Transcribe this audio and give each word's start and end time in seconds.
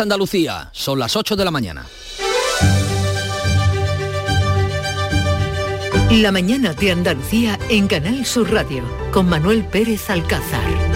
Andalucía, 0.00 0.70
son 0.72 0.98
las 0.98 1.16
8 1.16 1.36
de 1.36 1.44
la 1.44 1.50
mañana. 1.50 1.86
La 6.10 6.32
mañana 6.32 6.72
de 6.72 6.90
Andalucía 6.90 7.58
en 7.68 7.86
Canal 7.86 8.24
Sur 8.24 8.50
Radio 8.50 8.82
con 9.12 9.28
Manuel 9.28 9.64
Pérez 9.64 10.08
Alcázar. 10.08 10.87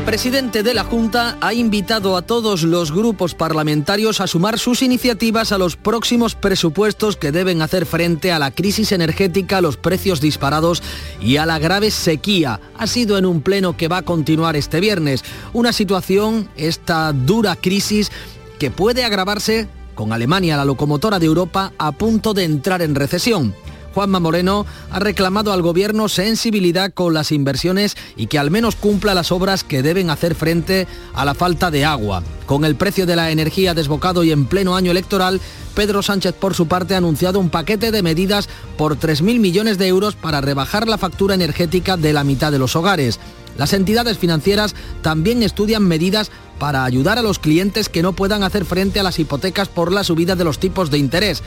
El 0.00 0.06
presidente 0.06 0.62
de 0.62 0.72
la 0.72 0.82
Junta 0.82 1.36
ha 1.42 1.52
invitado 1.52 2.16
a 2.16 2.22
todos 2.22 2.62
los 2.62 2.90
grupos 2.90 3.34
parlamentarios 3.34 4.22
a 4.22 4.26
sumar 4.26 4.58
sus 4.58 4.80
iniciativas 4.80 5.52
a 5.52 5.58
los 5.58 5.76
próximos 5.76 6.34
presupuestos 6.34 7.16
que 7.16 7.32
deben 7.32 7.60
hacer 7.60 7.84
frente 7.84 8.32
a 8.32 8.38
la 8.38 8.50
crisis 8.50 8.92
energética, 8.92 9.60
los 9.60 9.76
precios 9.76 10.22
disparados 10.22 10.82
y 11.20 11.36
a 11.36 11.44
la 11.44 11.58
grave 11.58 11.90
sequía. 11.90 12.60
Ha 12.78 12.86
sido 12.86 13.18
en 13.18 13.26
un 13.26 13.42
pleno 13.42 13.76
que 13.76 13.88
va 13.88 13.98
a 13.98 14.02
continuar 14.02 14.56
este 14.56 14.80
viernes. 14.80 15.22
Una 15.52 15.72
situación, 15.72 16.48
esta 16.56 17.12
dura 17.12 17.54
crisis, 17.54 18.10
que 18.58 18.70
puede 18.70 19.04
agravarse 19.04 19.68
con 19.94 20.14
Alemania, 20.14 20.56
la 20.56 20.64
locomotora 20.64 21.18
de 21.18 21.26
Europa, 21.26 21.72
a 21.76 21.92
punto 21.92 22.32
de 22.32 22.44
entrar 22.44 22.80
en 22.80 22.94
recesión. 22.94 23.54
Juanma 23.94 24.20
Moreno 24.20 24.66
ha 24.90 24.98
reclamado 24.98 25.52
al 25.52 25.62
gobierno 25.62 26.08
sensibilidad 26.08 26.92
con 26.92 27.14
las 27.14 27.32
inversiones 27.32 27.96
y 28.16 28.26
que 28.26 28.38
al 28.38 28.50
menos 28.50 28.76
cumpla 28.76 29.14
las 29.14 29.32
obras 29.32 29.64
que 29.64 29.82
deben 29.82 30.10
hacer 30.10 30.34
frente 30.34 30.86
a 31.14 31.24
la 31.24 31.34
falta 31.34 31.70
de 31.70 31.84
agua. 31.84 32.22
Con 32.46 32.64
el 32.64 32.76
precio 32.76 33.06
de 33.06 33.16
la 33.16 33.30
energía 33.30 33.74
desbocado 33.74 34.24
y 34.24 34.32
en 34.32 34.46
pleno 34.46 34.76
año 34.76 34.90
electoral, 34.90 35.40
Pedro 35.74 36.02
Sánchez 36.02 36.34
por 36.34 36.54
su 36.54 36.66
parte 36.66 36.94
ha 36.94 36.98
anunciado 36.98 37.38
un 37.40 37.50
paquete 37.50 37.90
de 37.90 38.02
medidas 38.02 38.48
por 38.76 38.98
3.000 38.98 39.38
millones 39.38 39.78
de 39.78 39.88
euros 39.88 40.14
para 40.14 40.40
rebajar 40.40 40.88
la 40.88 40.98
factura 40.98 41.34
energética 41.34 41.96
de 41.96 42.12
la 42.12 42.24
mitad 42.24 42.52
de 42.52 42.58
los 42.58 42.76
hogares. 42.76 43.18
Las 43.56 43.72
entidades 43.72 44.18
financieras 44.18 44.74
también 45.02 45.42
estudian 45.42 45.82
medidas 45.82 46.30
para 46.58 46.84
ayudar 46.84 47.18
a 47.18 47.22
los 47.22 47.38
clientes 47.38 47.88
que 47.88 48.02
no 48.02 48.12
puedan 48.12 48.42
hacer 48.42 48.64
frente 48.64 49.00
a 49.00 49.02
las 49.02 49.18
hipotecas 49.18 49.68
por 49.68 49.92
la 49.92 50.04
subida 50.04 50.36
de 50.36 50.44
los 50.44 50.58
tipos 50.58 50.90
de 50.90 50.98
interés, 50.98 51.42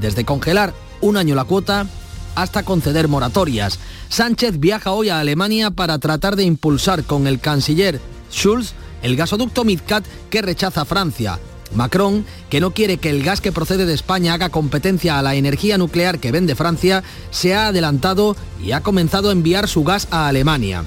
desde 0.00 0.24
congelar 0.24 0.74
un 1.00 1.16
año 1.16 1.34
la 1.34 1.44
cuota 1.44 1.86
hasta 2.34 2.62
conceder 2.62 3.08
moratorias. 3.08 3.78
Sánchez 4.08 4.58
viaja 4.60 4.92
hoy 4.92 5.08
a 5.08 5.20
Alemania 5.20 5.70
para 5.70 5.98
tratar 5.98 6.36
de 6.36 6.44
impulsar 6.44 7.04
con 7.04 7.26
el 7.26 7.40
canciller 7.40 8.00
Schulz 8.30 8.74
el 9.02 9.16
gasoducto 9.16 9.64
Midcat 9.64 10.04
que 10.30 10.42
rechaza 10.42 10.84
Francia. 10.84 11.38
Macron, 11.74 12.24
que 12.48 12.60
no 12.60 12.72
quiere 12.72 12.96
que 12.96 13.10
el 13.10 13.22
gas 13.22 13.40
que 13.40 13.52
procede 13.52 13.86
de 13.86 13.94
España 13.94 14.34
haga 14.34 14.48
competencia 14.48 15.18
a 15.18 15.22
la 15.22 15.34
energía 15.34 15.76
nuclear 15.78 16.18
que 16.18 16.32
vende 16.32 16.54
Francia, 16.54 17.04
se 17.30 17.54
ha 17.54 17.68
adelantado 17.68 18.36
y 18.62 18.72
ha 18.72 18.82
comenzado 18.82 19.28
a 19.28 19.32
enviar 19.32 19.68
su 19.68 19.84
gas 19.84 20.08
a 20.10 20.28
Alemania. 20.28 20.84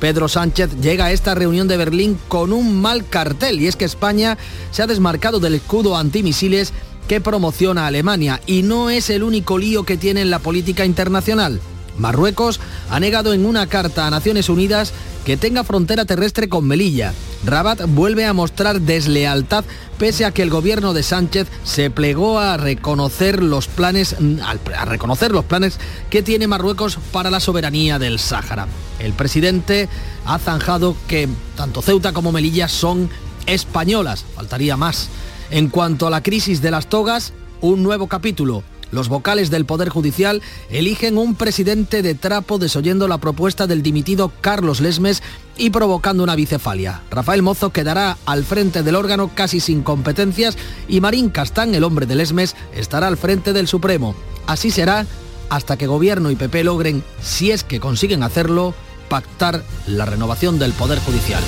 Pedro 0.00 0.28
Sánchez 0.28 0.80
llega 0.80 1.06
a 1.06 1.12
esta 1.12 1.34
reunión 1.34 1.68
de 1.68 1.76
Berlín 1.76 2.18
con 2.28 2.52
un 2.52 2.80
mal 2.80 3.06
cartel 3.06 3.60
y 3.60 3.68
es 3.68 3.76
que 3.76 3.84
España 3.84 4.36
se 4.70 4.82
ha 4.82 4.86
desmarcado 4.86 5.38
del 5.38 5.54
escudo 5.54 5.96
antimisiles 5.96 6.72
que 7.08 7.20
promociona 7.20 7.86
Alemania 7.86 8.40
y 8.46 8.62
no 8.62 8.90
es 8.90 9.10
el 9.10 9.22
único 9.22 9.58
lío 9.58 9.84
que 9.84 9.96
tiene 9.96 10.22
en 10.22 10.30
la 10.30 10.38
política 10.38 10.84
internacional. 10.84 11.60
Marruecos 11.98 12.60
ha 12.90 12.98
negado 13.00 13.32
en 13.32 13.46
una 13.46 13.66
carta 13.66 14.06
a 14.06 14.10
Naciones 14.10 14.48
Unidas 14.48 14.92
que 15.24 15.36
tenga 15.36 15.64
frontera 15.64 16.04
terrestre 16.04 16.48
con 16.48 16.66
Melilla. 16.66 17.14
Rabat 17.44 17.82
vuelve 17.86 18.26
a 18.26 18.32
mostrar 18.32 18.80
deslealtad 18.80 19.64
pese 19.98 20.24
a 20.24 20.32
que 20.32 20.42
el 20.42 20.50
gobierno 20.50 20.92
de 20.92 21.02
Sánchez 21.02 21.46
se 21.62 21.90
plegó 21.90 22.38
a 22.38 22.56
reconocer 22.56 23.42
los 23.42 23.68
planes 23.68 24.16
a 24.44 24.84
reconocer 24.84 25.30
los 25.30 25.44
planes 25.44 25.78
que 26.10 26.22
tiene 26.22 26.48
Marruecos 26.48 26.98
para 27.12 27.30
la 27.30 27.40
soberanía 27.40 27.98
del 27.98 28.18
Sáhara. 28.18 28.66
El 28.98 29.12
presidente 29.12 29.88
ha 30.24 30.38
zanjado 30.38 30.96
que 31.08 31.28
tanto 31.56 31.80
Ceuta 31.80 32.12
como 32.12 32.32
Melilla 32.32 32.68
son 32.68 33.08
españolas, 33.46 34.24
faltaría 34.34 34.76
más. 34.76 35.08
En 35.50 35.68
cuanto 35.68 36.06
a 36.06 36.10
la 36.10 36.22
crisis 36.22 36.62
de 36.62 36.70
las 36.70 36.88
togas, 36.88 37.32
un 37.60 37.82
nuevo 37.82 38.08
capítulo. 38.08 38.62
Los 38.90 39.08
vocales 39.08 39.50
del 39.50 39.64
Poder 39.64 39.88
Judicial 39.88 40.40
eligen 40.70 41.18
un 41.18 41.34
presidente 41.34 42.00
de 42.02 42.14
trapo 42.14 42.58
desoyendo 42.58 43.08
la 43.08 43.18
propuesta 43.18 43.66
del 43.66 43.82
dimitido 43.82 44.30
Carlos 44.40 44.80
Lesmes 44.80 45.22
y 45.56 45.70
provocando 45.70 46.22
una 46.22 46.36
bicefalia. 46.36 47.02
Rafael 47.10 47.42
Mozo 47.42 47.70
quedará 47.70 48.16
al 48.24 48.44
frente 48.44 48.84
del 48.84 48.94
órgano 48.94 49.32
casi 49.34 49.58
sin 49.58 49.82
competencias 49.82 50.56
y 50.86 51.00
Marín 51.00 51.30
Castán, 51.30 51.74
el 51.74 51.82
hombre 51.82 52.06
de 52.06 52.14
Lesmes, 52.14 52.54
estará 52.72 53.08
al 53.08 53.16
frente 53.16 53.52
del 53.52 53.66
Supremo. 53.66 54.14
Así 54.46 54.70
será 54.70 55.06
hasta 55.50 55.76
que 55.76 55.86
Gobierno 55.86 56.30
y 56.30 56.36
PP 56.36 56.62
logren, 56.64 57.02
si 57.20 57.50
es 57.50 57.64
que 57.64 57.80
consiguen 57.80 58.22
hacerlo, 58.22 58.74
pactar 59.08 59.64
la 59.86 60.04
renovación 60.04 60.58
del 60.58 60.72
Poder 60.72 61.00
Judicial. 61.00 61.42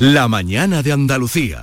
La 0.00 0.28
mañana 0.28 0.82
de 0.82 0.92
Andalucía. 0.92 1.62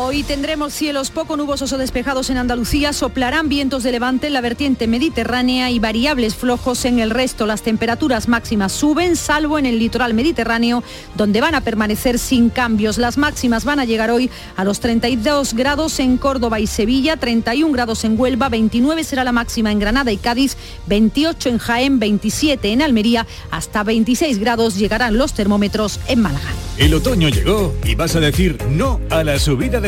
Hoy 0.00 0.22
tendremos 0.22 0.74
cielos 0.74 1.10
poco 1.10 1.36
nubosos 1.36 1.72
o 1.72 1.76
despejados 1.76 2.30
en 2.30 2.36
Andalucía, 2.36 2.92
soplarán 2.92 3.48
vientos 3.48 3.82
de 3.82 3.90
levante 3.90 4.28
en 4.28 4.32
la 4.32 4.40
vertiente 4.40 4.86
mediterránea 4.86 5.72
y 5.72 5.80
variables 5.80 6.36
flojos 6.36 6.84
en 6.84 7.00
el 7.00 7.10
resto. 7.10 7.46
Las 7.46 7.62
temperaturas 7.62 8.28
máximas 8.28 8.70
suben, 8.70 9.16
salvo 9.16 9.58
en 9.58 9.66
el 9.66 9.80
litoral 9.80 10.14
mediterráneo, 10.14 10.84
donde 11.16 11.40
van 11.40 11.56
a 11.56 11.62
permanecer 11.62 12.20
sin 12.20 12.48
cambios. 12.48 12.96
Las 12.96 13.18
máximas 13.18 13.64
van 13.64 13.80
a 13.80 13.86
llegar 13.86 14.12
hoy 14.12 14.30
a 14.54 14.62
los 14.62 14.78
32 14.78 15.54
grados 15.54 15.98
en 15.98 16.16
Córdoba 16.16 16.60
y 16.60 16.68
Sevilla, 16.68 17.16
31 17.16 17.72
grados 17.72 18.04
en 18.04 18.16
Huelva, 18.16 18.48
29 18.48 19.02
será 19.02 19.24
la 19.24 19.32
máxima 19.32 19.72
en 19.72 19.80
Granada 19.80 20.12
y 20.12 20.16
Cádiz, 20.16 20.56
28 20.86 21.48
en 21.48 21.58
Jaén, 21.58 21.98
27 21.98 22.70
en 22.70 22.82
Almería, 22.82 23.26
hasta 23.50 23.82
26 23.82 24.38
grados 24.38 24.76
llegarán 24.76 25.18
los 25.18 25.32
termómetros 25.32 25.98
en 26.06 26.20
Málaga. 26.20 26.52
El 26.76 26.94
otoño 26.94 27.28
llegó 27.28 27.74
y 27.84 27.96
vas 27.96 28.14
a 28.14 28.20
decir 28.20 28.56
no 28.70 29.00
a 29.10 29.24
la 29.24 29.40
subida 29.40 29.80
de 29.80 29.87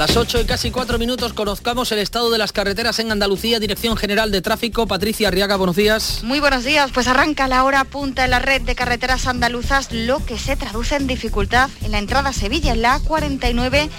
Las 0.00 0.16
8 0.16 0.40
y 0.40 0.44
casi 0.46 0.70
4 0.70 0.98
minutos 0.98 1.34
conozcamos 1.34 1.92
el 1.92 1.98
estado 1.98 2.30
de 2.30 2.38
las 2.38 2.52
carreteras 2.52 2.98
en 3.00 3.12
Andalucía, 3.12 3.60
Dirección 3.60 3.98
General 3.98 4.30
de 4.30 4.40
Tráfico. 4.40 4.86
Patricia 4.86 5.28
Arriaga, 5.28 5.56
buenos 5.56 5.76
días. 5.76 6.20
Muy 6.22 6.40
buenos 6.40 6.64
días, 6.64 6.90
pues 6.90 7.06
arranca 7.06 7.48
la 7.48 7.64
hora 7.64 7.84
punta 7.84 8.24
en 8.24 8.30
la 8.30 8.38
red 8.38 8.62
de 8.62 8.74
carreteras 8.74 9.26
andaluzas, 9.26 9.92
lo 9.92 10.24
que 10.24 10.38
se 10.38 10.56
traduce 10.56 10.96
en 10.96 11.06
dificultad 11.06 11.68
en 11.84 11.92
la 11.92 11.98
entrada 11.98 12.30
a 12.30 12.32
Sevilla, 12.32 12.72
en 12.72 12.80
la 12.80 12.98
A49, 12.98 13.90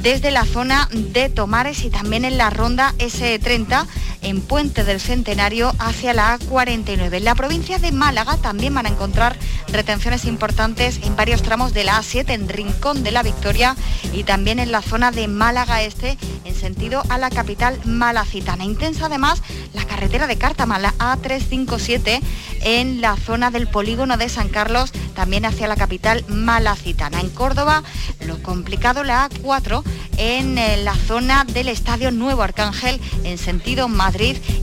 desde 0.00 0.30
la 0.30 0.46
zona 0.46 0.88
de 0.92 1.28
Tomares 1.28 1.84
y 1.84 1.90
también 1.90 2.24
en 2.24 2.38
la 2.38 2.48
ronda 2.48 2.94
S30 2.96 3.86
en 4.22 4.40
Puente 4.40 4.84
del 4.84 5.00
Centenario 5.00 5.72
hacia 5.78 6.14
la 6.14 6.38
A49. 6.38 7.16
En 7.16 7.24
la 7.24 7.34
provincia 7.34 7.78
de 7.78 7.92
Málaga 7.92 8.36
también 8.36 8.74
van 8.74 8.86
a 8.86 8.90
encontrar 8.90 9.36
retenciones 9.68 10.24
importantes 10.24 11.00
en 11.02 11.16
varios 11.16 11.42
tramos 11.42 11.72
de 11.72 11.84
la 11.84 11.98
A7, 11.98 12.30
en 12.30 12.48
Rincón 12.48 13.02
de 13.02 13.12
la 13.12 13.22
Victoria 13.22 13.76
y 14.12 14.24
también 14.24 14.58
en 14.58 14.72
la 14.72 14.82
zona 14.82 15.10
de 15.10 15.28
Málaga 15.28 15.82
Este, 15.82 16.18
en 16.44 16.54
sentido 16.54 17.02
a 17.08 17.18
la 17.18 17.30
capital 17.30 17.78
malacitana. 17.84 18.64
Intensa 18.64 19.06
además 19.06 19.42
la 19.74 19.84
carretera 19.84 20.26
de 20.26 20.36
Cártama, 20.36 20.78
la 20.78 20.94
A357, 20.94 22.20
en 22.62 23.00
la 23.00 23.16
zona 23.16 23.50
del 23.50 23.68
polígono 23.68 24.16
de 24.16 24.28
San 24.28 24.48
Carlos, 24.48 24.92
también 25.14 25.44
hacia 25.44 25.68
la 25.68 25.76
capital 25.76 26.24
malacitana. 26.28 27.20
En 27.20 27.30
Córdoba, 27.30 27.82
lo 28.26 28.42
complicado 28.42 29.04
la 29.04 29.28
A4 29.28 29.82
en 30.16 30.58
eh, 30.58 30.76
la 30.82 30.94
zona 30.94 31.44
del 31.44 31.68
Estadio 31.68 32.10
Nuevo 32.10 32.42
Arcángel, 32.42 33.00
en 33.24 33.38
sentido 33.38 33.88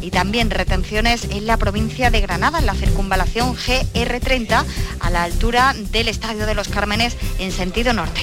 Y 0.02 0.12
también 0.12 0.50
retenciones 0.50 1.26
en 1.32 1.46
la 1.48 1.58
provincia 1.58 2.10
de 2.10 2.22
Granada, 2.22 2.60
en 2.60 2.66
la 2.66 2.74
circunvalación 2.74 3.56
GR30, 3.56 4.66
a 5.00 5.10
la 5.10 5.24
altura 5.24 5.74
del 5.92 6.08
Estadio 6.08 6.46
de 6.46 6.56
los 6.56 6.68
Cármenes, 6.68 7.16
en 7.40 7.52
sentido 7.52 7.94
norte. 7.94 8.22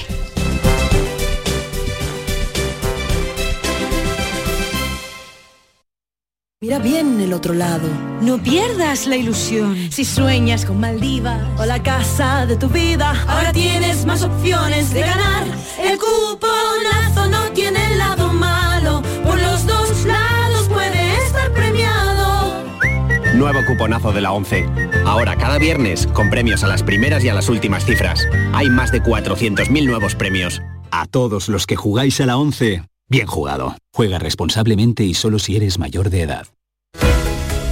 Mira 6.61 6.79
bien 6.79 7.21
el 7.21 7.31
otro 7.31 7.53
lado. 7.53 7.87
No 8.21 8.41
pierdas 8.41 9.05
la 9.05 9.17
ilusión. 9.17 9.91
Si 9.91 10.03
sueñas 10.03 10.65
con 10.65 10.79
Maldivas 10.79 11.39
o 11.59 11.65
la 11.65 11.83
casa 11.83 12.47
de 12.47 12.55
tu 12.55 12.69
vida, 12.69 13.13
ahora 13.27 13.53
tienes 13.53 14.03
más 14.05 14.23
opciones 14.23 14.91
de 14.91 15.01
ganar. 15.01 15.45
El 15.79 15.99
cuponazo 15.99 17.29
no 17.29 17.51
tiene 17.51 17.95
lado 17.97 18.24
Nuevo 23.35 23.65
cuponazo 23.65 24.13
de 24.13 24.21
la 24.21 24.31
11. 24.31 24.65
Ahora 25.05 25.35
cada 25.35 25.57
viernes 25.57 26.07
con 26.07 26.29
premios 26.29 26.63
a 26.63 26.67
las 26.67 26.83
primeras 26.83 27.21
y 27.25 27.29
a 27.29 27.33
las 27.33 27.49
últimas 27.49 27.85
cifras. 27.85 28.25
Hay 28.53 28.69
más 28.69 28.93
de 28.93 29.01
400.000 29.01 29.85
nuevos 29.85 30.15
premios. 30.15 30.61
A 30.89 31.05
todos 31.05 31.49
los 31.49 31.67
que 31.67 31.75
jugáis 31.75 32.21
a 32.21 32.25
la 32.27 32.37
11, 32.37 32.83
bien 33.09 33.27
jugado. 33.27 33.75
Juega 33.93 34.19
responsablemente 34.19 35.03
y 35.03 35.13
solo 35.13 35.39
si 35.39 35.57
eres 35.57 35.79
mayor 35.79 36.09
de 36.09 36.21
edad. 36.21 36.47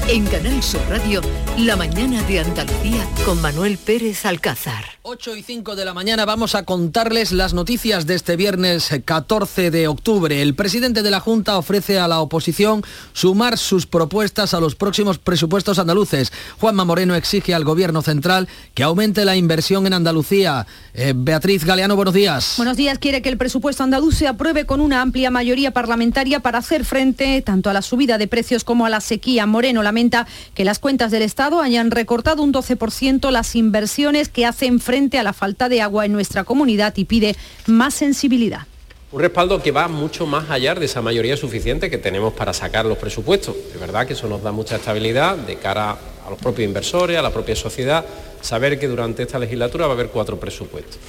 En 0.10 0.26
Canal 0.26 0.62
Sur 0.62 0.82
Radio, 0.90 1.22
La 1.58 1.78
mañana 1.78 2.22
de 2.24 2.42
Andalucía 2.42 3.08
con 3.24 3.42
Manuel 3.42 3.78
Pérez 3.78 4.26
Alcázar. 4.26 4.84
8 5.06 5.36
y 5.36 5.44
5 5.44 5.76
de 5.76 5.84
la 5.84 5.94
mañana 5.94 6.24
vamos 6.24 6.56
a 6.56 6.64
contarles 6.64 7.34
las 7.34 7.54
noticias 7.54 8.08
de 8.08 8.16
este 8.16 8.38
viernes 8.38 8.90
14 9.04 9.70
de 9.70 9.90
octubre. 9.90 10.42
El 10.42 10.56
presidente 10.56 11.04
de 11.04 11.12
la 11.12 11.20
Junta 11.20 11.58
ofrece 11.58 12.00
a 12.00 12.08
la 12.08 12.22
oposición 12.22 12.84
sumar 13.12 13.58
sus 13.58 13.86
propuestas 13.86 14.54
a 14.54 14.62
los 14.62 14.76
próximos 14.76 15.18
presupuestos 15.20 15.78
andaluces. 15.78 16.32
Juanma 16.58 16.86
Moreno 16.86 17.16
exige 17.16 17.54
al 17.54 17.66
gobierno 17.66 18.02
central 18.02 18.48
que 18.74 18.84
aumente 18.84 19.26
la 19.26 19.36
inversión 19.36 19.86
en 19.88 19.92
Andalucía. 19.92 20.66
Eh, 20.94 21.12
Beatriz 21.14 21.66
Galeano, 21.66 21.98
buenos 21.98 22.14
días. 22.14 22.54
Buenos 22.56 22.78
días. 22.78 22.98
Quiere 22.98 23.22
que 23.22 23.28
el 23.28 23.38
presupuesto 23.38 23.84
andaluz 23.84 24.16
se 24.16 24.30
apruebe 24.30 24.66
con 24.66 24.80
una 24.80 25.02
amplia 25.02 25.30
mayoría 25.30 25.72
parlamentaria 25.72 26.40
para 26.40 26.60
hacer 26.60 26.86
frente 26.86 27.42
tanto 27.42 27.70
a 27.70 27.74
la 27.74 27.82
subida 27.82 28.18
de 28.18 28.30
precios 28.30 28.64
como 28.64 28.86
a 28.86 28.90
la 28.90 29.02
sequía. 29.02 29.48
Moreno 29.48 29.84
lamenta 29.84 30.28
que 30.54 30.64
las 30.64 30.80
cuentas 30.80 31.12
del 31.12 31.24
Estado 31.24 31.60
hayan 31.60 31.92
recortado 31.92 32.42
un 32.42 32.54
12% 32.54 33.32
las 33.32 33.58
inversiones 33.58 34.30
que 34.30 34.46
hacen 34.46 34.80
frente 34.80 34.93
a 34.94 35.24
la 35.24 35.34
falta 35.34 35.70
de 35.70 35.82
agua 35.82 36.06
en 36.06 36.14
nuestra 36.14 36.44
comunidad 36.44 36.94
y 36.98 37.06
pide 37.06 37.36
más 37.66 37.96
sensibilidad. 37.96 38.68
Un 39.12 39.22
respaldo 39.22 39.62
que 39.62 39.72
va 39.72 39.88
mucho 39.88 40.28
más 40.28 40.52
allá 40.52 40.76
de 40.76 40.86
esa 40.86 41.02
mayoría 41.02 41.36
suficiente 41.36 41.90
que 41.90 41.98
tenemos 41.98 42.34
para 42.34 42.54
sacar 42.54 42.86
los 42.86 42.98
presupuestos. 43.00 43.56
De 43.74 43.80
verdad 43.80 44.06
que 44.06 44.14
eso 44.14 44.28
nos 44.28 44.44
da 44.44 44.52
mucha 44.52 44.76
estabilidad 44.76 45.36
de 45.36 45.56
cara 45.56 45.98
a 46.26 46.30
los 46.30 46.38
propios 46.38 46.68
inversores, 46.68 47.18
a 47.18 47.24
la 47.24 47.32
propia 47.32 47.56
sociedad, 47.56 48.06
saber 48.42 48.80
que 48.80 48.88
durante 48.88 49.24
esta 49.24 49.40
legislatura 49.40 49.88
va 49.88 49.94
a 49.94 49.96
haber 49.96 50.10
cuatro 50.10 50.40
presupuestos. 50.40 51.00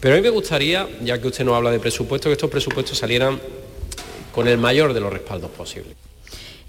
Pero 0.00 0.14
a 0.14 0.16
mí 0.16 0.22
me 0.22 0.30
gustaría, 0.30 0.88
ya 1.02 1.20
que 1.20 1.28
usted 1.28 1.44
no 1.44 1.54
habla 1.54 1.70
de 1.70 1.80
presupuestos, 1.80 2.30
que 2.30 2.32
estos 2.32 2.50
presupuestos 2.50 2.96
salieran 2.96 3.38
con 4.34 4.48
el 4.48 4.56
mayor 4.56 4.94
de 4.94 5.00
los 5.00 5.12
respaldos 5.12 5.50
posibles. 5.50 5.96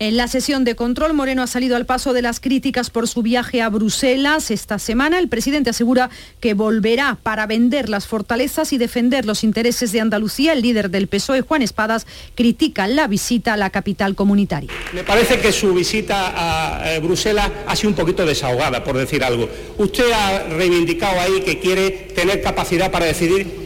En 0.04 0.18
la 0.18 0.28
sesión 0.28 0.66
de 0.66 0.76
control, 0.76 1.14
Moreno 1.14 1.44
ha 1.44 1.48
salido 1.48 1.78
al 1.78 1.86
paso 1.86 2.12
de 2.12 2.22
las 2.22 2.42
críticas 2.42 2.90
por 2.90 3.08
su 3.08 3.22
viaje 3.22 3.62
a 3.62 3.70
Bruselas. 3.70 4.52
Esta 4.52 4.78
semana 4.78 5.18
el 5.18 5.30
presidente 5.30 5.70
asegura 5.70 6.10
que 6.42 6.54
volverá 6.54 7.18
para 7.24 7.48
vender 7.48 7.88
las 7.88 8.06
fortalezas 8.06 8.74
y 8.74 8.78
defender 8.78 9.26
los 9.26 9.46
intereses 9.46 9.94
de 9.94 10.02
Andalucía. 10.02 10.52
El 10.52 10.62
líder 10.62 10.90
del 10.90 11.08
PSOE, 11.08 11.40
Juan 11.40 11.62
Espadas, 11.62 12.06
critica 12.36 12.86
la 12.86 13.08
visita 13.08 13.54
a 13.54 13.58
la 13.58 13.70
capital 13.70 14.14
comunitaria. 14.14 14.70
Me 14.92 15.06
parece 15.06 15.40
que 15.40 15.54
su 15.54 15.74
visita 15.74 16.34
a 16.36 16.96
eh, 16.96 17.00
Bruselas 17.00 17.50
ha 17.66 17.74
sido 17.74 17.92
un 17.92 17.96
poquito 17.96 18.26
desahogada, 18.26 18.84
por 18.84 18.98
decir 18.98 19.24
algo. 19.24 19.48
Usted 19.78 20.12
ha 20.12 20.50
reivindicado 20.50 21.18
ahí 21.22 21.44
que 21.46 21.60
quiere 21.60 22.12
tener 22.14 22.42
capacidad 22.42 22.92
para 22.92 23.06
decidir 23.06 23.63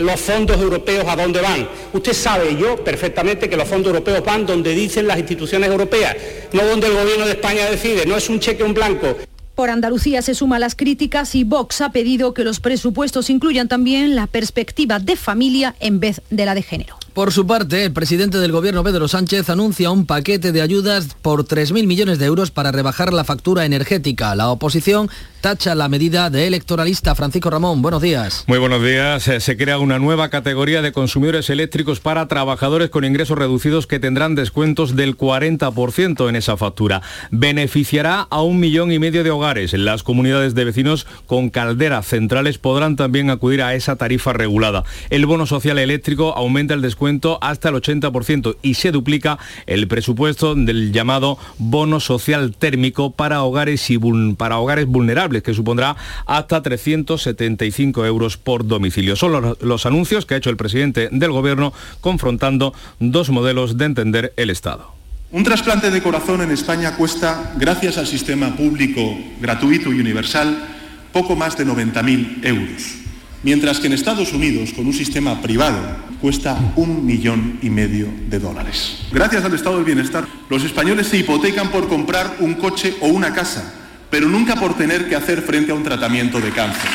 los 0.00 0.20
fondos 0.20 0.60
europeos 0.60 1.04
a 1.06 1.16
dónde 1.16 1.40
van. 1.40 1.68
Usted 1.92 2.12
sabe 2.12 2.56
yo 2.56 2.82
perfectamente 2.82 3.48
que 3.48 3.56
los 3.56 3.68
fondos 3.68 3.92
europeos 3.92 4.24
van 4.24 4.46
donde 4.46 4.74
dicen 4.74 5.06
las 5.06 5.18
instituciones 5.18 5.70
europeas, 5.70 6.16
no 6.52 6.64
donde 6.64 6.88
el 6.88 6.94
gobierno 6.94 7.26
de 7.26 7.32
España 7.32 7.70
decide, 7.70 8.06
no 8.06 8.16
es 8.16 8.28
un 8.28 8.40
cheque 8.40 8.64
en 8.64 8.74
blanco. 8.74 9.16
Por 9.54 9.70
Andalucía 9.70 10.20
se 10.20 10.34
suman 10.34 10.60
las 10.60 10.74
críticas 10.74 11.34
y 11.34 11.42
Vox 11.42 11.80
ha 11.80 11.90
pedido 11.90 12.34
que 12.34 12.44
los 12.44 12.60
presupuestos 12.60 13.30
incluyan 13.30 13.68
también 13.68 14.14
la 14.14 14.26
perspectiva 14.26 14.98
de 14.98 15.16
familia 15.16 15.74
en 15.80 15.98
vez 15.98 16.20
de 16.28 16.44
la 16.44 16.54
de 16.54 16.62
género. 16.62 16.98
Por 17.16 17.32
su 17.32 17.46
parte, 17.46 17.82
el 17.82 17.94
presidente 17.94 18.36
del 18.36 18.52
gobierno 18.52 18.84
Pedro 18.84 19.08
Sánchez 19.08 19.48
anuncia 19.48 19.90
un 19.90 20.04
paquete 20.04 20.52
de 20.52 20.60
ayudas 20.60 21.16
por 21.22 21.46
3.000 21.46 21.86
millones 21.86 22.18
de 22.18 22.26
euros 22.26 22.50
para 22.50 22.72
rebajar 22.72 23.14
la 23.14 23.24
factura 23.24 23.64
energética. 23.64 24.34
La 24.34 24.50
oposición 24.50 25.08
tacha 25.40 25.74
la 25.74 25.88
medida 25.88 26.28
de 26.28 26.46
electoralista. 26.46 27.14
Francisco 27.14 27.48
Ramón, 27.48 27.80
buenos 27.80 28.02
días. 28.02 28.44
Muy 28.48 28.58
buenos 28.58 28.82
días. 28.82 29.28
Eh, 29.28 29.40
se 29.40 29.56
crea 29.56 29.78
una 29.78 29.98
nueva 29.98 30.28
categoría 30.28 30.82
de 30.82 30.92
consumidores 30.92 31.48
eléctricos 31.48 32.00
para 32.00 32.28
trabajadores 32.28 32.90
con 32.90 33.04
ingresos 33.06 33.38
reducidos 33.38 33.86
que 33.86 33.98
tendrán 33.98 34.34
descuentos 34.34 34.94
del 34.94 35.16
40% 35.16 36.28
en 36.28 36.36
esa 36.36 36.58
factura. 36.58 37.00
Beneficiará 37.30 38.26
a 38.28 38.42
un 38.42 38.60
millón 38.60 38.92
y 38.92 38.98
medio 38.98 39.24
de 39.24 39.30
hogares. 39.30 39.72
Las 39.72 40.02
comunidades 40.02 40.54
de 40.54 40.64
vecinos 40.66 41.06
con 41.24 41.48
calderas 41.48 42.06
centrales 42.06 42.58
podrán 42.58 42.96
también 42.96 43.30
acudir 43.30 43.62
a 43.62 43.74
esa 43.74 43.96
tarifa 43.96 44.34
regulada. 44.34 44.84
El 45.08 45.24
bono 45.24 45.46
social 45.46 45.78
eléctrico 45.78 46.36
aumenta 46.36 46.74
el 46.74 46.82
descuento 46.82 47.05
hasta 47.40 47.68
el 47.68 47.76
80% 47.76 48.56
y 48.62 48.74
se 48.74 48.90
duplica 48.90 49.38
el 49.66 49.86
presupuesto 49.86 50.54
del 50.54 50.92
llamado 50.92 51.38
bono 51.58 52.00
social 52.00 52.54
térmico 52.56 53.10
para 53.12 53.42
hogares, 53.42 53.88
y 53.90 53.98
para 54.36 54.58
hogares 54.58 54.86
vulnerables, 54.86 55.42
que 55.42 55.54
supondrá 55.54 55.96
hasta 56.26 56.62
375 56.62 58.04
euros 58.04 58.36
por 58.36 58.66
domicilio. 58.66 59.16
Son 59.16 59.32
los, 59.32 59.62
los 59.62 59.86
anuncios 59.86 60.26
que 60.26 60.34
ha 60.34 60.38
hecho 60.38 60.50
el 60.50 60.56
presidente 60.56 61.08
del 61.12 61.30
Gobierno 61.30 61.72
confrontando 62.00 62.74
dos 62.98 63.30
modelos 63.30 63.78
de 63.78 63.84
entender 63.84 64.32
el 64.36 64.50
Estado. 64.50 64.92
Un 65.30 65.44
trasplante 65.44 65.90
de 65.90 66.02
corazón 66.02 66.40
en 66.40 66.50
España 66.50 66.96
cuesta, 66.96 67.54
gracias 67.56 67.98
al 67.98 68.06
sistema 68.06 68.54
público 68.56 69.00
gratuito 69.40 69.92
y 69.92 70.00
universal, 70.00 70.56
poco 71.12 71.36
más 71.36 71.56
de 71.56 71.66
90.000 71.66 72.44
euros 72.44 73.05
mientras 73.46 73.78
que 73.78 73.86
en 73.86 73.92
Estados 73.92 74.32
Unidos, 74.32 74.72
con 74.72 74.88
un 74.88 74.92
sistema 74.92 75.40
privado, 75.40 75.78
cuesta 76.20 76.58
un 76.74 77.06
millón 77.06 77.60
y 77.62 77.70
medio 77.70 78.08
de 78.28 78.40
dólares. 78.40 79.02
Gracias 79.12 79.44
al 79.44 79.54
estado 79.54 79.76
del 79.76 79.84
bienestar, 79.84 80.26
los 80.50 80.64
españoles 80.64 81.06
se 81.06 81.18
hipotecan 81.18 81.70
por 81.70 81.86
comprar 81.86 82.38
un 82.40 82.54
coche 82.54 82.96
o 83.00 83.06
una 83.06 83.32
casa, 83.32 83.72
pero 84.10 84.28
nunca 84.28 84.56
por 84.56 84.76
tener 84.76 85.08
que 85.08 85.14
hacer 85.14 85.42
frente 85.42 85.70
a 85.70 85.76
un 85.76 85.84
tratamiento 85.84 86.40
de 86.40 86.50
cáncer. 86.50 86.90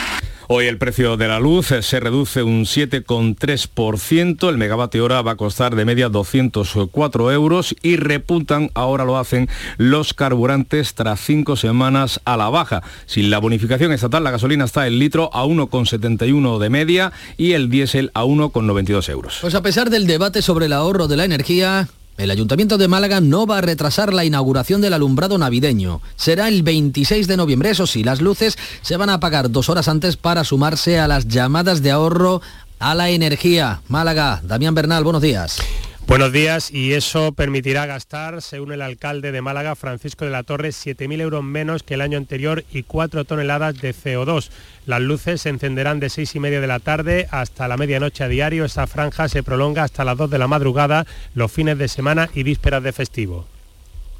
Hoy 0.53 0.65
el 0.65 0.77
precio 0.77 1.15
de 1.15 1.29
la 1.29 1.39
luz 1.39 1.67
se 1.79 1.99
reduce 2.01 2.43
un 2.43 2.65
7,3%, 2.65 4.49
el 4.49 4.57
megavatio 4.57 5.05
hora 5.05 5.21
va 5.21 5.31
a 5.31 5.37
costar 5.37 5.77
de 5.77 5.85
media 5.85 6.09
204 6.09 7.31
euros 7.31 7.73
y 7.81 7.95
repuntan, 7.95 8.69
ahora 8.73 9.05
lo 9.05 9.17
hacen, 9.17 9.47
los 9.77 10.13
carburantes 10.13 10.93
tras 10.93 11.21
cinco 11.21 11.55
semanas 11.55 12.19
a 12.25 12.35
la 12.35 12.49
baja. 12.49 12.83
Sin 13.05 13.29
la 13.29 13.39
bonificación 13.39 13.93
estatal, 13.93 14.25
la 14.25 14.31
gasolina 14.31 14.65
está 14.65 14.85
el 14.87 14.99
litro 14.99 15.29
a 15.31 15.45
1,71 15.45 16.59
de 16.59 16.69
media 16.69 17.13
y 17.37 17.53
el 17.53 17.69
diésel 17.69 18.11
a 18.13 18.25
1,92 18.25 19.07
euros. 19.07 19.37
Pues 19.39 19.55
a 19.55 19.61
pesar 19.61 19.89
del 19.89 20.05
debate 20.05 20.41
sobre 20.41 20.65
el 20.65 20.73
ahorro 20.73 21.07
de 21.07 21.15
la 21.15 21.23
energía, 21.23 21.87
el 22.17 22.31
Ayuntamiento 22.31 22.77
de 22.77 22.87
Málaga 22.87 23.21
no 23.21 23.47
va 23.47 23.59
a 23.59 23.61
retrasar 23.61 24.13
la 24.13 24.25
inauguración 24.25 24.81
del 24.81 24.93
alumbrado 24.93 25.37
navideño. 25.37 26.01
Será 26.15 26.47
el 26.47 26.63
26 26.63 27.27
de 27.27 27.37
noviembre. 27.37 27.71
Eso 27.71 27.87
sí, 27.87 28.03
las 28.03 28.21
luces 28.21 28.57
se 28.81 28.97
van 28.97 29.09
a 29.09 29.15
apagar 29.15 29.49
dos 29.49 29.69
horas 29.69 29.87
antes 29.87 30.17
para 30.17 30.43
sumarse 30.43 30.99
a 30.99 31.07
las 31.07 31.27
llamadas 31.27 31.81
de 31.81 31.91
ahorro 31.91 32.41
a 32.79 32.95
la 32.95 33.09
energía. 33.09 33.81
Málaga, 33.87 34.41
Damián 34.43 34.75
Bernal, 34.75 35.03
buenos 35.03 35.21
días. 35.21 35.59
Buenos 36.07 36.33
días 36.33 36.71
y 36.71 36.91
eso 36.91 37.31
permitirá 37.31 37.85
gastar, 37.85 38.41
según 38.41 38.73
el 38.73 38.81
alcalde 38.81 39.31
de 39.31 39.41
Málaga, 39.41 39.75
Francisco 39.75 40.25
de 40.25 40.31
la 40.31 40.43
Torre, 40.43 40.69
7.000 40.69 41.21
euros 41.21 41.43
menos 41.43 41.83
que 41.83 41.93
el 41.93 42.01
año 42.01 42.17
anterior 42.17 42.65
y 42.73 42.83
4 42.83 43.23
toneladas 43.23 43.79
de 43.79 43.95
CO2. 43.95 44.49
Las 44.85 45.01
luces 45.01 45.41
se 45.41 45.49
encenderán 45.49 45.99
de 45.99 46.09
6 46.09 46.35
y 46.35 46.39
media 46.39 46.59
de 46.59 46.67
la 46.67 46.79
tarde 46.79 47.27
hasta 47.29 47.67
la 47.67 47.77
medianoche 47.77 48.23
a 48.23 48.27
diario. 48.27 48.65
Esta 48.65 48.87
franja 48.87 49.29
se 49.29 49.43
prolonga 49.43 49.83
hasta 49.83 50.03
las 50.03 50.17
2 50.17 50.29
de 50.29 50.39
la 50.39 50.47
madrugada, 50.47 51.05
los 51.35 51.51
fines 51.51 51.77
de 51.77 51.87
semana 51.87 52.29
y 52.33 52.43
vísperas 52.43 52.81
de 52.81 52.91
festivo. 52.91 53.45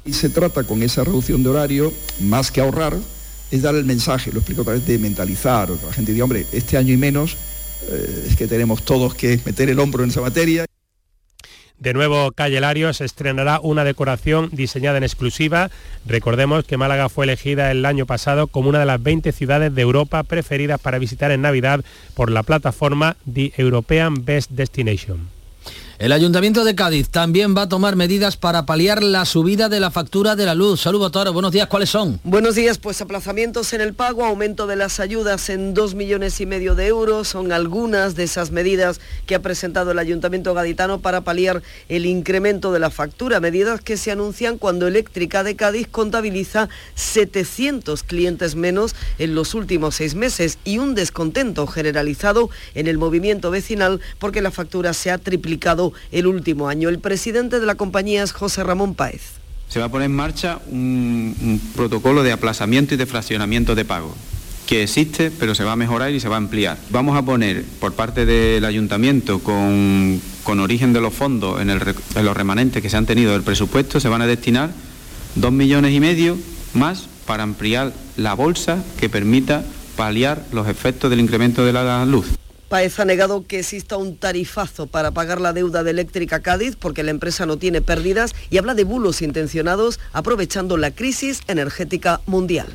Y 0.04 0.12
se 0.12 0.28
trata 0.28 0.64
con 0.64 0.82
esa 0.82 1.04
reducción 1.04 1.42
de 1.42 1.48
horario, 1.48 1.92
más 2.20 2.50
que 2.50 2.60
ahorrar, 2.60 2.96
es 3.50 3.62
dar 3.62 3.74
el 3.74 3.84
mensaje, 3.84 4.32
lo 4.32 4.38
explico 4.38 4.62
a 4.62 4.64
través 4.64 4.86
de 4.86 4.98
mentalizar, 4.98 5.68
la 5.68 5.92
gente 5.92 6.12
dice, 6.12 6.22
hombre, 6.22 6.46
este 6.52 6.76
año 6.78 6.92
y 6.92 6.96
menos 6.96 7.36
eh, 7.88 8.26
es 8.28 8.36
que 8.36 8.46
tenemos 8.46 8.82
todos 8.84 9.14
que 9.14 9.38
meter 9.44 9.68
el 9.68 9.78
hombro 9.78 10.02
en 10.04 10.10
esa 10.10 10.20
materia. 10.20 10.64
De 11.82 11.94
nuevo, 11.94 12.30
Calle 12.30 12.60
Lario 12.60 12.92
se 12.92 13.04
estrenará 13.04 13.58
una 13.60 13.82
decoración 13.82 14.50
diseñada 14.52 14.98
en 14.98 15.02
exclusiva. 15.02 15.68
Recordemos 16.06 16.62
que 16.62 16.76
Málaga 16.76 17.08
fue 17.08 17.24
elegida 17.24 17.72
el 17.72 17.84
año 17.84 18.06
pasado 18.06 18.46
como 18.46 18.68
una 18.68 18.78
de 18.78 18.86
las 18.86 19.02
20 19.02 19.32
ciudades 19.32 19.74
de 19.74 19.82
Europa 19.82 20.22
preferidas 20.22 20.80
para 20.80 21.00
visitar 21.00 21.32
en 21.32 21.42
Navidad 21.42 21.84
por 22.14 22.30
la 22.30 22.44
plataforma 22.44 23.16
The 23.26 23.54
European 23.56 24.24
Best 24.24 24.52
Destination. 24.52 25.31
El 26.02 26.10
Ayuntamiento 26.10 26.64
de 26.64 26.74
Cádiz 26.74 27.10
también 27.10 27.56
va 27.56 27.62
a 27.62 27.68
tomar 27.68 27.94
medidas 27.94 28.36
para 28.36 28.66
paliar 28.66 29.04
la 29.04 29.24
subida 29.24 29.68
de 29.68 29.78
la 29.78 29.92
factura 29.92 30.34
de 30.34 30.44
la 30.44 30.56
luz. 30.56 30.80
Saludos, 30.80 31.12
Toro. 31.12 31.32
Buenos 31.32 31.52
días. 31.52 31.68
¿Cuáles 31.68 31.90
son? 31.90 32.18
Buenos 32.24 32.56
días. 32.56 32.78
Pues 32.78 33.00
aplazamientos 33.00 33.72
en 33.72 33.80
el 33.80 33.94
pago, 33.94 34.24
aumento 34.24 34.66
de 34.66 34.74
las 34.74 34.98
ayudas 34.98 35.48
en 35.48 35.74
dos 35.74 35.94
millones 35.94 36.40
y 36.40 36.46
medio 36.46 36.74
de 36.74 36.88
euros. 36.88 37.28
Son 37.28 37.52
algunas 37.52 38.16
de 38.16 38.24
esas 38.24 38.50
medidas 38.50 39.00
que 39.26 39.36
ha 39.36 39.42
presentado 39.42 39.92
el 39.92 39.98
Ayuntamiento 40.00 40.54
gaditano 40.54 40.98
para 40.98 41.20
paliar 41.20 41.62
el 41.88 42.04
incremento 42.04 42.72
de 42.72 42.80
la 42.80 42.90
factura. 42.90 43.38
Medidas 43.38 43.80
que 43.80 43.96
se 43.96 44.10
anuncian 44.10 44.58
cuando 44.58 44.88
Eléctrica 44.88 45.44
de 45.44 45.54
Cádiz 45.54 45.86
contabiliza 45.86 46.68
700 46.96 48.02
clientes 48.02 48.56
menos 48.56 48.96
en 49.20 49.36
los 49.36 49.54
últimos 49.54 49.94
seis 49.94 50.16
meses 50.16 50.58
y 50.64 50.78
un 50.78 50.96
descontento 50.96 51.68
generalizado 51.68 52.50
en 52.74 52.88
el 52.88 52.98
movimiento 52.98 53.52
vecinal 53.52 54.00
porque 54.18 54.42
la 54.42 54.50
factura 54.50 54.94
se 54.94 55.12
ha 55.12 55.18
triplicado 55.18 55.91
el 56.10 56.26
último 56.26 56.68
año. 56.68 56.88
El 56.88 56.98
presidente 56.98 57.60
de 57.60 57.66
la 57.66 57.74
compañía 57.74 58.22
es 58.22 58.32
José 58.32 58.64
Ramón 58.64 58.94
Páez. 58.94 59.22
se 59.68 59.78
va 59.78 59.86
a 59.86 59.88
poner 59.88 60.06
en 60.06 60.16
marcha 60.16 60.60
un, 60.70 61.60
protocolo 61.74 62.22
de 62.22 62.32
aplazamiento 62.32 62.94
y 62.94 62.96
de 62.96 63.06
fraccionamiento 63.06 63.74
de 63.74 63.84
pago 63.84 64.14
que 64.66 64.84
existe, 64.84 65.30
pero 65.30 65.54
se 65.54 65.64
va 65.64 65.72
a 65.72 65.76
mejorar 65.76 66.12
y 66.12 66.20
se 66.20 66.28
va 66.28 66.36
a 66.36 66.38
ampliar. 66.38 66.78
Vamos 66.90 67.16
a 67.16 67.22
poner 67.22 67.64
por 67.80 67.94
parte 67.94 68.24
del 68.24 68.64
ayuntamiento 68.64 69.40
con, 69.40 70.20
origen 70.46 70.92
de 70.92 71.00
los 71.00 71.12
fondos 71.12 71.60
en, 71.60 71.70
en, 71.70 72.24
los 72.24 72.36
remanentes 72.36 72.80
que 72.80 72.88
se 72.88 72.96
han 72.96 73.06
tenido 73.06 73.32
del 73.32 73.42
presupuesto, 73.42 74.00
se 74.00 74.08
van 74.08 74.22
a 74.22 74.26
destinar 74.26 74.70
dos 75.34 75.52
millones 75.52 75.92
y 75.92 76.00
medio 76.00 76.38
más 76.74 77.08
para 77.26 77.42
ampliar 77.42 77.92
la 78.16 78.34
bolsa 78.34 78.82
que 78.98 79.08
permita 79.08 79.64
paliar 79.96 80.44
los 80.52 80.68
efectos 80.68 81.10
del 81.10 81.20
incremento 81.20 81.64
de 81.64 81.72
la 81.72 82.04
luz. 82.04 82.26
Paez 82.72 82.98
ha 83.00 83.04
negado 83.04 83.44
que 83.46 83.58
exista 83.58 83.98
un 83.98 84.16
tarifazo 84.16 84.86
para 84.86 85.10
pagar 85.10 85.42
la 85.42 85.52
deuda 85.52 85.82
de 85.82 85.90
Eléctrica 85.90 86.40
Cádiz 86.40 86.74
porque 86.74 87.02
la 87.02 87.10
empresa 87.10 87.44
no 87.44 87.58
tiene 87.58 87.82
pérdidas 87.82 88.34
y 88.48 88.56
habla 88.56 88.72
de 88.72 88.84
bulos 88.84 89.20
intencionados 89.20 90.00
aprovechando 90.14 90.78
la 90.78 90.90
crisis 90.90 91.42
energética 91.48 92.22
mundial. 92.24 92.68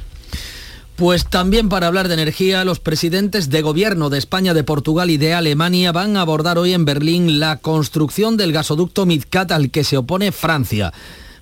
Pues 0.97 1.25
también 1.25 1.67
para 1.67 1.87
hablar 1.87 2.09
de 2.09 2.13
energía, 2.13 2.63
los 2.63 2.79
presidentes 2.79 3.49
de 3.49 3.63
gobierno 3.63 4.11
de 4.11 4.19
España, 4.19 4.53
de 4.53 4.63
Portugal 4.63 5.09
y 5.09 5.17
de 5.17 5.33
Alemania 5.33 5.91
van 5.91 6.15
a 6.15 6.21
abordar 6.21 6.59
hoy 6.59 6.73
en 6.73 6.85
Berlín 6.85 7.39
la 7.39 7.57
construcción 7.57 8.37
del 8.37 8.53
gasoducto 8.53 9.07
Midcat 9.07 9.51
al 9.51 9.71
que 9.71 9.83
se 9.83 9.97
opone 9.97 10.31
Francia. 10.31 10.93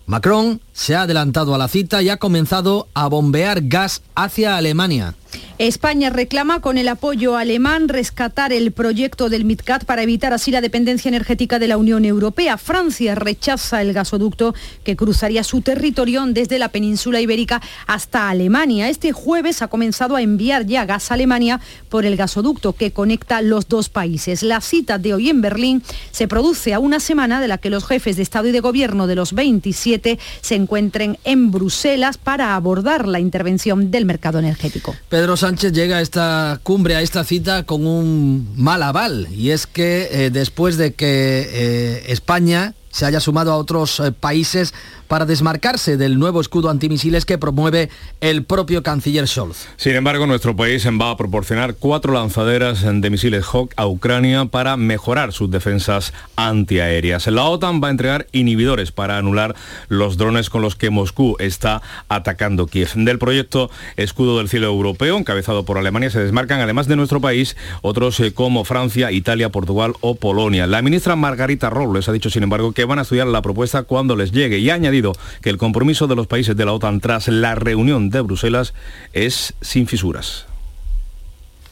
Macron 0.05 0.61
se 0.71 0.95
ha 0.95 1.01
adelantado 1.01 1.55
a 1.55 1.57
la 1.57 1.67
cita 1.67 2.01
y 2.01 2.07
ha 2.07 2.15
comenzado 2.15 2.87
a 2.93 3.07
bombear 3.07 3.63
gas 3.63 4.01
hacia 4.15 4.55
Alemania. 4.55 5.13
España 5.57 6.09
reclama 6.09 6.61
con 6.61 6.77
el 6.77 6.87
apoyo 6.87 7.37
alemán 7.37 7.87
rescatar 7.87 8.53
el 8.53 8.71
proyecto 8.71 9.29
del 9.29 9.45
MidCat 9.45 9.85
para 9.85 10.03
evitar 10.03 10.33
así 10.33 10.51
la 10.51 10.61
dependencia 10.61 11.09
energética 11.09 11.59
de 11.59 11.67
la 11.67 11.77
Unión 11.77 12.05
Europea. 12.05 12.57
Francia 12.57 13.15
rechaza 13.15 13.81
el 13.81 13.93
gasoducto 13.93 14.53
que 14.83 14.95
cruzaría 14.95 15.43
su 15.43 15.61
territorio 15.61 16.23
desde 16.27 16.59
la 16.59 16.69
península 16.69 17.21
ibérica 17.21 17.61
hasta 17.87 18.29
Alemania. 18.29 18.89
Este 18.89 19.11
jueves 19.11 19.61
ha 19.61 19.67
comenzado 19.67 20.15
a 20.15 20.21
enviar 20.21 20.65
ya 20.65 20.85
gas 20.85 21.11
a 21.11 21.15
Alemania 21.15 21.59
por 21.89 22.05
el 22.05 22.15
gasoducto 22.15 22.73
que 22.73 22.91
conecta 22.91 23.41
los 23.41 23.67
dos 23.67 23.89
países. 23.89 24.43
La 24.43 24.61
cita 24.61 24.97
de 24.97 25.13
hoy 25.13 25.29
en 25.29 25.41
Berlín 25.41 25.83
se 26.11 26.27
produce 26.27 26.73
a 26.73 26.79
una 26.79 26.99
semana 26.99 27.41
de 27.41 27.47
la 27.47 27.57
que 27.57 27.69
los 27.69 27.85
jefes 27.85 28.17
de 28.17 28.23
Estado 28.23 28.47
y 28.47 28.51
de 28.51 28.59
Gobierno 28.59 29.07
de 29.07 29.15
los 29.15 29.33
27 29.33 30.19
se 30.41 30.55
encuentren 30.55 31.17
en 31.23 31.51
Bruselas 31.51 32.17
para 32.17 32.55
abordar 32.55 33.07
la 33.07 33.19
intervención 33.19 33.91
del 33.91 34.05
mercado 34.05 34.39
energético. 34.39 34.95
Sánchez 35.35 35.73
llega 35.73 35.97
a 35.97 36.01
esta 36.01 36.59
cumbre, 36.61 36.95
a 36.95 37.01
esta 37.01 37.23
cita, 37.23 37.63
con 37.63 37.87
un 37.87 38.53
mal 38.55 38.83
aval. 38.83 39.27
Y 39.33 39.49
es 39.49 39.65
que 39.65 40.07
eh, 40.11 40.29
después 40.29 40.77
de 40.77 40.93
que 40.93 41.49
eh, 41.51 42.03
España 42.09 42.75
se 42.95 43.05
haya 43.05 43.19
sumado 43.19 43.51
a 43.51 43.57
otros 43.57 43.99
eh, 43.99 44.13
países 44.13 44.73
para 45.09 45.25
desmarcarse 45.25 45.97
del 45.97 46.17
nuevo 46.17 46.39
escudo 46.39 46.69
antimisiles 46.69 47.25
que 47.25 47.37
promueve 47.37 47.89
el 48.21 48.45
propio 48.45 48.83
canciller 48.83 49.27
Scholz. 49.27 49.67
Sin 49.75 49.95
embargo, 49.95 50.25
nuestro 50.25 50.55
país 50.55 50.87
va 50.87 51.11
a 51.11 51.17
proporcionar 51.17 51.75
cuatro 51.75 52.13
lanzaderas 52.13 52.83
de 52.83 53.09
misiles 53.09 53.43
Hawk 53.51 53.73
a 53.75 53.85
Ucrania 53.85 54.45
para 54.45 54.77
mejorar 54.77 55.33
sus 55.33 55.51
defensas 55.51 56.13
antiaéreas. 56.37 57.27
La 57.27 57.43
OTAN 57.43 57.81
va 57.83 57.89
a 57.89 57.91
entregar 57.91 58.27
inhibidores 58.31 58.93
para 58.93 59.17
anular 59.17 59.55
los 59.89 60.15
drones 60.15 60.49
con 60.49 60.61
los 60.61 60.77
que 60.77 60.89
Moscú 60.89 61.35
está 61.39 61.81
atacando 62.07 62.65
Kiev. 62.65 62.93
Del 62.95 63.19
proyecto 63.19 63.69
Escudo 63.97 64.37
del 64.37 64.47
Cielo 64.47 64.67
Europeo, 64.67 65.17
encabezado 65.17 65.65
por 65.65 65.77
Alemania, 65.77 66.09
se 66.09 66.19
desmarcan, 66.19 66.61
además 66.61 66.87
de 66.87 66.95
nuestro 66.95 67.19
país, 67.19 67.57
otros 67.81 68.21
eh, 68.21 68.33
como 68.33 68.63
Francia, 68.63 69.11
Italia, 69.11 69.49
Portugal 69.49 69.95
o 69.99 70.15
Polonia. 70.15 70.65
La 70.65 70.81
ministra 70.81 71.17
Margarita 71.17 71.69
Robles 71.69 72.07
ha 72.07 72.13
dicho, 72.13 72.29
sin 72.29 72.43
embargo, 72.43 72.71
que 72.71 72.84
van 72.85 72.99
a 72.99 73.03
estudiar 73.03 73.27
la 73.27 73.41
propuesta 73.41 73.83
cuando 73.83 74.15
les 74.15 74.31
llegue 74.31 74.59
y 74.59 74.69
ha 74.69 74.75
añadido 74.75 75.13
que 75.41 75.49
el 75.49 75.57
compromiso 75.57 76.07
de 76.07 76.15
los 76.15 76.27
países 76.27 76.55
de 76.55 76.65
la 76.65 76.73
OTAN 76.73 76.99
tras 76.99 77.27
la 77.27 77.55
reunión 77.55 78.09
de 78.09 78.21
Bruselas 78.21 78.73
es 79.13 79.53
sin 79.61 79.87
fisuras 79.87 80.47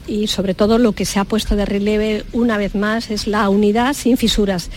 y 0.07 0.27
sobre 0.27 0.53
todo 0.53 0.77
lo 0.77 0.93
que 0.93 1.05
se 1.05 1.19
ha 1.19 1.23
puesto 1.23 1.55
de 1.55 1.65
relieve 1.65 2.23
una 2.33 2.57
vez 2.57 2.75
más 2.75 3.09
es 3.09 3.27
la 3.27 3.47
unidad 3.49 3.93
sin 3.93 4.17
fisuras. 4.17 4.69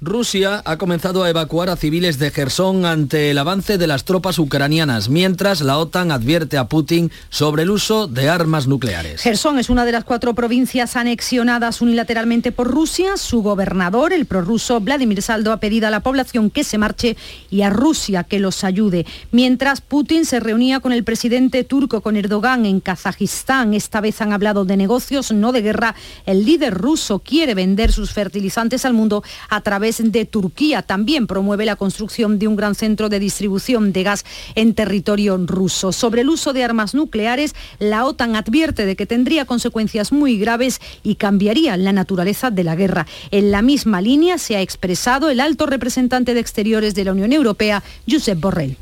Rusia 0.00 0.62
ha 0.64 0.76
comenzado 0.78 1.24
a 1.24 1.28
evacuar 1.28 1.68
a 1.68 1.76
civiles 1.76 2.20
de 2.20 2.30
Gerson 2.30 2.86
ante 2.86 3.32
el 3.32 3.38
avance 3.38 3.78
de 3.78 3.88
las 3.88 4.04
tropas 4.04 4.38
ucranianas, 4.38 5.08
mientras 5.08 5.60
la 5.60 5.76
OTAN 5.76 6.12
advierte 6.12 6.56
a 6.56 6.68
Putin 6.68 7.10
sobre 7.30 7.64
el 7.64 7.70
uso 7.70 8.06
de 8.06 8.28
armas 8.28 8.68
nucleares. 8.68 9.20
Gerson 9.20 9.58
es 9.58 9.70
una 9.70 9.84
de 9.84 9.90
las 9.90 10.04
cuatro 10.04 10.34
provincias 10.34 10.94
anexionadas 10.94 11.80
unilateralmente 11.80 12.52
por 12.52 12.68
Rusia. 12.68 13.16
Su 13.16 13.42
gobernador, 13.42 14.12
el 14.12 14.26
prorruso 14.26 14.78
Vladimir 14.78 15.20
Saldo, 15.20 15.50
ha 15.50 15.58
pedido 15.58 15.88
a 15.88 15.90
la 15.90 15.98
población 15.98 16.50
que 16.50 16.62
se 16.62 16.78
marche 16.78 17.16
y 17.50 17.62
a 17.62 17.70
Rusia 17.70 18.22
que 18.22 18.38
los 18.38 18.62
ayude. 18.62 19.04
Mientras 19.32 19.80
Putin 19.80 20.26
se 20.26 20.38
reunía 20.38 20.78
con 20.78 20.92
el 20.92 21.02
presidente 21.02 21.64
turco, 21.64 22.02
con 22.02 22.16
Erdogan, 22.16 22.66
en 22.66 22.78
Kazajistán, 22.78 23.74
esta 23.74 24.00
vez 24.00 24.20
han 24.20 24.32
hablado 24.32 24.64
de 24.64 24.76
negocios, 24.76 25.32
no 25.32 25.50
de 25.50 25.62
guerra. 25.62 25.96
El 26.24 26.44
líder 26.44 26.74
ruso 26.74 27.18
quiere 27.18 27.56
vender 27.56 27.90
sus 27.90 28.12
fertilizantes 28.12 28.84
al 28.84 28.92
mundo 28.92 29.24
a 29.48 29.60
través 29.60 29.87
de 29.96 30.26
Turquía. 30.26 30.82
También 30.82 31.26
promueve 31.26 31.64
la 31.64 31.76
construcción 31.76 32.38
de 32.38 32.46
un 32.46 32.56
gran 32.56 32.74
centro 32.74 33.08
de 33.08 33.18
distribución 33.18 33.92
de 33.92 34.02
gas 34.02 34.24
en 34.54 34.74
territorio 34.74 35.38
ruso. 35.38 35.92
Sobre 35.92 36.20
el 36.20 36.28
uso 36.28 36.52
de 36.52 36.62
armas 36.62 36.94
nucleares, 36.94 37.54
la 37.78 38.04
OTAN 38.04 38.36
advierte 38.36 38.84
de 38.84 38.96
que 38.96 39.06
tendría 39.06 39.46
consecuencias 39.46 40.12
muy 40.12 40.38
graves 40.38 40.80
y 41.02 41.14
cambiaría 41.14 41.78
la 41.78 41.92
naturaleza 41.92 42.50
de 42.50 42.64
la 42.64 42.76
guerra. 42.76 43.06
En 43.30 43.50
la 43.50 43.62
misma 43.62 44.02
línea 44.02 44.36
se 44.36 44.56
ha 44.56 44.60
expresado 44.60 45.30
el 45.30 45.40
alto 45.40 45.64
representante 45.64 46.34
de 46.34 46.40
Exteriores 46.40 46.94
de 46.94 47.04
la 47.04 47.12
Unión 47.12 47.32
Europea, 47.32 47.82
Josep 48.08 48.38
Borrell. 48.38 48.76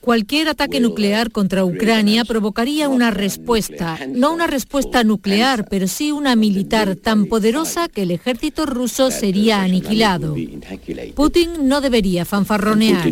Cualquier 0.00 0.48
ataque 0.48 0.80
nuclear 0.80 1.30
contra 1.30 1.62
Ucrania 1.62 2.24
provocaría 2.24 2.88
una 2.88 3.10
respuesta, 3.10 3.98
no 4.08 4.32
una 4.32 4.46
respuesta 4.46 5.04
nuclear, 5.04 5.66
pero 5.68 5.86
sí 5.88 6.10
una 6.10 6.36
militar 6.36 6.96
tan 6.96 7.26
poderosa 7.26 7.88
que 7.88 8.02
el 8.02 8.10
ejército 8.10 8.64
ruso 8.64 9.10
sería 9.10 9.60
aniquilado. 9.60 10.34
Putin 11.14 11.68
no 11.68 11.82
debería 11.82 12.24
fanfarronear. 12.24 13.06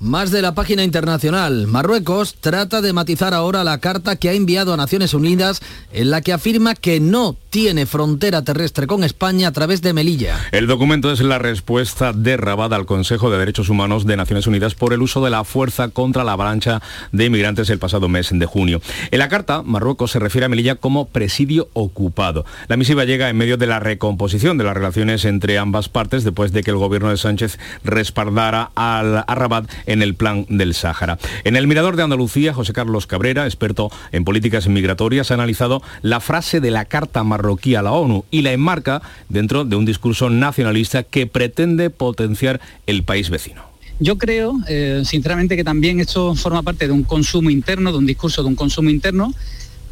Más 0.00 0.30
de 0.30 0.42
la 0.42 0.54
página 0.54 0.84
internacional. 0.84 1.66
Marruecos 1.66 2.36
trata 2.40 2.80
de 2.80 2.92
matizar 2.92 3.34
ahora 3.34 3.64
la 3.64 3.78
carta 3.78 4.14
que 4.14 4.28
ha 4.28 4.32
enviado 4.32 4.72
a 4.72 4.76
Naciones 4.76 5.12
Unidas 5.12 5.60
en 5.92 6.10
la 6.10 6.20
que 6.20 6.32
afirma 6.32 6.76
que 6.76 7.00
no 7.00 7.36
tiene 7.50 7.86
frontera 7.86 8.42
terrestre 8.42 8.86
con 8.86 9.04
España 9.04 9.48
a 9.48 9.52
través 9.52 9.80
de 9.80 9.92
Melilla. 9.92 10.38
El 10.52 10.66
documento 10.66 11.10
es 11.10 11.20
la 11.20 11.38
respuesta 11.38 12.12
de 12.12 12.36
Rabat 12.36 12.72
al 12.72 12.86
Consejo 12.86 13.30
de 13.30 13.38
Derechos 13.38 13.70
Humanos 13.70 14.06
de 14.06 14.16
Naciones 14.16 14.46
Unidas 14.46 14.74
por 14.74 14.92
el 14.92 15.02
uso 15.02 15.24
de 15.24 15.30
la 15.30 15.44
fuerza 15.44 15.88
contra 15.88 16.24
la 16.24 16.32
avalancha 16.32 16.82
de 17.12 17.24
inmigrantes 17.24 17.70
el 17.70 17.78
pasado 17.78 18.08
mes 18.08 18.28
de 18.32 18.46
junio. 18.46 18.80
En 19.10 19.18
la 19.18 19.28
carta, 19.28 19.62
Marruecos 19.62 20.10
se 20.10 20.18
refiere 20.18 20.44
a 20.44 20.48
Melilla 20.48 20.74
como 20.74 21.06
presidio 21.08 21.68
ocupado. 21.72 22.44
La 22.68 22.76
misiva 22.76 23.04
llega 23.04 23.30
en 23.30 23.36
medio 23.36 23.56
de 23.56 23.66
la 23.66 23.80
recomposición 23.80 24.58
de 24.58 24.64
las 24.64 24.74
relaciones 24.74 25.24
entre 25.24 25.58
ambas 25.58 25.88
partes 25.88 26.24
después 26.24 26.52
de 26.52 26.62
que 26.62 26.70
el 26.70 26.76
gobierno 26.76 27.08
de 27.08 27.16
Sánchez 27.16 27.58
respaldara 27.82 28.70
al, 28.74 29.24
a 29.26 29.34
Rabat 29.34 29.70
en 29.86 30.02
el 30.02 30.14
plan 30.14 30.44
del 30.48 30.74
Sáhara. 30.74 31.18
En 31.44 31.56
el 31.56 31.66
Mirador 31.66 31.96
de 31.96 32.02
Andalucía, 32.02 32.52
José 32.52 32.74
Carlos 32.74 33.06
Cabrera, 33.06 33.46
experto 33.46 33.90
en 34.12 34.24
políticas 34.24 34.68
migratorias, 34.68 35.30
ha 35.30 35.34
analizado 35.34 35.82
la 36.02 36.20
frase 36.20 36.60
de 36.60 36.70
la 36.70 36.84
Carta 36.84 37.24
marroquí 37.24 37.37
a 37.38 37.82
la 37.82 37.92
ONU 37.92 38.24
y 38.30 38.42
la 38.42 38.52
enmarca 38.52 39.02
dentro 39.28 39.64
de 39.64 39.76
un 39.76 39.84
discurso 39.84 40.30
nacionalista 40.30 41.02
que 41.02 41.26
pretende 41.26 41.90
potenciar 41.90 42.60
el 42.86 43.02
país 43.02 43.30
vecino. 43.30 43.62
Yo 44.00 44.16
creo, 44.16 44.54
eh, 44.68 45.02
sinceramente, 45.04 45.56
que 45.56 45.64
también 45.64 45.98
esto 45.98 46.34
forma 46.34 46.62
parte 46.62 46.86
de 46.86 46.92
un 46.92 47.02
consumo 47.02 47.50
interno, 47.50 47.90
de 47.90 47.98
un 47.98 48.06
discurso 48.06 48.42
de 48.42 48.48
un 48.48 48.54
consumo 48.54 48.90
interno 48.90 49.34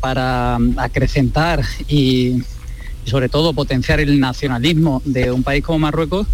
para 0.01 0.59
mm, 0.59 0.79
acrecentar 0.79 1.65
y, 1.89 2.43
y 3.05 3.11
sobre 3.11 3.29
todo 3.29 3.53
potenciar 3.53 3.99
el 3.99 4.21
nacionalismo 4.21 5.03
de 5.05 5.33
un 5.33 5.43
país 5.43 5.65
como 5.65 5.81
Marruecos 5.81 6.27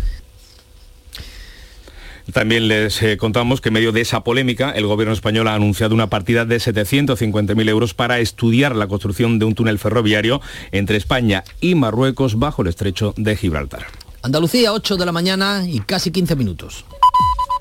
también 2.33 2.69
les 2.69 3.03
eh, 3.03 3.17
contamos 3.17 3.61
que 3.61 3.69
en 3.69 3.75
medio 3.75 3.93
de 3.93 4.01
esa 4.01 4.25
polémica, 4.25 4.71
el 4.71 4.87
gobierno 4.87 5.12
español 5.12 5.49
ha 5.49 5.55
anunciado 5.55 5.95
una 5.95 6.09
partida 6.09 6.45
de 6.45 6.57
750.000 6.57 7.69
euros 7.69 7.95
para 7.95 8.19
estudiar 8.19 8.75
la 8.75 8.89
construcción 8.89 9.39
de 9.39 9.45
un 9.45 9.55
túnel 9.55 9.79
ferroviario 9.79 10.41
entre 10.73 10.97
España 10.97 11.45
y 11.61 11.75
Marruecos 11.75 12.39
bajo 12.39 12.62
el 12.62 12.69
estrecho 12.69 13.15
de 13.17 13.37
Gibraltar. 13.37 13.87
Andalucía, 14.23 14.73
8 14.73 14.97
de 14.97 15.07
la 15.07 15.12
mañana 15.12 15.65
y 15.67 15.81
casi 15.81 16.11
15 16.11 16.37
minutos. 16.37 16.85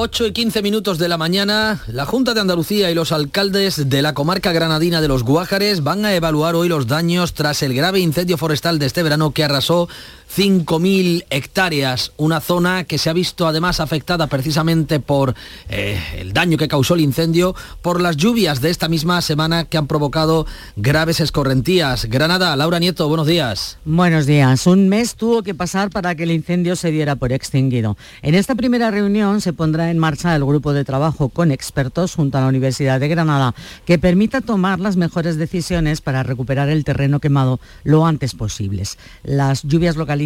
8 0.00 0.26
y 0.26 0.32
15 0.32 0.62
minutos 0.62 0.98
de 0.98 1.08
la 1.08 1.18
mañana, 1.18 1.82
la 1.88 2.06
Junta 2.06 2.32
de 2.32 2.40
Andalucía 2.40 2.88
y 2.88 2.94
los 2.94 3.10
alcaldes 3.10 3.88
de 3.88 4.00
la 4.00 4.14
comarca 4.14 4.52
granadina 4.52 5.00
de 5.00 5.08
los 5.08 5.24
Guájares 5.24 5.82
van 5.82 6.04
a 6.04 6.14
evaluar 6.14 6.54
hoy 6.54 6.68
los 6.68 6.86
daños 6.86 7.34
tras 7.34 7.64
el 7.64 7.74
grave 7.74 7.98
incendio 7.98 8.38
forestal 8.38 8.78
de 8.78 8.86
este 8.86 9.02
verano 9.02 9.32
que 9.32 9.42
arrasó 9.42 9.88
5.000 10.36 11.24
hectáreas, 11.30 12.12
una 12.16 12.40
zona 12.40 12.84
que 12.84 12.98
se 12.98 13.10
ha 13.10 13.12
visto 13.12 13.46
además 13.46 13.80
afectada 13.80 14.26
precisamente 14.26 15.00
por 15.00 15.34
eh, 15.68 15.98
el 16.18 16.32
daño 16.32 16.58
que 16.58 16.68
causó 16.68 16.94
el 16.94 17.00
incendio, 17.00 17.54
por 17.82 18.00
las 18.00 18.16
lluvias 18.16 18.60
de 18.60 18.70
esta 18.70 18.88
misma 18.88 19.20
semana 19.22 19.64
que 19.64 19.78
han 19.78 19.86
provocado 19.86 20.46
graves 20.76 21.20
escorrentías. 21.20 22.04
Granada, 22.04 22.54
Laura 22.56 22.78
Nieto, 22.78 23.08
buenos 23.08 23.26
días. 23.26 23.78
Buenos 23.84 24.26
días. 24.26 24.66
Un 24.66 24.88
mes 24.88 25.14
tuvo 25.16 25.42
que 25.42 25.54
pasar 25.54 25.90
para 25.90 26.14
que 26.14 26.24
el 26.24 26.30
incendio 26.30 26.76
se 26.76 26.90
diera 26.90 27.16
por 27.16 27.32
extinguido. 27.32 27.96
En 28.22 28.34
esta 28.34 28.54
primera 28.54 28.90
reunión 28.90 29.40
se 29.40 29.52
pondrá 29.52 29.87
en 29.90 29.98
marcha 29.98 30.36
el 30.36 30.44
grupo 30.44 30.72
de 30.72 30.84
trabajo 30.84 31.30
con 31.30 31.50
expertos 31.50 32.14
junto 32.14 32.38
a 32.38 32.42
la 32.42 32.48
Universidad 32.48 33.00
de 33.00 33.08
Granada 33.08 33.54
que 33.84 33.98
permita 33.98 34.40
tomar 34.40 34.78
las 34.78 34.96
mejores 34.96 35.36
decisiones 35.36 36.00
para 36.00 36.22
recuperar 36.22 36.68
el 36.68 36.84
terreno 36.84 37.18
quemado 37.18 37.60
lo 37.82 38.06
antes 38.06 38.34
posibles. 38.34 38.98
Las 39.24 39.62
lluvias 39.62 39.96
locales 39.96 40.18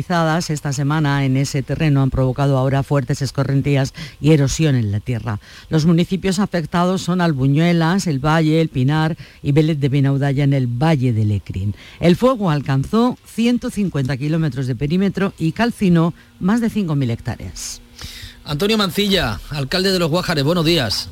esta 0.49 0.73
semana 0.73 1.25
en 1.25 1.37
ese 1.37 1.63
terreno 1.63 2.03
han 2.03 2.11
provocado 2.11 2.59
ahora 2.59 2.83
fuertes 2.83 3.23
escorrentías 3.23 3.95
y 4.21 4.33
erosión 4.33 4.75
en 4.75 4.91
la 4.91 5.01
tierra. 5.01 5.39
Los 5.69 5.87
municipios 5.87 6.39
afectados 6.39 7.03
son 7.03 7.21
Albuñuelas, 7.21 8.07
El 8.07 8.19
Valle, 8.19 8.61
El 8.61 8.69
Pinar 8.69 9.17
y 9.43 9.53
Vélez 9.53 9.79
de 9.79 9.89
Benaudalla 9.89 10.45
en 10.45 10.55
el 10.55 10.67
Valle 10.67 11.13
de 11.13 11.25
Lecrín. 11.25 11.75
El 12.01 12.17
fuego 12.17 12.51
alcanzó 12.51 13.17
150 13.27 14.17
kilómetros 14.17 14.67
de 14.67 14.77
perímetro 14.77 15.33
y 15.39 15.53
calcinó 15.53 16.15
más 16.41 16.61
de 16.61 16.71
5.000 16.71 17.11
hectáreas. 17.11 17.81
Antonio 18.45 18.77
Mancilla, 18.77 19.41
alcalde 19.51 19.93
de 19.93 19.99
Los 19.99 20.11
Guájares, 20.11 20.43
buenos 20.43 20.65
días. 20.65 21.09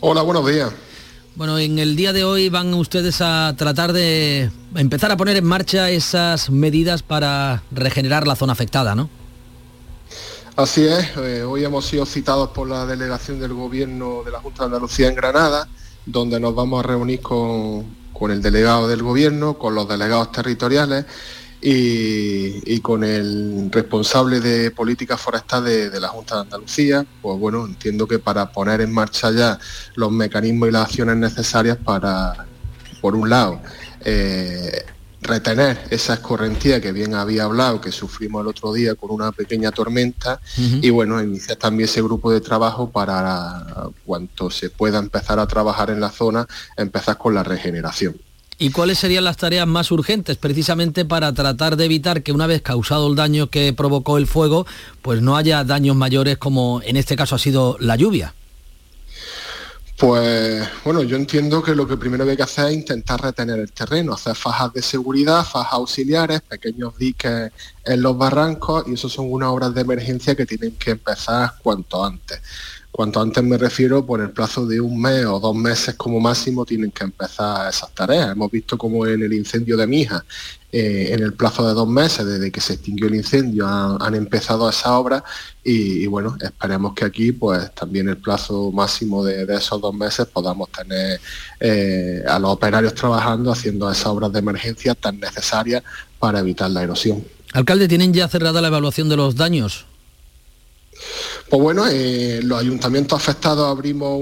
Hola, 0.00 0.22
buenos 0.22 0.46
días. 0.46 0.70
Bueno, 1.36 1.58
en 1.58 1.78
el 1.78 1.96
día 1.96 2.12
de 2.12 2.24
hoy 2.24 2.48
van 2.50 2.74
ustedes 2.74 3.20
a 3.20 3.54
tratar 3.56 3.92
de 3.92 4.50
empezar 4.74 5.10
a 5.10 5.16
poner 5.16 5.36
en 5.36 5.44
marcha 5.44 5.88
esas 5.90 6.50
medidas 6.50 7.02
para 7.02 7.62
regenerar 7.70 8.26
la 8.26 8.36
zona 8.36 8.52
afectada, 8.52 8.94
¿no? 8.94 9.08
Así 10.56 10.84
es, 10.84 11.16
eh, 11.16 11.44
hoy 11.44 11.64
hemos 11.64 11.86
sido 11.86 12.04
citados 12.04 12.50
por 12.50 12.68
la 12.68 12.84
delegación 12.84 13.38
del 13.38 13.54
Gobierno 13.54 14.22
de 14.24 14.32
la 14.32 14.40
Junta 14.40 14.64
de 14.64 14.66
Andalucía 14.66 15.08
en 15.08 15.14
Granada, 15.14 15.68
donde 16.04 16.40
nos 16.40 16.54
vamos 16.54 16.84
a 16.84 16.88
reunir 16.88 17.20
con, 17.20 17.86
con 18.12 18.32
el 18.32 18.42
delegado 18.42 18.88
del 18.88 19.02
Gobierno, 19.02 19.54
con 19.54 19.74
los 19.74 19.88
delegados 19.88 20.32
territoriales 20.32 21.06
y, 21.60 22.80
con 22.80 23.02
el 23.04 23.68
responsable 23.70 24.40
de 24.40 24.70
política 24.70 25.16
forestal 25.16 25.64
de, 25.64 26.00
la 26.00 26.08
Junta 26.08 26.36
de 26.36 26.40
Andalucía, 26.42 27.04
pues 27.20 27.38
bueno, 27.38 27.66
entiendo 27.66 28.06
que 28.06 28.18
para 28.18 28.50
poner 28.52 28.80
en 28.80 28.92
marcha 28.92 29.30
ya 29.30 29.58
los 29.94 30.12
mecanismos 30.12 30.68
y 30.68 30.72
las 30.72 30.86
acciones 30.86 31.16
necesarias 31.16 31.76
para, 31.76 32.46
por 33.00 33.16
un 33.16 33.28
lado, 33.28 33.60
eh, 34.04 34.84
retener 35.20 35.78
esa 35.90 36.14
escorrentía 36.14 36.80
que 36.80 36.92
bien 36.92 37.14
había 37.14 37.44
hablado, 37.44 37.80
que 37.80 37.90
sufrimos 37.90 38.42
el 38.42 38.48
otro 38.48 38.72
día 38.72 38.94
con 38.94 39.10
una 39.10 39.32
pequeña 39.32 39.72
tormenta, 39.72 40.40
y 40.56 40.90
bueno, 40.90 41.20
iniciar 41.20 41.56
también 41.56 41.88
ese 41.88 42.00
grupo 42.02 42.30
de 42.30 42.40
trabajo 42.40 42.90
para 42.90 43.90
cuanto 44.06 44.48
se 44.50 44.70
pueda 44.70 44.98
empezar 44.98 45.40
a 45.40 45.46
trabajar 45.48 45.90
en 45.90 46.00
la 46.00 46.10
zona, 46.10 46.46
empezar 46.76 47.18
con 47.18 47.34
la 47.34 47.42
regeneración. 47.42 48.16
¿Y 48.60 48.70
cuáles 48.70 48.98
serían 48.98 49.22
las 49.22 49.36
tareas 49.36 49.68
más 49.68 49.92
urgentes 49.92 50.36
precisamente 50.36 51.04
para 51.04 51.32
tratar 51.32 51.76
de 51.76 51.84
evitar 51.84 52.24
que 52.24 52.32
una 52.32 52.48
vez 52.48 52.60
causado 52.60 53.08
el 53.08 53.14
daño 53.14 53.50
que 53.50 53.72
provocó 53.72 54.18
el 54.18 54.26
fuego, 54.26 54.66
pues 55.00 55.22
no 55.22 55.36
haya 55.36 55.62
daños 55.62 55.94
mayores 55.94 56.38
como 56.38 56.82
en 56.82 56.96
este 56.96 57.14
caso 57.14 57.36
ha 57.36 57.38
sido 57.38 57.76
la 57.78 57.94
lluvia? 57.94 58.34
Pues 59.96 60.68
bueno, 60.84 61.04
yo 61.04 61.16
entiendo 61.16 61.62
que 61.62 61.74
lo 61.74 61.86
que 61.86 61.96
primero 61.96 62.22
hay 62.22 62.36
que 62.36 62.42
hacer 62.42 62.66
es 62.66 62.74
intentar 62.74 63.20
retener 63.20 63.60
el 63.60 63.72
terreno, 63.72 64.14
hacer 64.14 64.34
fajas 64.34 64.72
de 64.72 64.82
seguridad, 64.82 65.44
fajas 65.44 65.72
auxiliares, 65.74 66.40
pequeños 66.40 66.96
diques 66.98 67.52
en 67.84 68.02
los 68.02 68.18
barrancos 68.18 68.84
y 68.88 68.94
eso 68.94 69.08
son 69.08 69.26
unas 69.32 69.50
obras 69.50 69.72
de 69.72 69.80
emergencia 69.80 70.34
que 70.34 70.46
tienen 70.46 70.72
que 70.72 70.92
empezar 70.92 71.54
cuanto 71.62 72.04
antes. 72.04 72.40
Cuanto 72.98 73.20
antes 73.20 73.44
me 73.44 73.56
refiero, 73.56 74.04
por 74.04 74.20
el 74.20 74.30
plazo 74.30 74.66
de 74.66 74.80
un 74.80 75.00
mes 75.00 75.24
o 75.24 75.38
dos 75.38 75.54
meses 75.54 75.94
como 75.94 76.18
máximo 76.18 76.66
tienen 76.66 76.90
que 76.90 77.04
empezar 77.04 77.68
esas 77.68 77.94
tareas. 77.94 78.32
Hemos 78.32 78.50
visto 78.50 78.76
como 78.76 79.06
en 79.06 79.22
el 79.22 79.32
incendio 79.34 79.76
de 79.76 79.86
Mija, 79.86 80.24
eh, 80.72 81.10
en 81.12 81.22
el 81.22 81.32
plazo 81.32 81.64
de 81.68 81.74
dos 81.74 81.86
meses, 81.86 82.26
desde 82.26 82.50
que 82.50 82.60
se 82.60 82.72
extinguió 82.72 83.06
el 83.06 83.14
incendio, 83.14 83.68
han, 83.68 84.16
empezado 84.16 84.68
esa 84.68 84.98
obra 84.98 85.22
y, 85.62 86.08
bueno, 86.08 86.36
esperemos 86.40 86.92
que 86.94 87.04
aquí 87.04 87.30
pues 87.30 87.72
también 87.72 88.08
el 88.08 88.16
plazo 88.16 88.72
máximo 88.72 89.24
de, 89.24 89.46
esos 89.54 89.80
dos 89.80 89.94
meses 89.94 90.26
podamos 90.26 90.68
tener 90.72 91.20
eh, 91.60 92.24
a 92.26 92.36
los 92.40 92.50
operarios 92.50 92.94
trabajando 92.94 93.52
haciendo 93.52 93.88
esas 93.88 94.06
obras 94.06 94.32
de 94.32 94.40
emergencia 94.40 94.96
tan 94.96 95.20
necesarias 95.20 95.84
para 96.18 96.40
evitar 96.40 96.68
la 96.72 96.82
erosión. 96.82 97.24
Alcalde, 97.52 97.86
¿tienen 97.86 98.12
ya 98.12 98.26
cerrada 98.26 98.60
la 98.60 98.66
evaluación 98.66 99.08
de 99.08 99.16
los 99.16 99.36
daños? 99.36 99.86
Pues 101.48 101.62
bueno, 101.62 101.86
eh, 101.88 102.40
los 102.42 102.60
ayuntamientos 102.60 103.18
afectados 103.18 103.66
abrimos 103.66 104.20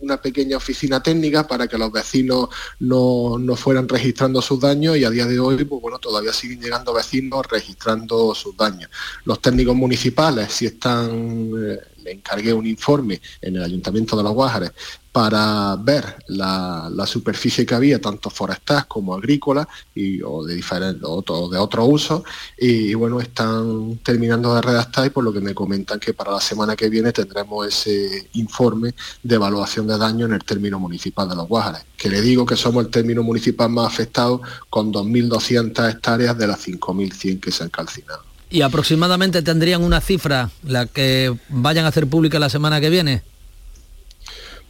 una 0.00 0.20
pequeña 0.20 0.56
oficina 0.56 1.02
técnica 1.02 1.46
para 1.46 1.68
que 1.68 1.78
los 1.78 1.92
vecinos 1.92 2.48
no, 2.78 3.38
fueran 3.56 3.88
registrando 3.88 4.40
sus 4.40 4.60
daños 4.60 4.96
y 4.96 5.04
a 5.04 5.10
día 5.10 5.26
de 5.26 5.38
hoy, 5.38 5.64
pues 5.64 5.82
bueno, 5.82 5.98
todavía 5.98 6.32
siguen 6.32 6.60
llegando 6.60 6.94
vecinos 6.94 7.46
registrando 7.46 8.34
sus 8.34 8.56
daños. 8.56 8.90
Los 9.24 9.40
técnicos 9.40 9.76
municipales 9.76 10.52
si 10.52 10.66
están 10.66 11.52
eh, 11.58 11.78
le 12.02 12.12
encargué 12.12 12.52
un 12.52 12.66
informe 12.66 13.20
en 13.40 13.56
el 13.56 13.62
Ayuntamiento 13.62 14.16
de 14.16 14.22
Los 14.22 14.32
Guájares 14.32 14.72
para 15.12 15.76
ver 15.76 16.04
la, 16.28 16.88
superficie 17.06 17.66
que 17.66 17.74
había, 17.74 18.00
tanto 18.00 18.30
forestal 18.30 18.86
como 18.86 19.14
agrícola 19.14 19.66
y, 19.94 20.22
o 20.22 20.44
de 20.44 20.54
diferentes 20.54 21.02
otro, 21.04 21.48
de 21.48 21.58
otro 21.58 21.84
uso. 21.84 22.22
Y, 22.56 22.94
bueno, 22.94 23.20
están 23.20 23.98
terminando 24.04 24.54
de 24.54 24.62
redactar 24.62 25.06
y 25.06 25.10
por 25.10 25.24
lo 25.24 25.32
que 25.32 25.40
me 25.40 25.54
comentan 25.54 25.98
que 25.98 26.14
para 26.14 26.32
la 26.32 26.40
semana 26.40 26.76
que 26.76 26.88
viene 26.88 27.12
tendremos 27.12 27.66
ese 27.66 28.28
informe 28.34 28.94
de 29.22 29.34
evaluación 29.34 29.88
de 29.88 29.98
daño 29.98 30.26
en 30.26 30.34
el 30.34 30.44
término 30.44 30.78
municipal 30.78 31.28
de 31.28 31.34
Los 31.34 31.48
Guájares, 31.48 31.82
que 31.96 32.08
le 32.08 32.20
digo 32.20 32.46
que 32.46 32.56
somos 32.56 32.84
el 32.84 32.90
término 32.90 33.22
municipal 33.24 33.68
más 33.68 33.88
afectado 33.88 34.40
con 34.68 34.92
2.200 34.92 35.90
hectáreas 35.90 36.38
de 36.38 36.46
las 36.46 36.66
5.100 36.66 37.40
que 37.40 37.50
se 37.50 37.64
han 37.64 37.70
calcinado. 37.70 38.29
¿Y 38.50 38.62
aproximadamente 38.62 39.42
tendrían 39.42 39.82
una 39.82 40.00
cifra 40.00 40.50
la 40.64 40.86
que 40.86 41.32
vayan 41.48 41.84
a 41.84 41.88
hacer 41.88 42.08
pública 42.08 42.40
la 42.40 42.50
semana 42.50 42.80
que 42.80 42.90
viene? 42.90 43.22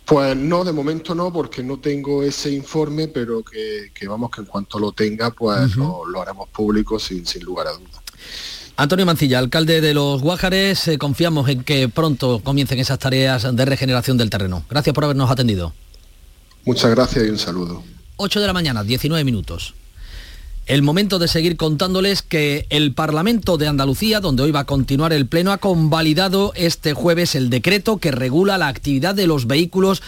Pues 0.04 0.36
no, 0.36 0.64
de 0.64 0.72
momento 0.72 1.14
no, 1.14 1.32
porque 1.32 1.62
no 1.62 1.78
tengo 1.78 2.22
ese 2.22 2.50
informe, 2.50 3.08
pero 3.08 3.42
que, 3.42 3.90
vamos, 4.06 4.30
que 4.30 4.42
en 4.42 4.46
cuanto 4.48 4.78
lo 4.78 4.92
tenga, 4.92 5.30
pues 5.30 5.76
lo, 5.76 6.20
haremos 6.20 6.48
público 6.50 6.98
sin, 6.98 7.24
sin 7.24 7.42
lugar 7.42 7.68
a 7.68 7.72
dudas. 7.72 8.00
Antonio 8.76 9.06
Mancilla, 9.06 9.38
alcalde 9.38 9.80
de 9.80 9.94
los 9.94 10.20
Guájares, 10.20 10.88
eh, 10.88 10.98
confiamos 10.98 11.48
en 11.48 11.64
que 11.64 11.88
pronto 11.88 12.40
comiencen 12.42 12.78
esas 12.78 12.98
tareas 12.98 13.54
de 13.54 13.64
regeneración 13.64 14.16
del 14.16 14.30
terreno. 14.30 14.64
Gracias 14.68 14.94
por 14.94 15.04
habernos 15.04 15.30
atendido. 15.30 15.72
Muchas 16.64 16.90
gracias 16.90 17.26
y 17.26 17.30
un 17.30 17.38
saludo. 17.38 17.82
8 18.16 18.40
de 18.40 18.46
la 18.46 18.52
mañana, 18.52 18.82
19 18.82 19.24
minutos 19.24 19.74
el 20.70 20.82
momento 20.82 21.18
de 21.18 21.26
seguir 21.26 21.56
contándoles 21.56 22.22
que 22.22 22.66
el 22.70 22.94
Parlamento 22.94 23.58
de 23.58 23.66
Andalucía, 23.66 24.20
donde 24.20 24.44
hoy 24.44 24.52
va 24.52 24.60
a 24.60 24.66
continuar 24.66 25.12
el 25.12 25.26
Pleno, 25.26 25.50
ha 25.50 25.58
convalidado 25.58 26.52
este 26.54 26.92
jueves 26.94 27.34
el 27.34 27.50
decreto 27.50 27.96
que 27.96 28.12
regula 28.12 28.56
la 28.56 28.68
actividad 28.68 29.16
de 29.16 29.26
los 29.26 29.48
vehículos 29.48 30.00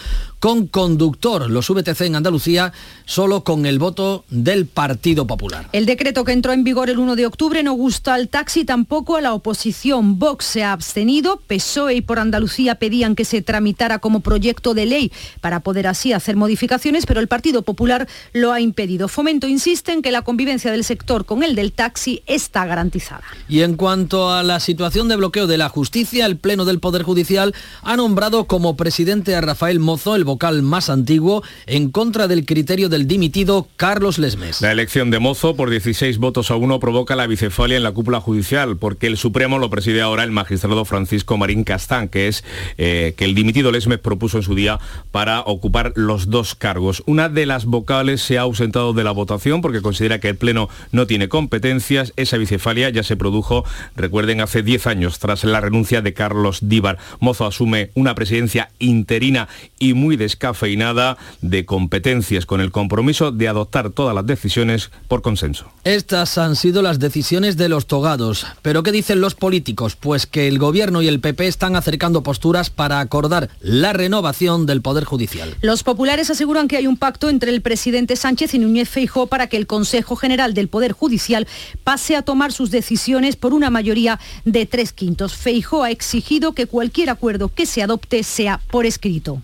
con 0.43 0.67
conductor, 0.67 1.49
los 1.49 1.69
VTC 1.69 2.01
en 2.01 2.17
Andalucía, 2.17 2.73
solo 3.05 3.45
con 3.45 3.65
el 3.65 3.79
voto 3.79 4.25
del 4.29 4.65
Partido 4.65 5.25
Popular. 5.25 5.69
El 5.71 5.85
decreto 5.85 6.25
que 6.25 6.33
entró 6.33 6.51
en 6.51 6.65
vigor 6.65 6.89
el 6.89 6.99
1 6.99 7.15
de 7.15 7.25
octubre 7.25 7.63
no 7.63 7.71
gusta 7.71 8.13
al 8.13 8.27
taxi, 8.27 8.65
tampoco 8.65 9.15
a 9.15 9.21
la 9.21 9.33
oposición. 9.33 10.19
Vox 10.19 10.43
se 10.43 10.65
ha 10.65 10.73
abstenido, 10.73 11.41
PSOE 11.47 11.93
y 11.95 12.01
por 12.01 12.19
Andalucía 12.19 12.75
pedían 12.75 13.15
que 13.15 13.23
se 13.23 13.41
tramitara 13.41 13.99
como 13.99 14.19
proyecto 14.19 14.73
de 14.73 14.85
ley 14.85 15.13
para 15.39 15.61
poder 15.61 15.87
así 15.87 16.11
hacer 16.11 16.35
modificaciones, 16.35 17.05
pero 17.05 17.21
el 17.21 17.29
Partido 17.29 17.61
Popular 17.61 18.09
lo 18.33 18.51
ha 18.51 18.59
impedido. 18.59 19.07
Fomento 19.07 19.47
insiste 19.47 19.93
en 19.93 20.01
que 20.01 20.11
la 20.11 20.23
convivencia 20.23 20.73
del 20.73 20.83
sector 20.83 21.23
con 21.23 21.43
el 21.43 21.55
del 21.55 21.71
taxi 21.71 22.21
está 22.25 22.65
garantizada. 22.65 23.23
Y 23.47 23.61
en 23.61 23.77
cuanto 23.77 24.29
a 24.29 24.43
la 24.43 24.59
situación 24.59 25.07
de 25.07 25.15
bloqueo 25.15 25.47
de 25.47 25.57
la 25.57 25.69
justicia, 25.69 26.25
el 26.25 26.35
Pleno 26.35 26.65
del 26.65 26.81
Poder 26.81 27.03
Judicial 27.03 27.55
ha 27.81 27.95
nombrado 27.95 28.43
como 28.43 28.75
presidente 28.75 29.37
a 29.37 29.39
Rafael 29.39 29.79
Mozo, 29.79 30.17
el 30.17 30.32
vocal 30.33 30.63
más 30.63 30.89
antiguo, 30.89 31.43
en 31.67 31.91
contra 31.91 32.27
del 32.27 32.43
criterio 32.43 32.89
del 32.89 33.07
dimitido 33.07 33.67
Carlos 33.75 34.17
Lesmes. 34.17 34.61
La 34.61 34.71
elección 34.71 35.11
de 35.11 35.19
Mozo 35.19 35.55
por 35.55 35.69
16 35.69 36.17
votos 36.17 36.49
a 36.49 36.55
uno 36.55 36.79
provoca 36.79 37.15
la 37.15 37.27
bicefalia 37.27 37.77
en 37.77 37.83
la 37.83 37.91
cúpula 37.91 38.19
judicial, 38.19 38.77
porque 38.77 39.05
el 39.05 39.15
Supremo 39.15 39.59
lo 39.59 39.69
preside 39.69 40.01
ahora 40.01 40.23
el 40.23 40.31
magistrado 40.31 40.85
Francisco 40.85 41.37
Marín 41.37 41.63
Castán, 41.63 42.09
que 42.09 42.27
es 42.27 42.43
eh, 42.79 43.13
que 43.15 43.25
el 43.25 43.35
dimitido 43.35 43.71
Lesmes 43.71 43.99
propuso 43.99 44.37
en 44.37 44.43
su 44.43 44.55
día 44.55 44.79
para 45.11 45.41
ocupar 45.41 45.93
los 45.95 46.31
dos 46.31 46.55
cargos. 46.55 47.03
Una 47.05 47.29
de 47.29 47.45
las 47.45 47.65
vocales 47.65 48.23
se 48.23 48.39
ha 48.39 48.41
ausentado 48.41 48.93
de 48.93 49.03
la 49.03 49.11
votación 49.11 49.61
porque 49.61 49.83
considera 49.83 50.19
que 50.19 50.29
el 50.29 50.35
Pleno 50.35 50.67
no 50.91 51.05
tiene 51.05 51.29
competencias. 51.29 52.11
Esa 52.15 52.37
bicefalia 52.37 52.89
ya 52.89 53.03
se 53.03 53.17
produjo, 53.17 53.65
recuerden, 53.95 54.41
hace 54.41 54.63
10 54.63 54.87
años 54.87 55.19
tras 55.19 55.43
la 55.43 55.61
renuncia 55.61 56.01
de 56.01 56.15
Carlos 56.15 56.57
Díbar. 56.63 56.97
Mozo 57.19 57.45
asume 57.45 57.91
una 57.93 58.15
presidencia 58.15 58.71
interina 58.79 59.47
y 59.77 59.93
muy 59.93 60.17
descafeinada 60.23 61.17
de 61.41 61.65
competencias 61.65 62.45
con 62.45 62.61
el 62.61 62.71
compromiso 62.71 63.31
de 63.31 63.47
adoptar 63.47 63.89
todas 63.89 64.15
las 64.15 64.25
decisiones 64.25 64.89
por 65.07 65.21
consenso. 65.21 65.65
Estas 65.83 66.37
han 66.37 66.55
sido 66.55 66.81
las 66.81 66.99
decisiones 66.99 67.57
de 67.57 67.67
los 67.69 67.87
togados. 67.87 68.47
¿Pero 68.61 68.83
qué 68.83 68.91
dicen 68.91 69.19
los 69.19 69.35
políticos? 69.35 69.97
Pues 69.97 70.25
que 70.25 70.47
el 70.47 70.59
Gobierno 70.59 71.01
y 71.01 71.07
el 71.07 71.19
PP 71.19 71.47
están 71.47 71.75
acercando 71.75 72.23
posturas 72.23 72.69
para 72.69 72.99
acordar 72.99 73.49
la 73.59 73.91
renovación 73.91 74.65
del 74.65 74.81
Poder 74.81 75.03
Judicial. 75.03 75.55
Los 75.61 75.83
populares 75.83 76.29
aseguran 76.29 76.67
que 76.67 76.77
hay 76.77 76.87
un 76.87 76.97
pacto 76.97 77.29
entre 77.29 77.51
el 77.51 77.61
presidente 77.61 78.15
Sánchez 78.15 78.53
y 78.53 78.59
Núñez 78.59 78.89
Feijó 78.89 79.27
para 79.27 79.47
que 79.47 79.57
el 79.57 79.67
Consejo 79.67 80.15
General 80.15 80.53
del 80.53 80.69
Poder 80.69 80.93
Judicial 80.93 81.47
pase 81.83 82.15
a 82.15 82.21
tomar 82.21 82.53
sus 82.53 82.71
decisiones 82.71 83.35
por 83.35 83.53
una 83.53 83.69
mayoría 83.69 84.19
de 84.45 84.65
tres 84.65 84.93
quintos. 84.93 85.35
Feijó 85.35 85.83
ha 85.83 85.91
exigido 85.91 86.53
que 86.53 86.65
cualquier 86.65 87.09
acuerdo 87.09 87.49
que 87.49 87.65
se 87.65 87.83
adopte 87.83 88.23
sea 88.23 88.61
por 88.71 88.85
escrito. 88.85 89.41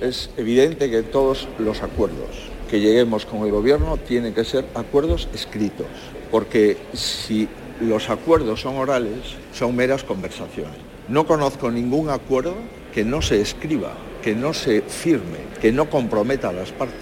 Es 0.00 0.30
evidente 0.38 0.90
que 0.90 1.02
todos 1.02 1.46
los 1.58 1.82
acuerdos 1.82 2.30
que 2.70 2.80
lleguemos 2.80 3.26
con 3.26 3.44
el 3.44 3.50
Gobierno 3.50 3.98
tienen 3.98 4.32
que 4.32 4.44
ser 4.44 4.64
acuerdos 4.74 5.28
escritos, 5.34 5.88
porque 6.30 6.78
si 6.94 7.48
los 7.82 8.08
acuerdos 8.08 8.62
son 8.62 8.76
orales, 8.76 9.18
son 9.52 9.76
meras 9.76 10.02
conversaciones. 10.02 10.78
No 11.08 11.26
conozco 11.26 11.70
ningún 11.70 12.08
acuerdo 12.08 12.54
que 12.94 13.04
no 13.04 13.20
se 13.20 13.42
escriba, 13.42 13.92
que 14.22 14.34
no 14.34 14.54
se 14.54 14.80
firme, 14.80 15.36
que 15.60 15.70
no 15.70 15.90
comprometa 15.90 16.48
a 16.48 16.54
las 16.54 16.72
partes. 16.72 16.98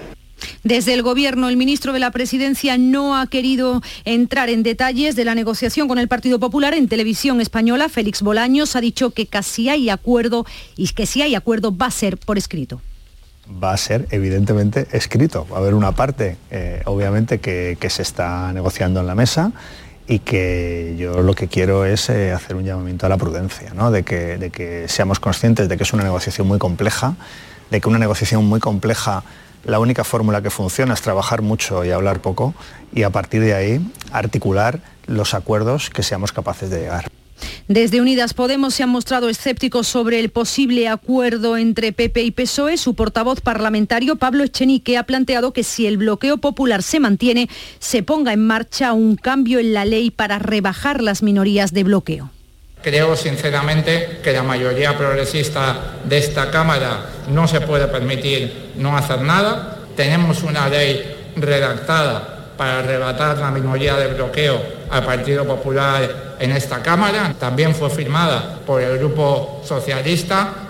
Desde 0.65 0.93
el 0.93 1.03
Gobierno, 1.03 1.49
el 1.49 1.57
ministro 1.57 1.93
de 1.93 2.01
la 2.01 2.11
Presidencia 2.11 2.79
no 2.79 3.17
ha 3.17 3.29
querido 3.29 3.81
entrar 4.07 4.51
en 4.51 4.65
detalles 4.65 5.15
de 5.15 5.25
la 5.25 5.37
negociación 5.37 5.87
con 5.87 6.01
el 6.01 6.09
Partido 6.09 6.41
Popular. 6.41 6.75
En 6.75 6.89
televisión 6.89 7.41
española, 7.41 7.89
Félix 7.89 8.23
Bolaños 8.23 8.75
ha 8.75 8.81
dicho 8.81 9.11
que 9.11 9.27
casi 9.27 9.69
hay 9.69 9.89
acuerdo 9.89 10.47
y 10.77 10.89
que 10.89 11.07
si 11.07 11.23
hay 11.23 11.37
acuerdo 11.37 11.77
va 11.77 11.87
a 11.87 11.93
ser 11.93 12.17
por 12.17 12.39
escrito 12.39 12.81
va 13.63 13.73
a 13.73 13.77
ser 13.77 14.07
evidentemente 14.11 14.87
escrito. 14.93 15.47
Va 15.51 15.57
a 15.57 15.61
haber 15.61 15.75
una 15.75 15.93
parte, 15.93 16.37
eh, 16.51 16.83
obviamente, 16.85 17.39
que, 17.39 17.77
se 17.89 18.03
está 18.03 18.53
negociando 18.53 19.01
en 19.01 19.07
la 19.07 19.15
mesa 19.15 19.53
y 20.07 20.21
que 20.21 20.95
yo 20.99 21.23
lo 21.23 21.35
que 21.35 21.49
quiero 21.49 21.85
es 21.85 22.09
eh, 22.11 22.33
hacer 22.33 22.57
un 22.57 22.65
llamamiento 22.65 23.07
a 23.07 23.09
la 23.09 23.17
prudencia, 23.17 23.73
¿no? 23.75 23.91
de, 23.91 24.03
que, 24.03 24.39
de 24.39 24.51
que 24.51 24.89
seamos 24.89 25.21
conscientes 25.21 25.69
de 25.69 25.77
que 25.77 25.83
es 25.83 25.93
una 25.93 26.05
negociación 26.05 26.47
muy 26.47 26.59
compleja, 26.59 27.15
de 27.71 27.81
que 27.81 27.89
una 27.89 27.99
negociación 27.99 28.45
muy 28.45 28.61
compleja 28.61 29.25
la 29.65 29.79
única 29.81 30.05
fórmula 30.05 30.41
que 30.41 30.51
funciona 30.51 30.95
es 30.95 31.03
trabajar 31.03 31.43
mucho 31.43 31.85
y 31.85 31.91
hablar 31.91 32.21
poco 32.21 32.55
y 32.93 33.03
a 33.03 33.11
partir 33.11 33.43
de 33.43 33.55
ahí 33.55 33.93
articular 34.13 34.81
los 35.07 35.35
acuerdos 35.35 35.91
que 35.91 36.03
seamos 36.03 36.33
capaces 36.33 36.71
de 36.71 36.81
llegar. 36.81 37.18
Desde 37.69 38.01
Unidas 38.01 38.35
Podemos 38.35 38.75
se 38.75 38.83
han 38.83 38.89
mostrado 38.89 39.29
escépticos 39.29 39.87
sobre 39.87 40.21
el 40.21 40.31
posible 40.31 40.89
acuerdo 40.89 41.57
entre 41.57 41.93
PP 41.93 42.23
y 42.23 42.31
PSOE. 42.31 42.77
Su 42.79 42.95
portavoz 42.95 43.41
parlamentario, 43.41 44.17
Pablo 44.17 44.45
Echenique, 44.45 44.97
ha 44.97 45.03
planteado 45.03 45.53
que 45.53 45.65
si 45.65 45.87
el 45.87 45.99
bloqueo 45.99 46.39
popular 46.39 46.83
se 46.83 47.01
mantiene, 47.01 47.49
se 47.79 48.03
ponga 48.03 48.33
en 48.33 48.47
marcha 48.47 48.93
un 48.93 49.17
cambio 49.17 49.59
en 49.59 49.75
la 49.75 49.85
ley 49.85 50.11
para 50.11 50.39
rebajar 50.39 51.03
las 51.03 51.23
minorías 51.23 51.73
de 51.73 51.85
bloqueo. 51.85 52.31
Creo 52.83 53.17
sinceramente 53.17 54.21
que 54.23 54.33
la 54.33 54.43
mayoría 54.43 54.97
progresista 54.97 55.97
de 56.05 56.19
esta 56.19 56.51
Cámara 56.51 57.07
no 57.29 57.49
se 57.49 57.61
puede 57.61 57.89
permitir 57.89 58.73
no 58.77 58.97
hacer 58.97 59.21
nada. 59.23 59.79
Tenemos 59.97 60.43
una 60.43 60.69
ley 60.69 61.03
redactada 61.37 62.38
para 62.59 62.81
arrebatar 62.81 63.39
la 63.39 63.51
minoría 63.51 63.97
de 63.97 64.13
bloqueo 64.13 64.61
al 64.91 65.05
Partido 65.05 65.47
Popular 65.47 66.35
en 66.39 66.53
esta 66.53 66.83
Cámara. 66.83 67.35
También 67.39 67.75
fue 67.75 67.89
firmada 67.89 68.59
por 68.67 68.83
el 68.83 68.99
Grupo 68.99 69.63
Socialista 69.65 70.68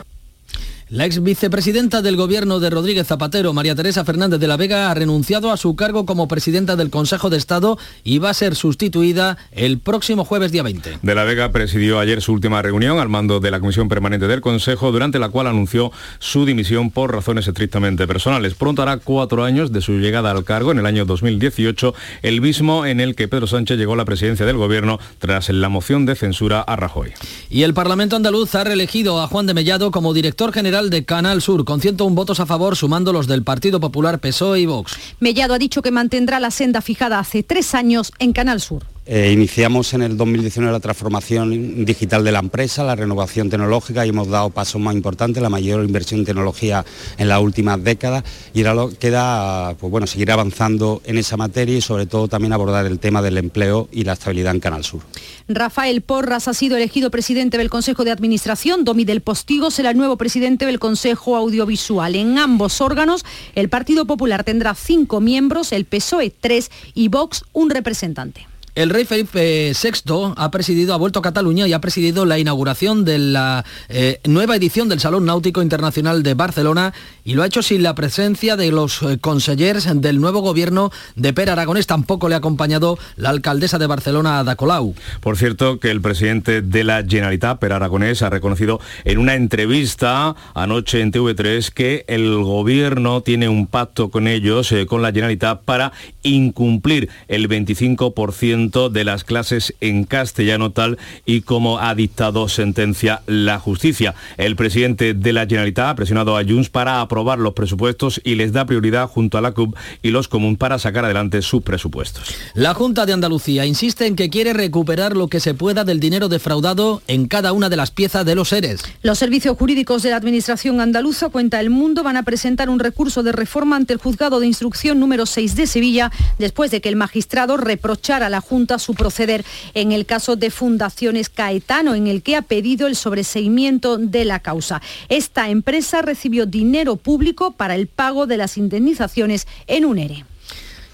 la 0.90 1.04
ex 1.04 1.22
vicepresidenta 1.22 2.00
del 2.00 2.16
gobierno 2.16 2.60
de 2.60 2.70
Rodríguez 2.70 3.06
Zapatero, 3.06 3.52
María 3.52 3.74
Teresa 3.74 4.04
Fernández 4.06 4.40
de 4.40 4.48
la 4.48 4.56
Vega, 4.56 4.90
ha 4.90 4.94
renunciado 4.94 5.50
a 5.50 5.58
su 5.58 5.76
cargo 5.76 6.06
como 6.06 6.28
presidenta 6.28 6.76
del 6.76 6.88
Consejo 6.88 7.28
de 7.28 7.36
Estado 7.36 7.78
y 8.04 8.18
va 8.18 8.30
a 8.30 8.34
ser 8.34 8.54
sustituida 8.54 9.36
el 9.52 9.78
próximo 9.80 10.24
jueves 10.24 10.50
día 10.50 10.62
20. 10.62 11.00
De 11.02 11.14
la 11.14 11.24
Vega 11.24 11.52
presidió 11.52 12.00
ayer 12.00 12.22
su 12.22 12.32
última 12.32 12.62
reunión 12.62 12.98
al 12.98 13.10
mando 13.10 13.38
de 13.38 13.50
la 13.50 13.60
Comisión 13.60 13.88
Permanente 13.88 14.28
del 14.28 14.40
Consejo, 14.40 14.90
durante 14.90 15.18
la 15.18 15.28
cual 15.28 15.46
anunció 15.46 15.92
su 16.20 16.46
dimisión 16.46 16.90
por 16.90 17.14
razones 17.14 17.46
estrictamente 17.46 18.06
personales. 18.06 18.54
Pronto 18.54 18.80
hará 18.80 18.96
cuatro 18.96 19.44
años 19.44 19.72
de 19.72 19.82
su 19.82 19.98
llegada 19.98 20.30
al 20.30 20.44
cargo 20.44 20.72
en 20.72 20.78
el 20.78 20.86
año 20.86 21.04
2018, 21.04 21.94
el 22.22 22.40
mismo 22.40 22.86
en 22.86 23.00
el 23.00 23.14
que 23.14 23.28
Pedro 23.28 23.46
Sánchez 23.46 23.76
llegó 23.76 23.92
a 23.92 23.96
la 23.96 24.06
presidencia 24.06 24.46
del 24.46 24.56
gobierno 24.56 24.98
tras 25.18 25.50
la 25.50 25.68
moción 25.68 26.06
de 26.06 26.14
censura 26.14 26.60
a 26.62 26.76
Rajoy. 26.76 27.12
Y 27.50 27.64
el 27.64 27.74
Parlamento 27.74 28.16
andaluz 28.16 28.54
ha 28.54 28.64
reelegido 28.64 29.20
a 29.20 29.26
Juan 29.26 29.46
de 29.46 29.52
Mellado 29.52 29.90
como 29.90 30.14
director 30.14 30.52
general 30.52 30.77
de 30.86 31.04
Canal 31.04 31.42
Sur, 31.42 31.64
con 31.64 31.80
101 31.80 32.14
votos 32.14 32.38
a 32.38 32.46
favor, 32.46 32.76
sumando 32.76 33.12
los 33.12 33.26
del 33.26 33.42
Partido 33.42 33.80
Popular, 33.80 34.20
PSOE 34.20 34.60
y 34.60 34.66
Vox. 34.66 34.96
Mellado 35.18 35.54
ha 35.54 35.58
dicho 35.58 35.82
que 35.82 35.90
mantendrá 35.90 36.38
la 36.38 36.52
senda 36.52 36.80
fijada 36.80 37.18
hace 37.18 37.42
tres 37.42 37.74
años 37.74 38.12
en 38.20 38.32
Canal 38.32 38.60
Sur. 38.60 38.84
Eh, 39.10 39.32
iniciamos 39.32 39.94
en 39.94 40.02
el 40.02 40.18
2019 40.18 40.70
la 40.70 40.80
transformación 40.80 41.86
digital 41.86 42.22
de 42.24 42.30
la 42.30 42.40
empresa, 42.40 42.84
la 42.84 42.94
renovación 42.94 43.48
tecnológica 43.48 44.04
y 44.04 44.10
hemos 44.10 44.28
dado 44.28 44.50
pasos 44.50 44.82
más 44.82 44.94
importantes, 44.94 45.42
la 45.42 45.48
mayor 45.48 45.82
inversión 45.82 46.20
en 46.20 46.26
tecnología 46.26 46.84
en 47.16 47.26
las 47.26 47.40
últimas 47.40 47.82
décadas 47.82 48.22
y 48.52 48.62
ahora 48.66 48.94
queda 48.98 49.74
pues 49.80 49.90
bueno, 49.90 50.06
seguir 50.06 50.30
avanzando 50.30 51.00
en 51.06 51.16
esa 51.16 51.38
materia 51.38 51.78
y 51.78 51.80
sobre 51.80 52.04
todo 52.04 52.28
también 52.28 52.52
abordar 52.52 52.84
el 52.84 52.98
tema 52.98 53.22
del 53.22 53.38
empleo 53.38 53.88
y 53.90 54.04
la 54.04 54.12
estabilidad 54.12 54.54
en 54.54 54.60
Canal 54.60 54.84
Sur. 54.84 55.00
Rafael 55.48 56.02
Porras 56.02 56.46
ha 56.46 56.52
sido 56.52 56.76
elegido 56.76 57.10
presidente 57.10 57.56
del 57.56 57.70
Consejo 57.70 58.04
de 58.04 58.10
Administración, 58.10 58.84
Domi 58.84 59.06
del 59.06 59.22
Postigo 59.22 59.70
será 59.70 59.92
el 59.92 59.96
nuevo 59.96 60.18
presidente 60.18 60.66
del 60.66 60.78
Consejo 60.78 61.34
Audiovisual. 61.34 62.14
En 62.14 62.36
ambos 62.36 62.82
órganos 62.82 63.24
el 63.54 63.70
Partido 63.70 64.04
Popular 64.04 64.44
tendrá 64.44 64.74
cinco 64.74 65.22
miembros, 65.22 65.72
el 65.72 65.86
PSOE 65.86 66.28
tres 66.28 66.70
y 66.92 67.08
Vox 67.08 67.44
un 67.54 67.70
representante. 67.70 68.46
El 68.78 68.90
rey 68.90 69.04
Felipe 69.04 69.72
VI 69.72 70.34
ha 70.36 70.52
presidido, 70.52 70.94
ha 70.94 70.98
vuelto 70.98 71.18
a 71.18 71.22
Cataluña 71.22 71.66
y 71.66 71.72
ha 71.72 71.80
presidido 71.80 72.24
la 72.24 72.38
inauguración 72.38 73.04
de 73.04 73.18
la 73.18 73.64
eh, 73.88 74.20
nueva 74.24 74.54
edición 74.54 74.88
del 74.88 75.00
Salón 75.00 75.26
Náutico 75.26 75.62
Internacional 75.62 76.22
de 76.22 76.34
Barcelona 76.34 76.94
y 77.28 77.34
lo 77.34 77.42
ha 77.42 77.46
hecho 77.46 77.60
sin 77.60 77.82
la 77.82 77.94
presencia 77.94 78.56
de 78.56 78.72
los 78.72 79.02
eh, 79.02 79.18
consellers 79.20 79.86
del 80.00 80.18
nuevo 80.18 80.40
gobierno 80.40 80.90
de 81.14 81.34
Per 81.34 81.50
Aragonés. 81.50 81.86
Tampoco 81.86 82.30
le 82.30 82.34
ha 82.34 82.38
acompañado 82.38 82.98
la 83.16 83.28
alcaldesa 83.28 83.76
de 83.76 83.86
Barcelona, 83.86 84.38
Ada 84.38 84.56
Colau. 84.56 84.94
Por 85.20 85.36
cierto, 85.36 85.78
que 85.78 85.90
el 85.90 86.00
presidente 86.00 86.62
de 86.62 86.84
la 86.84 87.04
Generalitat, 87.06 87.58
Per 87.58 87.74
Aragonés, 87.74 88.22
ha 88.22 88.30
reconocido 88.30 88.80
en 89.04 89.18
una 89.18 89.34
entrevista 89.34 90.36
anoche 90.54 91.02
en 91.02 91.12
TV3 91.12 91.70
que 91.70 92.06
el 92.08 92.34
gobierno 92.42 93.20
tiene 93.20 93.50
un 93.50 93.66
pacto 93.66 94.08
con 94.08 94.26
ellos, 94.26 94.72
eh, 94.72 94.86
con 94.86 95.02
la 95.02 95.08
Generalitat, 95.08 95.60
para 95.64 95.92
incumplir 96.22 97.10
el 97.28 97.46
25% 97.46 98.88
de 98.88 99.04
las 99.04 99.24
clases 99.24 99.74
en 99.82 100.04
castellano 100.04 100.70
tal 100.70 100.96
y 101.26 101.42
como 101.42 101.78
ha 101.78 101.94
dictado 101.94 102.48
sentencia 102.48 103.20
la 103.26 103.58
justicia. 103.58 104.14
El 104.38 104.56
presidente 104.56 105.12
de 105.12 105.32
la 105.34 105.42
Generalitat 105.42 105.88
ha 105.88 105.94
presionado 105.94 106.34
a 106.34 106.42
Junts 106.42 106.70
para 106.70 107.02
aprobar 107.02 107.17
los 107.38 107.52
presupuestos 107.52 108.20
y 108.24 108.34
les 108.36 108.52
da 108.52 108.64
prioridad 108.64 109.08
junto 109.08 109.38
a 109.38 109.40
la 109.40 109.52
CUP 109.52 109.76
y 110.02 110.10
los 110.10 110.28
comuns 110.28 110.58
para 110.58 110.78
sacar 110.78 111.04
adelante 111.04 111.42
sus 111.42 111.62
presupuestos. 111.62 112.34
La 112.54 112.74
Junta 112.74 113.06
de 113.06 113.12
Andalucía 113.12 113.66
insiste 113.66 114.06
en 114.06 114.16
que 114.16 114.30
quiere 114.30 114.52
recuperar 114.52 115.16
lo 115.16 115.28
que 115.28 115.40
se 115.40 115.54
pueda 115.54 115.84
del 115.84 116.00
dinero 116.00 116.28
defraudado 116.28 117.02
en 117.08 117.26
cada 117.26 117.52
una 117.52 117.68
de 117.68 117.76
las 117.76 117.90
piezas 117.90 118.24
de 118.24 118.34
los 118.34 118.50
seres. 118.50 118.82
Los 119.02 119.18
servicios 119.18 119.56
jurídicos 119.58 120.02
de 120.02 120.10
la 120.10 120.16
Administración 120.16 120.80
andaluza, 120.80 121.28
cuenta 121.28 121.60
El 121.60 121.70
Mundo, 121.70 122.02
van 122.02 122.16
a 122.16 122.22
presentar 122.22 122.70
un 122.70 122.78
recurso 122.78 123.22
de 123.22 123.32
reforma 123.32 123.76
ante 123.76 123.92
el 123.92 123.98
Juzgado 123.98 124.40
de 124.40 124.46
Instrucción 124.46 125.00
número 125.00 125.26
6 125.26 125.56
de 125.56 125.66
Sevilla 125.66 126.12
después 126.38 126.70
de 126.70 126.80
que 126.80 126.88
el 126.88 126.96
magistrado 126.96 127.56
reprochara 127.56 128.26
a 128.26 128.30
la 128.30 128.40
Junta 128.40 128.78
su 128.78 128.94
proceder 128.94 129.44
en 129.74 129.92
el 129.92 130.06
caso 130.06 130.36
de 130.36 130.50
Fundaciones 130.50 131.28
Caetano, 131.28 131.94
en 131.94 132.06
el 132.06 132.22
que 132.22 132.36
ha 132.36 132.42
pedido 132.42 132.86
el 132.86 132.96
sobreseimiento 132.96 133.98
de 133.98 134.24
la 134.24 134.40
causa. 134.40 134.80
Esta 135.08 135.50
empresa 135.50 136.02
recibió 136.02 136.46
dinero 136.46 136.96
público 136.96 137.07
para 137.52 137.74
el 137.74 137.86
pago 137.86 138.26
de 138.26 138.36
las 138.36 138.58
indemnizaciones 138.58 139.46
en 139.66 139.86
un 139.86 139.98
ERE. 139.98 140.24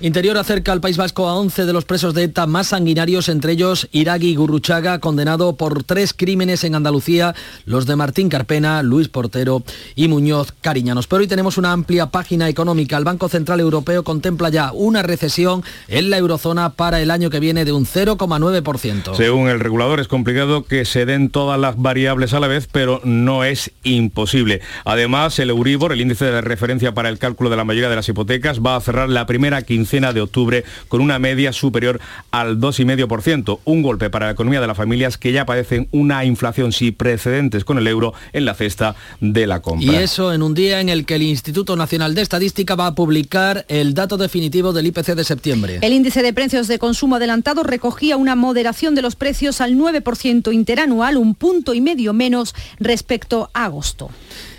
Interior 0.05 0.37
acerca 0.37 0.71
al 0.71 0.83
País 0.83 0.99
Vasco 0.99 1.27
a 1.31 1.35
11 1.35 1.65
de 1.65 1.73
los 1.73 1.87
presos 1.87 2.13
de 2.13 2.25
ETA 2.25 2.47
más 2.47 2.67
sanguinarios, 2.67 3.31
entre 3.31 3.53
ellos 3.53 3.89
Iragui 3.91 4.35
Gurruchaga, 4.35 4.99
condenado 4.99 5.57
por 5.57 5.83
tres 5.83 6.13
crímenes 6.13 6.63
en 6.65 6.75
Andalucía, 6.75 7.35
los 7.65 7.87
de 7.87 7.97
Martín 7.97 8.29
Carpena, 8.29 8.83
Luis 8.83 9.09
Portero 9.09 9.63
y 9.95 10.09
Muñoz 10.09 10.53
Cariñanos. 10.61 11.07
Pero 11.07 11.23
hoy 11.23 11.27
tenemos 11.27 11.57
una 11.57 11.73
amplia 11.73 12.09
página 12.09 12.51
económica. 12.51 12.99
El 12.99 13.05
Banco 13.05 13.31
Central 13.31 13.61
Europeo 13.61 14.05
contempla 14.05 14.51
ya 14.51 14.73
una 14.73 15.03
recesión 15.03 15.65
en 15.89 16.11
la 16.11 16.19
eurozona 16.19 16.75
para 16.75 17.01
el 17.01 17.11
año 17.11 17.31
que 17.31 17.41
viene 17.41 17.65
de 17.65 17.73
un 17.73 17.87
0,9%. 17.87 19.17
Según 19.17 19.49
el 19.49 19.59
regulador 19.59 20.01
es 20.01 20.09
complicado 20.09 20.65
que 20.65 20.85
se 20.85 21.07
den 21.07 21.31
todas 21.31 21.59
las 21.59 21.81
variables 21.81 22.35
a 22.35 22.41
la 22.41 22.47
vez, 22.47 22.69
pero 22.71 23.01
no 23.05 23.43
es 23.43 23.71
imposible. 23.85 24.61
Además, 24.85 25.39
el 25.39 25.49
Euribor, 25.49 25.93
el 25.95 26.03
índice 26.03 26.27
de 26.27 26.43
referencia 26.43 26.93
para 26.93 27.09
el 27.09 27.19
cálculo 27.19 27.49
de 27.49 27.57
la 27.57 27.65
mayoría 27.65 27.89
de 27.89 27.97
las 27.97 28.07
hipotecas, 28.11 28.61
va 28.61 28.77
a 28.77 28.81
cerrar 28.83 29.09
la 29.09 29.25
primera 29.25 29.63
quincena 29.63 29.94
de 29.95 30.21
octubre 30.21 30.65
con 30.89 31.01
una 31.01 31.21
media 31.21 31.53
superior 31.53 32.01
al 32.33 32.59
2,5%, 32.59 33.61
un 33.65 33.83
golpe 33.83 34.11
para 34.11 34.27
la 34.27 34.33
economía 34.33 34.61
de 34.61 34.67
las 34.67 34.77
familias 34.77 35.19
que 35.19 35.31
ya 35.31 35.47
padecen 35.47 35.87
una 35.93 36.25
inflación 36.25 36.73
sin 36.73 36.95
precedentes 36.95 37.65
con 37.65 37.79
el 37.79 37.87
euro 37.87 38.13
en 38.33 38.45
la 38.45 38.55
cesta 38.55 38.97
de 39.21 39.47
la 39.47 39.63
compra. 39.63 39.93
Y 39.93 39.95
eso 39.95 40.33
en 40.33 40.43
un 40.43 40.53
día 40.53 40.81
en 40.81 40.89
el 40.89 41.07
que 41.07 41.15
el 41.15 41.23
Instituto 41.23 41.77
Nacional 41.77 42.17
de 42.17 42.23
Estadística 42.23 42.75
va 42.75 42.89
a 42.89 42.95
publicar 42.97 43.65
el 43.69 43.95
dato 43.95 44.17
definitivo 44.17 44.73
del 44.73 44.87
IPC 44.87 45.15
de 45.15 45.25
septiembre. 45.25 45.79
El 45.81 45.93
índice 45.93 46.23
de 46.23 46.33
precios 46.33 46.67
de 46.67 46.81
consumo 46.81 47.17
adelantado 47.17 47.63
recogía 47.63 48.17
una 48.17 48.35
moderación 48.35 48.97
de 48.97 49.03
los 49.03 49.15
precios 49.15 49.61
al 49.61 49.75
9% 49.77 50.53
interanual, 50.53 51.17
un 51.17 51.37
punto 51.37 51.73
y 51.73 51.81
medio 51.81 52.13
menos 52.13 52.55
respecto 52.81 53.51
a 53.55 53.67
agosto. 53.67 54.11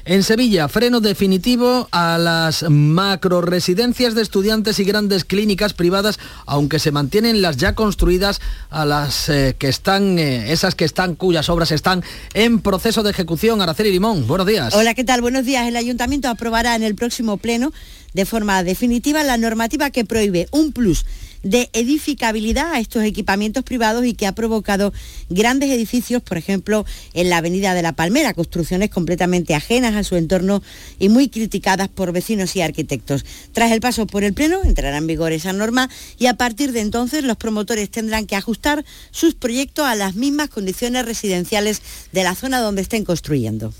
En 0.07 0.21
Sevilla, 0.21 0.67
freno 0.67 0.99
definitivo 0.99 1.87
a 1.91 2.19
las 2.19 2.63
macroresidencias 2.69 4.13
de 4.13 4.21
estudiantes 4.21 4.79
y 4.79 4.83
grandes 4.83 5.25
clínicas 5.25 5.73
privadas, 5.73 6.19
aunque 6.45 6.77
se 6.77 6.91
mantienen 6.91 7.41
las 7.41 7.57
ya 7.57 7.73
construidas 7.73 8.39
a 8.69 8.85
las 8.85 9.29
eh, 9.29 9.55
que 9.57 9.67
están, 9.67 10.19
eh, 10.19 10.51
esas 10.51 10.75
que 10.75 10.85
están, 10.85 11.15
cuyas 11.15 11.49
obras 11.49 11.71
están 11.71 12.03
en 12.35 12.59
proceso 12.59 13.01
de 13.01 13.09
ejecución. 13.09 13.63
Araceli 13.63 13.89
Limón, 13.89 14.27
buenos 14.27 14.45
días. 14.45 14.75
Hola, 14.75 14.93
¿qué 14.93 15.03
tal? 15.03 15.21
Buenos 15.21 15.43
días. 15.43 15.67
El 15.67 15.75
ayuntamiento 15.75 16.29
aprobará 16.29 16.75
en 16.75 16.83
el 16.83 16.93
próximo 16.93 17.37
pleno 17.37 17.73
de 18.13 18.25
forma 18.25 18.63
definitiva 18.63 19.23
la 19.23 19.37
normativa 19.37 19.89
que 19.89 20.05
prohíbe 20.05 20.47
un 20.51 20.71
plus 20.71 21.03
de 21.45 21.69
edificabilidad 21.73 22.73
a 22.73 22.79
estos 22.79 23.03
equipamientos 23.03 23.63
privados 23.63 24.03
y 24.03 24.13
que 24.13 24.25
ha 24.25 24.33
provocado 24.33 24.91
grandes 25.29 25.69
edificios, 25.69 26.23
por 26.23 26.37
ejemplo, 26.37 26.85
en 27.13 27.29
la 27.29 27.37
Avenida 27.37 27.75
de 27.75 27.83
la 27.83 27.93
Palmera, 27.93 28.33
construcciones 28.33 28.89
completamente 28.89 29.53
ajenas 29.53 29.95
a 29.95 30.03
su 30.03 30.15
entorno 30.15 30.63
y 30.97 31.09
muy 31.09 31.29
criticadas 31.29 31.87
por 31.87 32.11
vecinos 32.11 32.55
y 32.55 32.61
arquitectos. 32.61 33.25
Tras 33.53 33.71
el 33.71 33.79
paso 33.79 34.07
por 34.07 34.23
el 34.23 34.33
Pleno 34.33 34.63
entrará 34.63 34.97
en 34.97 35.05
vigor 35.05 35.31
esa 35.33 35.53
norma 35.53 35.87
y 36.17 36.25
a 36.25 36.33
partir 36.33 36.71
de 36.71 36.81
entonces 36.81 37.23
los 37.23 37.37
promotores 37.37 37.91
tendrán 37.91 38.25
que 38.25 38.35
ajustar 38.35 38.83
sus 39.11 39.35
proyectos 39.35 39.85
a 39.85 39.93
las 39.93 40.15
mismas 40.15 40.49
condiciones 40.49 41.05
residenciales 41.05 41.81
de 42.11 42.23
la 42.23 42.33
zona 42.33 42.59
donde 42.59 42.81
estén 42.81 43.05
construyendo. 43.05 43.71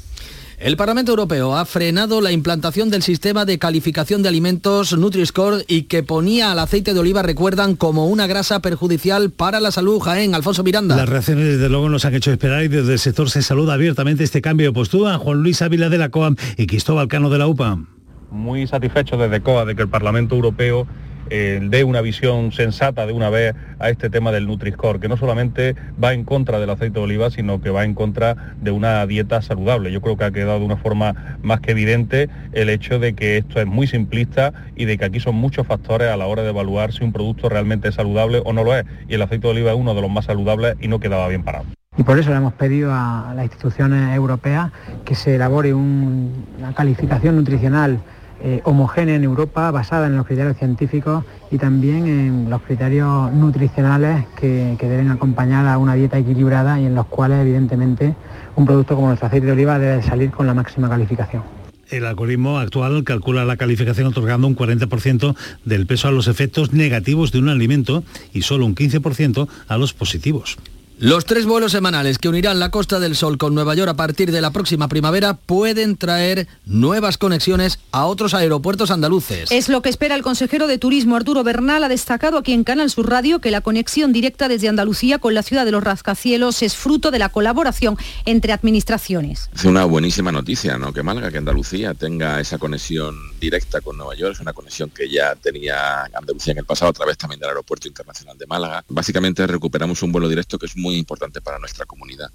El 0.58 0.78
Parlamento 0.78 1.12
Europeo 1.12 1.58
ha 1.58 1.66
frenado 1.66 2.22
la 2.22 2.32
implantación 2.32 2.90
del 2.90 3.02
sistema 3.02 3.44
de 3.44 3.60
calificación 3.60 4.24
de 4.24 4.30
alimentos 4.30 4.98
Nutri-Score 4.98 5.66
y 5.68 5.84
que 5.84 6.02
ponía 6.02 6.54
al 6.54 6.60
aceite 6.60 6.94
de 6.94 7.00
oliva, 7.02 7.22
recuerdan, 7.22 7.76
como 7.76 8.08
una 8.08 8.26
grasa 8.26 8.62
perjudicial 8.62 9.32
para 9.32 9.60
la 9.60 9.72
salud. 9.72 10.00
Jaén, 10.00 10.34
Alfonso 10.34 10.64
Miranda. 10.64 10.96
Las 10.96 11.10
reacciones 11.10 11.46
desde 11.46 11.68
luego 11.68 11.90
nos 11.90 12.06
han 12.06 12.16
hecho 12.16 12.32
esperar 12.32 12.64
y 12.64 12.70
desde 12.70 12.94
el 12.94 13.00
sector 13.00 13.30
se 13.30 13.42
saluda 13.42 13.74
abiertamente 13.74 14.24
este 14.24 14.42
cambio 14.42 14.68
de 14.68 14.74
postura. 14.74 15.18
Juan 15.18 15.44
Luis 15.44 15.62
Ávila 15.62 15.90
de 15.90 15.98
la 15.98 16.08
COAM 16.08 16.38
y 16.56 16.68
Cristóbal 16.68 17.10
Cano 17.10 17.30
de 17.30 17.38
la 17.38 17.48
UPA. 17.48 17.80
Muy 18.32 18.66
satisfecho 18.66 19.18
desde 19.18 19.42
COA 19.42 19.66
de 19.66 19.76
que 19.76 19.82
el 19.82 19.90
Parlamento 19.90 20.36
Europeo 20.36 20.88
eh, 21.30 21.60
dé 21.62 21.84
una 21.84 22.02
visión 22.02 22.52
sensata 22.52 23.06
de 23.06 23.14
una 23.14 23.30
vez 23.30 23.56
a 23.80 23.90
este 23.90 24.10
tema 24.10 24.32
del 24.32 24.48
Nutri-Score, 24.48 25.00
que 25.00 25.08
no 25.08 25.18
solamente 25.18 25.76
va 26.02 26.14
en 26.14 26.24
contra 26.24 26.60
del 26.60 26.70
aceite 26.70 27.00
de 27.00 27.06
oliva, 27.06 27.30
sino 27.30 27.62
que 27.62 27.70
va 27.70 27.84
en 27.84 27.94
contra 27.94 28.54
de 28.62 28.72
una 28.72 29.06
dieta 29.06 29.42
saludable. 29.42 29.92
Yo 29.92 30.02
creo 30.02 30.18
que 30.18 30.26
ha 30.26 30.32
quedado 30.32 30.60
de 30.60 30.66
una 30.66 30.78
forma 30.78 31.38
más 31.42 31.60
que 31.62 31.72
evidente 31.72 32.30
el 32.54 32.70
hecho 32.70 33.00
de 33.00 33.14
que 33.14 33.38
esto 33.38 33.60
es 33.60 33.68
muy 33.68 33.88
simplista 33.88 34.54
y 34.76 34.86
de 34.86 34.98
que 34.98 35.06
aquí 35.06 35.20
son 35.20 35.36
muchos 35.36 35.66
factores 35.68 36.10
a 36.10 36.18
la 36.18 36.28
hora 36.28 36.44
de 36.44 36.50
evaluar 36.50 36.94
si 36.94 37.04
un 37.04 37.12
producto 37.12 37.50
realmente 37.50 37.90
es 37.90 37.96
saludable 37.96 38.42
o 38.46 38.54
no 38.54 38.64
lo 38.64 38.76
es. 38.76 38.86
Y 39.08 39.16
el 39.16 39.22
aceite 39.22 39.48
de 39.48 39.52
oliva 39.52 39.72
es 39.72 39.78
uno 39.78 39.94
de 39.94 40.02
los 40.02 40.12
más 40.12 40.26
saludables 40.26 40.76
y 40.80 40.88
no 40.88 41.00
quedaba 41.00 41.28
bien 41.28 41.44
parado. 41.44 41.66
Y 41.98 42.04
por 42.04 42.20
eso 42.20 42.30
le 42.32 42.38
hemos 42.38 42.54
pedido 42.54 42.92
a 42.94 43.32
las 43.36 43.46
instituciones 43.46 44.14
europeas 44.14 44.72
que 45.06 45.16
se 45.16 45.36
elabore 45.36 45.74
una 45.74 46.74
calificación 46.76 47.38
nutricional 47.38 48.00
eh, 48.48 48.62
homogénea 48.64 49.16
en 49.16 49.24
Europa, 49.24 49.72
basada 49.72 50.06
en 50.06 50.16
los 50.16 50.28
criterios 50.28 50.56
científicos 50.58 51.26
y 51.50 51.58
también 51.58 52.06
en 52.06 52.48
los 52.48 52.62
criterios 52.62 53.34
nutricionales 53.34 54.28
que, 54.40 54.76
que, 54.78 54.88
deben 54.88 55.10
acompañar 55.10 55.66
a 55.66 55.80
una 55.80 55.96
dieta 55.96 56.20
equilibrada 56.20 56.80
y 56.80 56.86
en 56.86 56.94
los 56.94 57.08
cuales 57.08 57.40
evidentemente 57.40 58.14
un 58.56 58.68
producto 58.68 58.94
como 58.94 59.08
nuestro 59.08 59.26
aceite 59.26 59.48
de 59.48 59.54
oliva 59.54 59.80
debe 59.80 60.04
salir 60.04 60.30
con 60.30 60.46
la 60.46 60.54
máxima 60.54 60.88
calificación. 60.88 61.42
El 61.90 62.06
algoritmo 62.06 62.60
actual 62.60 63.04
calcula 63.04 63.46
la 63.46 63.58
calificación 63.58 64.06
otorgando 64.06 64.46
un 64.46 64.56
40% 64.56 65.36
del 65.66 65.88
peso 65.88 66.08
a 66.08 66.12
los 66.12 66.28
efectos 66.28 66.72
negativos 66.72 67.32
de 67.32 67.40
un 67.40 67.50
alimento 67.50 68.04
y 68.32 68.44
solo 68.44 68.68
un 68.68 68.76
15% 68.76 69.48
a 69.68 69.78
los 69.80 69.94
positivos. 69.94 70.60
Los 70.98 71.26
tres 71.26 71.46
vuelos 71.46 71.74
semanales 71.74 72.18
que 72.20 72.30
unirán 72.30 72.58
la 72.58 72.72
Costa 72.72 73.02
del 73.02 73.18
Sol 73.18 73.38
con 73.38 73.54
Nueva 73.54 73.76
York 73.76 73.90
a 73.90 73.98
partir 73.98 74.32
de 74.32 74.40
la 74.40 74.52
próxima 74.52 74.88
primavera 74.88 75.34
pueden 75.34 75.98
traer 75.98 76.48
nuevas 76.66 77.18
conexiones 77.18 77.80
a 77.92 78.06
otros 78.06 78.34
aeropuertos 78.34 78.92
andaluces. 78.92 79.52
Es 79.52 79.68
lo 79.68 79.82
que 79.82 79.90
espera 79.90 80.16
el 80.16 80.22
consejero 80.22 80.68
de 80.68 80.78
Turismo 80.78 81.18
Arturo 81.18 81.44
Bernal. 81.44 81.84
Ha 81.84 81.90
destacado 81.90 82.38
aquí 82.38 82.54
en 82.54 82.64
Canal 82.64 82.90
Sur 82.90 83.10
Radio 83.10 83.40
que 83.40 83.52
la 83.52 83.60
conexión 83.60 84.14
directa 84.14 84.48
desde 84.48 84.70
Andalucía 84.70 85.20
con 85.20 85.34
la 85.34 85.44
ciudad 85.44 85.66
de 85.66 85.72
los 85.72 85.84
rascacielos 85.84 86.62
es 86.62 86.78
fruto 86.78 87.12
de 87.12 87.20
la 87.20 87.28
colaboración 87.28 87.98
entre 88.24 88.54
administraciones. 88.54 89.50
Es 89.54 89.66
una 89.66 89.84
buenísima 89.84 90.32
noticia, 90.32 90.78
¿no? 90.78 90.94
Que 90.94 91.04
Málaga, 91.04 91.30
que 91.30 91.40
Andalucía 91.40 91.94
tenga 91.94 92.40
esa 92.40 92.58
conexión 92.58 93.18
directa 93.46 93.82
con 93.82 93.98
Nueva 93.98 94.16
York. 94.16 94.34
Es 94.34 94.40
una 94.40 94.54
conexión 94.54 94.90
que 94.90 95.10
ya 95.10 95.36
tenía 95.36 96.04
Andalucía 96.06 96.52
en 96.52 96.60
el 96.60 96.66
pasado 96.66 96.90
a 96.90 96.94
través 96.94 97.18
también 97.18 97.40
del 97.40 97.50
Aeropuerto 97.50 97.88
Internacional 97.88 98.38
de 98.38 98.48
Málaga. 98.48 98.84
Básicamente 98.90 99.46
recuperamos 99.48 100.02
un 100.02 100.12
vuelo 100.12 100.28
directo 100.28 100.58
que 100.58 100.66
es 100.66 100.76
muy 100.76 100.96
importante 100.96 101.42
para 101.42 101.60
nuestra 101.60 101.86
comunidad. 101.86 102.30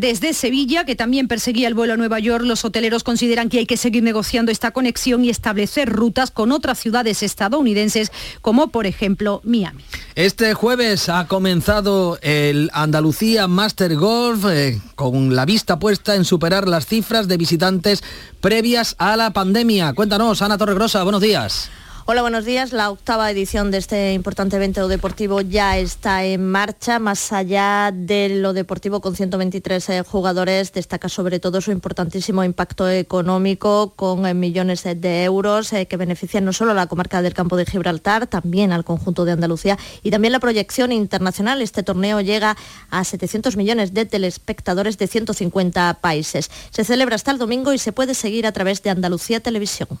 Desde 0.00 0.32
Sevilla, 0.32 0.84
que 0.84 0.94
también 0.94 1.26
perseguía 1.26 1.66
el 1.66 1.74
vuelo 1.74 1.94
a 1.94 1.96
Nueva 1.96 2.20
York, 2.20 2.44
los 2.44 2.64
hoteleros 2.64 3.02
consideran 3.02 3.48
que 3.48 3.58
hay 3.58 3.66
que 3.66 3.76
seguir 3.76 4.04
negociando 4.04 4.52
esta 4.52 4.70
conexión 4.70 5.24
y 5.24 5.30
establecer 5.30 5.90
rutas 5.90 6.30
con 6.30 6.52
otras 6.52 6.78
ciudades 6.78 7.24
estadounidenses, 7.24 8.12
como 8.40 8.68
por 8.68 8.86
ejemplo 8.86 9.40
Miami. 9.42 9.82
Este 10.14 10.54
jueves 10.54 11.08
ha 11.08 11.26
comenzado 11.26 12.16
el 12.22 12.70
Andalucía 12.72 13.48
Master 13.48 13.96
Golf 13.96 14.44
eh, 14.48 14.80
con 14.94 15.34
la 15.34 15.44
vista 15.44 15.80
puesta 15.80 16.14
en 16.14 16.24
superar 16.24 16.68
las 16.68 16.86
cifras 16.86 17.26
de 17.26 17.36
visitantes 17.36 18.04
previas 18.40 18.94
a 18.98 19.16
la 19.16 19.32
pandemia. 19.32 19.94
Cuéntanos, 19.94 20.42
Ana 20.42 20.58
Torregrosa, 20.58 21.02
buenos 21.02 21.22
días. 21.22 21.70
Hola, 22.10 22.22
buenos 22.22 22.46
días. 22.46 22.72
La 22.72 22.90
octava 22.90 23.30
edición 23.30 23.70
de 23.70 23.76
este 23.76 24.14
importante 24.14 24.56
evento 24.56 24.88
deportivo 24.88 25.42
ya 25.42 25.76
está 25.76 26.24
en 26.24 26.48
marcha. 26.48 26.98
Más 26.98 27.34
allá 27.34 27.92
de 27.94 28.30
lo 28.30 28.54
deportivo 28.54 29.02
con 29.02 29.14
123 29.14 29.90
eh, 29.90 30.02
jugadores, 30.04 30.72
destaca 30.72 31.10
sobre 31.10 31.38
todo 31.38 31.60
su 31.60 31.70
importantísimo 31.70 32.44
impacto 32.44 32.88
económico 32.88 33.92
con 33.94 34.24
eh, 34.24 34.32
millones 34.32 34.84
de 34.84 35.24
euros 35.24 35.70
eh, 35.74 35.84
que 35.84 35.98
benefician 35.98 36.46
no 36.46 36.54
solo 36.54 36.70
a 36.70 36.74
la 36.74 36.86
comarca 36.86 37.20
del 37.20 37.34
campo 37.34 37.58
de 37.58 37.66
Gibraltar, 37.66 38.26
también 38.26 38.72
al 38.72 38.86
conjunto 38.86 39.26
de 39.26 39.32
Andalucía 39.32 39.76
y 40.02 40.10
también 40.10 40.32
la 40.32 40.40
proyección 40.40 40.92
internacional. 40.92 41.60
Este 41.60 41.82
torneo 41.82 42.22
llega 42.22 42.56
a 42.88 43.04
700 43.04 43.54
millones 43.58 43.92
de 43.92 44.06
telespectadores 44.06 44.96
de 44.96 45.08
150 45.08 45.98
países. 46.00 46.50
Se 46.70 46.84
celebra 46.84 47.16
hasta 47.16 47.32
el 47.32 47.36
domingo 47.36 47.74
y 47.74 47.78
se 47.78 47.92
puede 47.92 48.14
seguir 48.14 48.46
a 48.46 48.52
través 48.52 48.82
de 48.82 48.88
Andalucía 48.88 49.40
Televisión. 49.40 50.00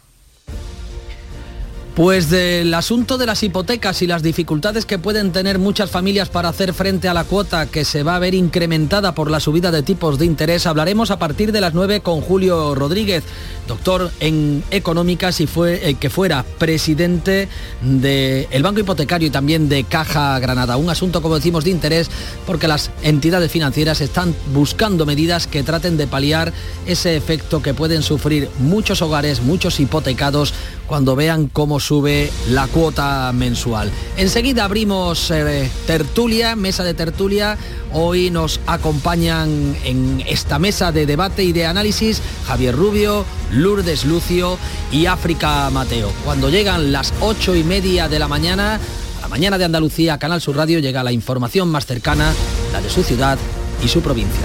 Pues 1.98 2.30
del 2.30 2.72
asunto 2.74 3.18
de 3.18 3.26
las 3.26 3.42
hipotecas 3.42 4.02
y 4.02 4.06
las 4.06 4.22
dificultades 4.22 4.86
que 4.86 5.00
pueden 5.00 5.32
tener 5.32 5.58
muchas 5.58 5.90
familias 5.90 6.28
para 6.28 6.48
hacer 6.48 6.72
frente 6.72 7.08
a 7.08 7.12
la 7.12 7.24
cuota 7.24 7.66
que 7.66 7.84
se 7.84 8.04
va 8.04 8.14
a 8.14 8.20
ver 8.20 8.34
incrementada 8.34 9.16
por 9.16 9.32
la 9.32 9.40
subida 9.40 9.72
de 9.72 9.82
tipos 9.82 10.16
de 10.16 10.24
interés, 10.24 10.68
hablaremos 10.68 11.10
a 11.10 11.18
partir 11.18 11.50
de 11.50 11.60
las 11.60 11.74
9 11.74 12.00
con 12.00 12.20
Julio 12.20 12.76
Rodríguez, 12.76 13.24
doctor 13.66 14.12
en 14.20 14.62
económicas 14.70 15.40
y 15.40 15.48
eh, 15.66 15.96
que 15.98 16.08
fuera 16.08 16.44
presidente 16.58 17.48
del 17.82 18.62
Banco 18.62 18.78
Hipotecario 18.78 19.26
y 19.26 19.32
también 19.32 19.68
de 19.68 19.82
Caja 19.82 20.38
Granada. 20.38 20.76
Un 20.76 20.90
asunto, 20.90 21.20
como 21.20 21.34
decimos, 21.34 21.64
de 21.64 21.70
interés 21.70 22.12
porque 22.46 22.68
las 22.68 22.92
entidades 23.02 23.50
financieras 23.50 24.00
están 24.00 24.36
buscando 24.54 25.04
medidas 25.04 25.48
que 25.48 25.64
traten 25.64 25.96
de 25.96 26.06
paliar 26.06 26.52
ese 26.86 27.16
efecto 27.16 27.60
que 27.60 27.74
pueden 27.74 28.04
sufrir 28.04 28.48
muchos 28.60 29.02
hogares, 29.02 29.42
muchos 29.42 29.80
hipotecados, 29.80 30.54
cuando 30.86 31.14
vean 31.14 31.48
cómo 31.48 31.80
sube 31.88 32.30
la 32.50 32.66
cuota 32.66 33.32
mensual. 33.32 33.90
Enseguida 34.18 34.64
abrimos 34.64 35.30
eh, 35.30 35.70
tertulia, 35.86 36.54
mesa 36.54 36.84
de 36.84 36.92
tertulia. 36.92 37.56
Hoy 37.94 38.28
nos 38.28 38.60
acompañan 38.66 39.74
en 39.84 40.22
esta 40.28 40.58
mesa 40.58 40.92
de 40.92 41.06
debate 41.06 41.44
y 41.44 41.52
de 41.52 41.64
análisis 41.64 42.20
Javier 42.46 42.76
Rubio, 42.76 43.24
Lourdes 43.52 44.04
Lucio 44.04 44.58
y 44.92 45.06
África 45.06 45.70
Mateo. 45.70 46.12
Cuando 46.26 46.50
llegan 46.50 46.92
las 46.92 47.14
ocho 47.22 47.54
y 47.54 47.64
media 47.64 48.06
de 48.06 48.18
la 48.18 48.28
mañana, 48.28 48.74
a 48.74 49.20
la 49.22 49.28
mañana 49.28 49.56
de 49.56 49.64
Andalucía, 49.64 50.18
Canal 50.18 50.42
Sur 50.42 50.56
Radio, 50.56 50.80
llega 50.80 51.02
la 51.02 51.12
información 51.12 51.70
más 51.70 51.86
cercana, 51.86 52.34
la 52.70 52.82
de 52.82 52.90
su 52.90 53.02
ciudad 53.02 53.38
y 53.82 53.88
su 53.88 54.02
provincia. 54.02 54.44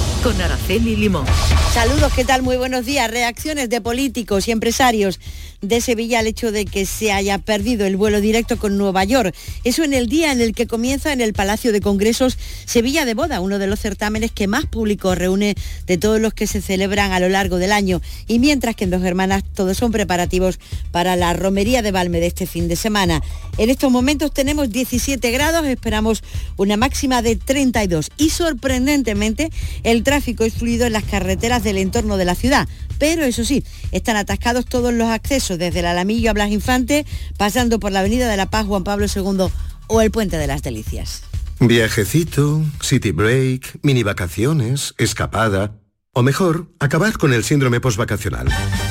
Con 0.23 0.39
Araceli 0.39 0.95
Limón. 0.95 1.25
Saludos, 1.73 2.13
¿qué 2.13 2.23
tal? 2.23 2.43
Muy 2.43 2.55
buenos 2.55 2.85
días. 2.85 3.09
Reacciones 3.09 3.69
de 3.69 3.81
políticos 3.81 4.47
y 4.47 4.51
empresarios 4.51 5.19
de 5.61 5.79
Sevilla 5.79 6.19
al 6.19 6.27
hecho 6.27 6.51
de 6.51 6.65
que 6.65 6.85
se 6.85 7.11
haya 7.11 7.37
perdido 7.37 7.85
el 7.85 7.95
vuelo 7.95 8.19
directo 8.19 8.57
con 8.57 8.77
Nueva 8.77 9.03
York. 9.03 9.35
Eso 9.63 9.83
en 9.83 9.93
el 9.93 10.07
día 10.07 10.31
en 10.31 10.41
el 10.41 10.53
que 10.53 10.67
comienza 10.67 11.13
en 11.13 11.21
el 11.21 11.33
Palacio 11.33 11.71
de 11.71 11.81
Congresos 11.81 12.37
Sevilla 12.65 13.05
de 13.05 13.13
Boda, 13.13 13.41
uno 13.41 13.59
de 13.59 13.67
los 13.67 13.79
certámenes 13.79 14.31
que 14.31 14.47
más 14.47 14.65
público 14.65 15.15
reúne 15.15 15.55
de 15.85 15.97
todos 15.97 16.19
los 16.19 16.33
que 16.33 16.47
se 16.47 16.61
celebran 16.61 17.11
a 17.11 17.19
lo 17.19 17.29
largo 17.29 17.57
del 17.57 17.71
año. 17.71 18.01
Y 18.27 18.39
mientras 18.39 18.75
que 18.75 18.85
en 18.85 18.89
Dos 18.89 19.03
Hermanas 19.03 19.43
todos 19.55 19.77
son 19.77 19.91
preparativos 19.91 20.59
para 20.91 21.15
la 21.15 21.33
romería 21.33 21.81
de 21.81 21.91
Balme 21.91 22.19
de 22.19 22.27
este 22.27 22.47
fin 22.47 22.67
de 22.67 22.75
semana. 22.75 23.21
En 23.57 23.69
estos 23.69 23.91
momentos 23.91 24.33
tenemos 24.33 24.71
17 24.71 25.31
grados, 25.31 25.65
esperamos 25.67 26.23
una 26.57 26.75
máxima 26.75 27.21
de 27.21 27.35
32 27.35 28.09
y 28.17 28.31
sorprendentemente 28.31 29.51
el 29.83 30.03
tráfico 30.11 30.43
es 30.43 30.55
fluido 30.55 30.85
en 30.85 30.91
las 30.91 31.05
carreteras 31.05 31.63
del 31.63 31.77
entorno 31.77 32.17
de 32.17 32.25
la 32.25 32.35
ciudad. 32.35 32.67
Pero 32.99 33.23
eso 33.23 33.45
sí, 33.45 33.63
están 33.93 34.17
atascados 34.17 34.65
todos 34.65 34.93
los 34.93 35.07
accesos, 35.07 35.57
desde 35.57 35.79
el 35.79 35.85
Alamillo 35.85 36.29
a 36.29 36.33
Blas 36.33 36.51
Infante, 36.51 37.05
pasando 37.37 37.79
por 37.79 37.93
la 37.93 38.01
Avenida 38.01 38.27
de 38.27 38.35
la 38.35 38.49
Paz 38.49 38.65
Juan 38.65 38.83
Pablo 38.83 39.05
II 39.05 39.45
o 39.87 40.01
el 40.01 40.11
Puente 40.11 40.37
de 40.37 40.47
las 40.47 40.63
Delicias. 40.63 41.23
Viajecito, 41.61 42.61
city 42.81 43.11
break, 43.11 43.79
mini 43.83 44.03
vacaciones, 44.03 44.95
escapada. 44.97 45.77
O 46.11 46.23
mejor, 46.23 46.67
acabar 46.81 47.13
con 47.13 47.31
el 47.31 47.45
síndrome 47.45 47.79
postvacacional. 47.79 48.49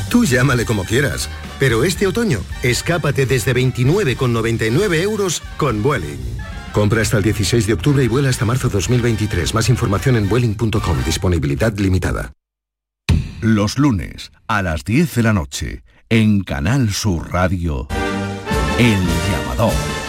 Tú 0.09 0.25
llámale 0.25 0.65
como 0.65 0.85
quieras, 0.85 1.29
pero 1.59 1.85
este 1.85 2.07
otoño, 2.07 2.41
escápate 2.63 3.27
desde 3.27 3.55
29,99 3.55 5.03
euros 5.03 5.43
con 5.59 5.83
Vueling. 5.83 6.41
Compra 6.73 7.03
hasta 7.03 7.17
el 7.17 7.23
16 7.23 7.67
de 7.67 7.73
octubre 7.75 8.05
y 8.05 8.09
vuela 8.09 8.29
hasta 8.29 8.45
marzo 8.45 8.69
2023. 8.69 9.55
Más 9.55 9.69
información 9.69 10.17
en 10.17 10.29
vueling.com. 10.29 11.05
Disponibilidad 11.05 11.77
limitada. 11.77 12.33
Los 13.41 13.79
lunes 13.79 14.33
a 14.49 14.63
las 14.63 14.85
10 14.85 15.15
de 15.15 15.23
la 15.23 15.33
noche 15.33 15.83
en 16.09 16.43
Canal 16.43 16.93
Sur 16.93 17.33
Radio. 17.33 17.89
El 18.79 18.99
llamador. 19.31 20.00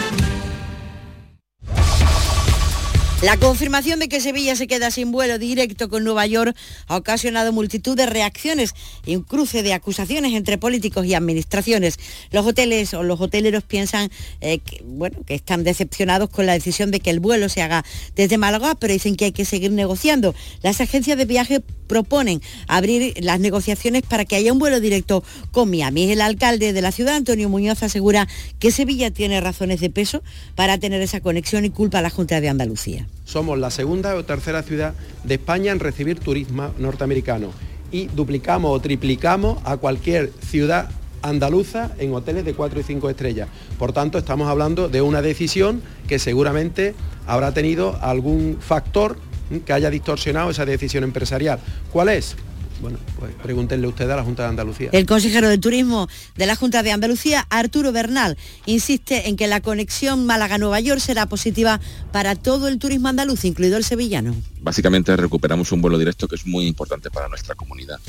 La 3.22 3.36
confirmación 3.36 4.00
de 4.00 4.08
que 4.08 4.20
Sevilla 4.20 4.56
se 4.56 4.66
queda 4.66 4.90
sin 4.90 5.12
vuelo 5.12 5.38
directo 5.38 5.88
con 5.88 6.02
Nueva 6.02 6.26
York 6.26 6.56
ha 6.88 6.96
ocasionado 6.96 7.52
multitud 7.52 7.96
de 7.96 8.06
reacciones 8.06 8.74
y 9.06 9.14
un 9.14 9.22
cruce 9.22 9.62
de 9.62 9.72
acusaciones 9.74 10.32
entre 10.34 10.58
políticos 10.58 11.06
y 11.06 11.14
administraciones. 11.14 12.00
Los 12.32 12.44
hoteles 12.44 12.94
o 12.94 13.04
los 13.04 13.20
hoteleros 13.20 13.62
piensan 13.62 14.10
eh, 14.40 14.58
que, 14.58 14.82
bueno, 14.84 15.18
que 15.24 15.36
están 15.36 15.62
decepcionados 15.62 16.30
con 16.30 16.46
la 16.46 16.54
decisión 16.54 16.90
de 16.90 16.98
que 16.98 17.10
el 17.10 17.20
vuelo 17.20 17.48
se 17.48 17.62
haga 17.62 17.84
desde 18.16 18.38
Málaga, 18.38 18.74
pero 18.74 18.92
dicen 18.92 19.14
que 19.14 19.26
hay 19.26 19.32
que 19.32 19.44
seguir 19.44 19.70
negociando. 19.70 20.34
Las 20.62 20.80
agencias 20.80 21.16
de 21.16 21.24
viaje 21.24 21.62
proponen 21.92 22.40
abrir 22.68 23.12
las 23.20 23.38
negociaciones 23.38 24.00
para 24.00 24.24
que 24.24 24.34
haya 24.34 24.50
un 24.50 24.58
vuelo 24.58 24.80
directo 24.80 25.22
con 25.50 25.70
Miami. 25.70 26.10
El 26.10 26.22
alcalde 26.22 26.72
de 26.72 26.80
la 26.80 26.90
ciudad, 26.90 27.16
Antonio 27.16 27.50
Muñoz, 27.50 27.82
asegura 27.82 28.28
que 28.58 28.70
Sevilla 28.70 29.10
tiene 29.10 29.42
razones 29.42 29.78
de 29.80 29.90
peso 29.90 30.22
para 30.54 30.78
tener 30.78 31.02
esa 31.02 31.20
conexión 31.20 31.66
y 31.66 31.70
culpa 31.70 31.98
a 31.98 32.00
la 32.00 32.08
Junta 32.08 32.40
de 32.40 32.48
Andalucía. 32.48 33.06
Somos 33.26 33.58
la 33.58 33.70
segunda 33.70 34.14
o 34.14 34.24
tercera 34.24 34.62
ciudad 34.62 34.94
de 35.22 35.34
España 35.34 35.70
en 35.70 35.80
recibir 35.80 36.18
turismo 36.18 36.70
norteamericano 36.78 37.50
y 37.90 38.06
duplicamos 38.06 38.74
o 38.74 38.80
triplicamos 38.80 39.58
a 39.64 39.76
cualquier 39.76 40.32
ciudad 40.48 40.88
andaluza 41.20 41.90
en 41.98 42.14
hoteles 42.14 42.46
de 42.46 42.54
4 42.54 42.80
y 42.80 42.84
5 42.84 43.10
estrellas. 43.10 43.50
Por 43.78 43.92
tanto, 43.92 44.16
estamos 44.16 44.48
hablando 44.48 44.88
de 44.88 45.02
una 45.02 45.20
decisión 45.20 45.82
que 46.08 46.18
seguramente 46.18 46.94
habrá 47.26 47.52
tenido 47.52 47.98
algún 48.00 48.56
factor 48.60 49.18
que 49.60 49.72
haya 49.72 49.90
distorsionado 49.90 50.50
esa 50.50 50.64
decisión 50.64 51.04
empresarial. 51.04 51.58
¿Cuál 51.92 52.08
es? 52.08 52.36
Bueno, 52.80 52.98
pues 53.16 53.32
pregúntenle 53.40 53.86
usted 53.86 54.10
a 54.10 54.16
la 54.16 54.24
Junta 54.24 54.42
de 54.42 54.48
Andalucía. 54.48 54.90
El 54.90 55.06
consejero 55.06 55.48
de 55.48 55.56
Turismo 55.56 56.08
de 56.36 56.46
la 56.46 56.56
Junta 56.56 56.82
de 56.82 56.90
Andalucía, 56.90 57.46
Arturo 57.48 57.92
Bernal, 57.92 58.36
insiste 58.66 59.28
en 59.28 59.36
que 59.36 59.46
la 59.46 59.60
conexión 59.60 60.26
Málaga-Nueva 60.26 60.80
York 60.80 61.00
será 61.00 61.26
positiva 61.26 61.80
para 62.10 62.34
todo 62.34 62.66
el 62.66 62.80
turismo 62.80 63.06
andaluz, 63.06 63.44
incluido 63.44 63.76
el 63.76 63.84
sevillano. 63.84 64.34
Básicamente 64.60 65.16
recuperamos 65.16 65.70
un 65.70 65.80
vuelo 65.80 65.96
directo 65.96 66.26
que 66.26 66.34
es 66.34 66.44
muy 66.44 66.66
importante 66.66 67.08
para 67.08 67.28
nuestra 67.28 67.54
comunidad. 67.54 68.00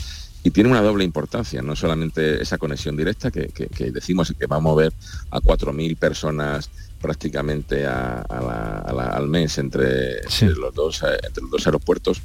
Y 0.44 0.52
tiene 0.52 0.70
una 0.70 0.82
doble 0.82 1.06
importancia, 1.06 1.62
no 1.62 1.76
solamente 1.76 2.42
esa 2.42 2.58
conexión 2.58 2.98
directa 2.98 3.32
que, 3.32 3.50
decimos 3.92 4.34
que 4.38 4.46
va 4.46 4.58
a 4.58 4.60
mover 4.60 4.92
a 5.32 5.40
4.000 5.40 5.98
personas 5.98 6.70
prácticamente 7.02 7.86
al 7.86 9.28
mes 9.28 9.58
entre, 9.58 10.22
los 10.56 10.74
dos, 10.74 11.04
eh, 11.04 11.18
entre 11.26 11.44
los 11.44 11.52
dos 11.52 11.66
aeropuertos, 11.66 12.22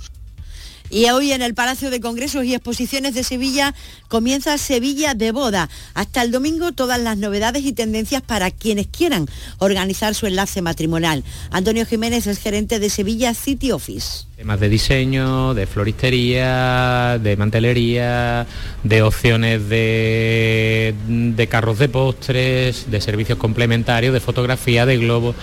y 0.91 1.05
hoy 1.11 1.33
en 1.33 1.43
el 1.43 1.55
Palacio 1.55 1.91
de 1.91 2.01
Congresos 2.01 2.45
y 2.45 2.55
Exposiciones 2.55 3.15
de 3.15 3.25
Sevilla 3.25 3.75
comienza 4.09 4.59
Sevilla 4.59 5.15
de 5.15 5.33
Boda. 5.33 5.69
Hasta 5.95 6.23
el 6.23 6.31
domingo 6.31 6.73
todas 6.73 7.01
las 7.01 7.19
novedades 7.19 7.65
y 7.65 7.73
tendencias 7.73 8.23
para 8.23 8.51
quienes 8.51 8.87
quieran 8.87 9.27
organizar 9.59 10.15
su 10.15 10.27
enlace 10.27 10.63
matrimonial. 10.63 11.25
Antonio 11.51 11.87
Jiménez 11.87 12.27
es 12.27 12.39
gerente 12.39 12.79
de 12.79 12.91
Sevilla 12.91 13.35
City 13.35 13.73
Office. 13.73 14.27
Temas 14.37 14.61
de 14.61 14.69
diseño, 14.69 15.55
de 15.55 15.67
floristería, 15.67 17.19
de 17.21 17.37
mantelería, 17.37 18.47
de 18.85 19.03
opciones 19.03 19.69
de, 19.69 20.95
de 21.09 21.47
carros 21.49 21.79
de 21.79 21.89
postres, 21.89 22.91
de 22.91 23.01
servicios 23.01 23.39
complementarios, 23.39 24.15
de 24.15 24.21
fotografía, 24.21 24.87
de 24.87 24.97
globos. 24.99 25.35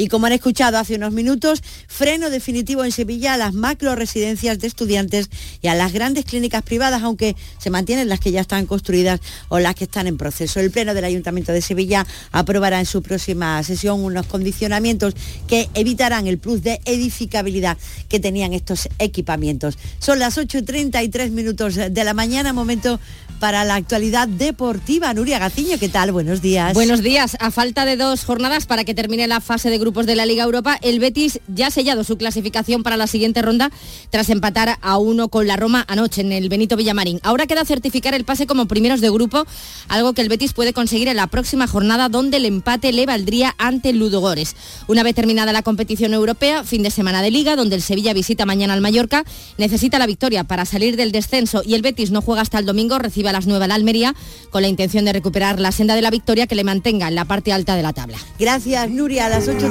Y 0.00 0.08
como 0.08 0.24
han 0.24 0.32
escuchado 0.32 0.78
hace 0.78 0.94
unos 0.94 1.12
minutos, 1.12 1.62
freno 1.86 2.30
definitivo 2.30 2.86
en 2.86 2.90
Sevilla 2.90 3.34
a 3.34 3.36
las 3.36 3.52
macro 3.52 3.94
residencias 3.96 4.58
de 4.58 4.66
estudiantes 4.66 5.28
y 5.60 5.68
a 5.68 5.74
las 5.74 5.92
grandes 5.92 6.24
clínicas 6.24 6.62
privadas, 6.62 7.02
aunque 7.02 7.36
se 7.58 7.68
mantienen 7.68 8.08
las 8.08 8.18
que 8.18 8.32
ya 8.32 8.40
están 8.40 8.64
construidas 8.64 9.20
o 9.50 9.58
las 9.58 9.74
que 9.74 9.84
están 9.84 10.06
en 10.06 10.16
proceso. 10.16 10.58
El 10.58 10.70
Pleno 10.70 10.94
del 10.94 11.04
Ayuntamiento 11.04 11.52
de 11.52 11.60
Sevilla 11.60 12.06
aprobará 12.32 12.80
en 12.80 12.86
su 12.86 13.02
próxima 13.02 13.62
sesión 13.62 14.02
unos 14.02 14.24
condicionamientos 14.24 15.12
que 15.46 15.68
evitarán 15.74 16.26
el 16.26 16.38
plus 16.38 16.62
de 16.62 16.80
edificabilidad 16.86 17.76
que 18.08 18.20
tenían 18.20 18.54
estos 18.54 18.88
equipamientos. 18.98 19.76
Son 19.98 20.18
las 20.18 20.38
8.33 20.38 21.28
minutos 21.28 21.74
de 21.74 22.04
la 22.04 22.14
mañana, 22.14 22.54
momento 22.54 22.98
para 23.40 23.64
la 23.64 23.74
actualidad 23.74 24.28
deportiva. 24.28 25.12
Nuria 25.14 25.38
Gaciño, 25.38 25.78
¿qué 25.78 25.88
tal? 25.88 26.12
Buenos 26.12 26.42
días. 26.42 26.74
Buenos 26.74 27.02
días. 27.02 27.36
A 27.40 27.50
falta 27.50 27.86
de 27.86 27.96
dos 27.96 28.24
jornadas 28.24 28.66
para 28.66 28.84
que 28.84 28.94
termine 28.94 29.26
la 29.26 29.40
fase 29.40 29.70
de 29.70 29.78
grupo 29.78 30.04
de 30.04 30.14
la 30.14 30.26
Liga 30.26 30.44
Europa, 30.44 30.78
el 30.82 31.00
Betis 31.00 31.40
ya 31.48 31.68
ha 31.68 31.70
sellado 31.70 32.04
su 32.04 32.18
clasificación 32.18 32.82
para 32.82 32.98
la 32.98 33.06
siguiente 33.06 33.40
ronda 33.40 33.70
tras 34.10 34.28
empatar 34.28 34.78
a 34.82 34.98
uno 34.98 35.28
con 35.28 35.46
la 35.46 35.56
Roma 35.56 35.84
anoche 35.88 36.20
en 36.20 36.32
el 36.32 36.50
Benito 36.50 36.76
Villamarín. 36.76 37.18
Ahora 37.22 37.46
queda 37.46 37.64
certificar 37.64 38.14
el 38.14 38.24
pase 38.24 38.46
como 38.46 38.68
primeros 38.68 39.00
de 39.00 39.10
grupo, 39.10 39.46
algo 39.88 40.12
que 40.12 40.20
el 40.20 40.28
Betis 40.28 40.52
puede 40.52 40.74
conseguir 40.74 41.08
en 41.08 41.16
la 41.16 41.26
próxima 41.26 41.66
jornada 41.66 42.10
donde 42.10 42.36
el 42.36 42.44
empate 42.44 42.92
le 42.92 43.06
valdría 43.06 43.54
ante 43.56 43.94
Ludogores. 43.94 44.54
Una 44.86 45.02
vez 45.02 45.14
terminada 45.14 45.52
la 45.52 45.62
competición 45.62 46.12
europea, 46.12 46.62
fin 46.64 46.82
de 46.82 46.90
semana 46.90 47.22
de 47.22 47.30
Liga, 47.30 47.56
donde 47.56 47.76
el 47.76 47.82
Sevilla 47.82 48.12
visita 48.12 48.44
mañana 48.44 48.74
al 48.74 48.82
Mallorca, 48.82 49.24
necesita 49.56 49.98
la 49.98 50.06
victoria 50.06 50.44
para 50.44 50.66
salir 50.66 50.96
del 50.96 51.10
descenso 51.10 51.62
y 51.64 51.72
el 51.72 51.80
Betis 51.82 52.10
no 52.10 52.20
juega 52.20 52.42
hasta 52.42 52.58
el 52.58 52.66
domingo, 52.66 52.98
recibe 52.98 53.29
a 53.30 53.32
las 53.32 53.46
9 53.46 53.68
la 53.68 53.74
Almería 53.74 54.14
con 54.50 54.62
la 54.62 54.68
intención 54.68 55.04
de 55.04 55.12
recuperar 55.12 55.58
la 55.60 55.72
senda 55.72 55.94
de 55.94 56.02
la 56.02 56.10
victoria 56.10 56.46
que 56.46 56.54
le 56.54 56.64
mantenga 56.64 57.08
en 57.08 57.14
la 57.14 57.24
parte 57.24 57.52
alta 57.52 57.76
de 57.76 57.82
la 57.82 57.92
tabla. 57.92 58.18
Gracias, 58.38 58.90
Nuria. 58.90 59.26
A 59.26 59.28
las 59.28 59.48
8 59.48 59.70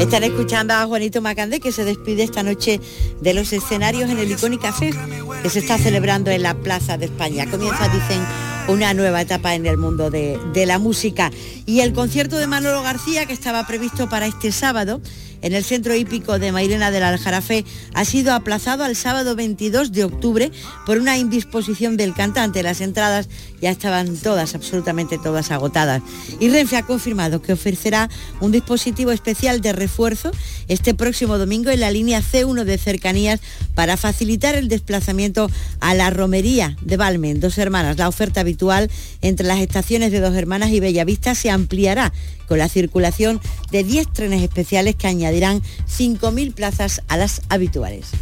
están 0.00 0.24
escuchando 0.24 0.74
a 0.74 0.86
Juanito 0.86 1.22
Macandé 1.22 1.60
que 1.60 1.72
se 1.72 1.84
despide 1.84 2.24
esta 2.24 2.42
noche 2.42 2.80
de 3.20 3.34
los 3.34 3.52
escenarios 3.52 4.10
en 4.10 4.18
el 4.18 4.30
Icónica 4.30 4.72
Fest 4.72 4.98
que 5.42 5.50
se 5.50 5.60
está 5.60 5.78
celebrando 5.78 6.30
en 6.30 6.42
la 6.42 6.54
Plaza 6.54 6.98
de 6.98 7.06
España. 7.06 7.50
Comienza, 7.50 7.88
dicen, 7.88 8.20
una 8.68 8.92
nueva 8.94 9.22
etapa 9.22 9.54
en 9.54 9.66
el 9.66 9.76
mundo 9.78 10.10
de 10.10 10.66
la 10.66 10.78
música. 10.78 11.30
Y 11.66 11.80
el 11.80 11.92
concierto 11.92 12.36
de 12.36 12.46
Manolo 12.46 12.82
García 12.82 13.26
que 13.26 13.32
estaba 13.32 13.66
previsto 13.66 14.08
para 14.08 14.26
este 14.26 14.52
sábado 14.52 15.00
en 15.44 15.52
el 15.52 15.62
centro 15.62 15.94
hípico 15.94 16.38
de 16.38 16.52
Mairena 16.52 16.90
del 16.90 17.02
Aljarafe 17.02 17.66
ha 17.92 18.06
sido 18.06 18.32
aplazado 18.32 18.82
al 18.82 18.96
sábado 18.96 19.36
22 19.36 19.92
de 19.92 20.04
octubre 20.04 20.50
por 20.86 20.96
una 20.96 21.18
indisposición 21.18 21.98
del 21.98 22.14
cantante. 22.14 22.62
Las 22.62 22.80
entradas 22.80 23.28
ya 23.60 23.70
estaban 23.70 24.16
todas, 24.16 24.54
absolutamente 24.54 25.18
todas 25.18 25.50
agotadas. 25.50 26.02
Y 26.40 26.48
Renfe 26.48 26.78
ha 26.78 26.86
confirmado 26.86 27.42
que 27.42 27.52
ofrecerá 27.52 28.08
un 28.40 28.52
dispositivo 28.52 29.12
especial 29.12 29.60
de 29.60 29.74
refuerzo 29.74 30.30
este 30.66 30.94
próximo 30.94 31.36
domingo 31.36 31.70
en 31.70 31.80
la 31.80 31.90
línea 31.90 32.22
C1 32.22 32.64
de 32.64 32.78
cercanías 32.78 33.40
para 33.74 33.98
facilitar 33.98 34.54
el 34.54 34.68
desplazamiento 34.68 35.50
a 35.80 35.94
la 35.94 36.08
romería 36.08 36.78
de 36.80 36.96
Balmen, 36.96 37.40
dos 37.40 37.58
hermanas. 37.58 37.98
La 37.98 38.08
oferta 38.08 38.40
habitual 38.40 38.90
entre 39.20 39.46
las 39.46 39.60
estaciones 39.60 40.10
de 40.10 40.20
dos 40.20 40.34
hermanas 40.34 40.70
y 40.70 40.80
Bellavista 40.80 41.34
se 41.34 41.50
ampliará 41.50 42.14
con 42.48 42.58
la 42.58 42.68
circulación 42.68 43.40
de 43.70 43.84
10 43.84 44.12
trenes 44.12 44.42
especiales 44.42 44.96
que 44.96 45.06
añadirán 45.06 45.33
5.000 45.42 46.54
plazas 46.54 47.02
a 47.08 47.16
las 47.16 47.42
habituales. 47.48 48.12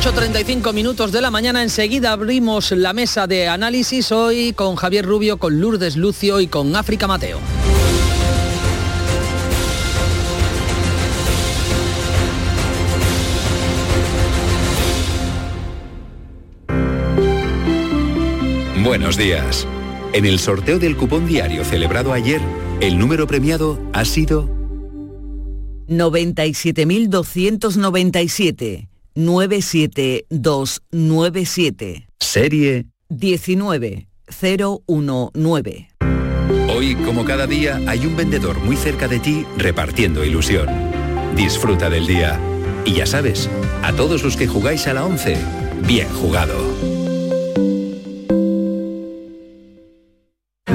...8.35 0.00 0.72
minutos 0.72 1.12
de 1.12 1.20
la 1.20 1.30
mañana... 1.30 1.62
...enseguida 1.62 2.12
abrimos 2.12 2.72
la 2.72 2.94
mesa 2.94 3.26
de 3.26 3.48
análisis... 3.48 4.10
...hoy 4.12 4.54
con 4.54 4.76
Javier 4.76 5.04
Rubio, 5.04 5.36
con 5.36 5.60
Lourdes 5.60 5.96
Lucio... 5.96 6.40
...y 6.40 6.46
con 6.46 6.74
África 6.74 7.06
Mateo. 7.06 7.38
Buenos 18.82 19.16
días. 19.18 19.68
En 20.14 20.24
el 20.24 20.38
sorteo 20.38 20.78
del 20.78 20.96
cupón 20.96 21.26
diario 21.26 21.64
celebrado 21.64 22.14
ayer, 22.14 22.40
el 22.80 22.98
número 22.98 23.26
premiado 23.26 23.78
ha 23.92 24.06
sido 24.06 24.48
97.297 25.88 28.88
97297. 29.14 32.08
Serie 32.18 32.86
19019. 33.10 35.90
Hoy, 36.74 36.94
como 37.04 37.26
cada 37.26 37.46
día, 37.46 37.82
hay 37.86 38.06
un 38.06 38.16
vendedor 38.16 38.60
muy 38.60 38.76
cerca 38.76 39.08
de 39.08 39.18
ti 39.18 39.44
repartiendo 39.58 40.24
ilusión. 40.24 40.66
Disfruta 41.36 41.90
del 41.90 42.06
día. 42.06 42.40
Y 42.86 42.94
ya 42.94 43.04
sabes, 43.04 43.50
a 43.82 43.92
todos 43.92 44.22
los 44.22 44.38
que 44.38 44.46
jugáis 44.46 44.86
a 44.86 44.94
la 44.94 45.04
11, 45.04 45.36
bien 45.86 46.08
jugado. 46.08 46.99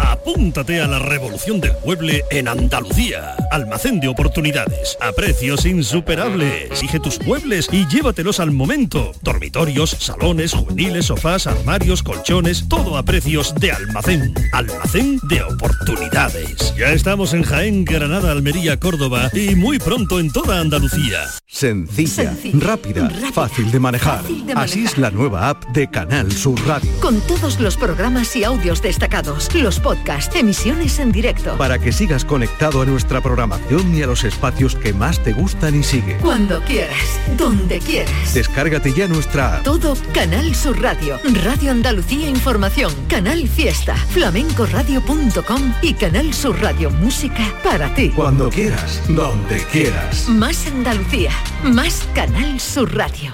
Apúntate 0.00 0.80
a 0.80 0.86
la 0.86 0.98
revolución 0.98 1.60
del 1.60 1.72
mueble 1.84 2.24
en 2.30 2.48
Andalucía. 2.48 3.36
Almacén 3.50 4.00
de 4.00 4.08
oportunidades, 4.08 4.96
a 5.00 5.12
precios 5.12 5.66
insuperables. 5.66 6.78
Elige 6.78 7.00
tus 7.00 7.20
muebles 7.22 7.68
y 7.70 7.86
llévatelos 7.86 8.40
al 8.40 8.50
momento. 8.50 9.12
Dormitorios, 9.22 9.90
salones, 9.90 10.52
juveniles, 10.52 11.06
sofás, 11.06 11.46
armarios, 11.46 12.02
colchones, 12.02 12.68
todo 12.68 12.96
a 12.96 13.02
precios 13.02 13.54
de 13.56 13.72
almacén. 13.72 14.34
Almacén 14.52 15.18
de 15.28 15.42
oportunidades. 15.42 16.74
Ya 16.76 16.92
estamos 16.92 17.34
en 17.34 17.42
Jaén, 17.42 17.84
Granada, 17.84 18.32
Almería, 18.32 18.78
Córdoba 18.78 19.30
y 19.32 19.54
muy 19.54 19.78
pronto 19.78 20.20
en 20.20 20.30
toda 20.30 20.60
Andalucía. 20.60 21.18
Sencilla, 21.46 22.34
rápida, 22.54 23.10
fácil 23.32 23.70
de 23.70 23.80
manejar. 23.80 24.22
Fácil 24.22 24.46
de 24.46 24.52
Así 24.52 24.84
es 24.84 24.96
la 24.98 25.10
nueva 25.10 25.48
app 25.48 25.64
de 25.72 25.90
Canal 25.90 26.30
Sur 26.30 26.58
Radio. 26.66 26.90
Con 27.00 27.20
todos 27.22 27.58
los 27.60 27.76
programas 27.76 28.34
y 28.36 28.44
audios 28.44 28.80
destacados, 28.82 29.48
los 29.54 29.80
podcasts, 29.90 30.36
emisiones 30.36 31.00
en 31.00 31.10
directo. 31.10 31.58
Para 31.58 31.80
que 31.80 31.90
sigas 31.90 32.24
conectado 32.24 32.80
a 32.80 32.86
nuestra 32.86 33.20
programación 33.20 33.92
y 33.92 34.02
a 34.02 34.06
los 34.06 34.22
espacios 34.22 34.76
que 34.76 34.92
más 34.92 35.20
te 35.20 35.32
gustan 35.32 35.74
y 35.74 35.82
sigue. 35.82 36.16
Cuando 36.18 36.62
quieras, 36.62 37.18
donde 37.36 37.80
quieras. 37.80 38.32
Descárgate 38.32 38.92
ya 38.92 39.08
nuestra. 39.08 39.60
Todo 39.64 39.96
Canal 40.14 40.54
Sur 40.54 40.80
Radio, 40.80 41.18
Radio 41.42 41.72
Andalucía 41.72 42.28
Información, 42.28 42.92
Canal 43.08 43.48
Fiesta, 43.48 43.96
flamencoradio.com 43.96 45.74
y 45.82 45.94
Canal 45.94 46.32
Sur 46.34 46.60
Radio 46.62 46.92
Música 46.92 47.52
para 47.64 47.92
ti. 47.92 48.10
Cuando 48.10 48.48
quieras, 48.48 49.02
donde 49.08 49.58
quieras. 49.72 50.28
Más 50.28 50.68
Andalucía, 50.68 51.32
más 51.64 52.06
Canal 52.14 52.60
Sur 52.60 52.94
Radio. 52.94 53.32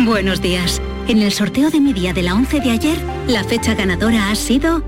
Buenos 0.00 0.42
días. 0.42 0.82
En 1.06 1.20
el 1.20 1.32
sorteo 1.32 1.70
de 1.70 1.80
mi 1.80 1.92
día 1.92 2.14
de 2.14 2.22
la 2.22 2.34
11 2.34 2.60
de 2.60 2.70
ayer, 2.70 2.98
la 3.28 3.44
fecha 3.44 3.74
ganadora 3.74 4.30
ha 4.30 4.34
sido 4.34 4.82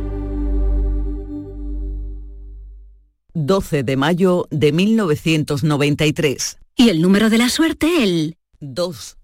12 3.35 3.83
de 3.83 3.97
mayo 3.97 4.47
de 4.51 4.73
1993. 4.73 6.57
y 6.79 6.89
el 6.89 7.03
número 7.03 7.29
de 7.29 7.39
la 7.39 7.51
suerte 7.51 8.03
el 8.03 8.37
2. 8.61 9.17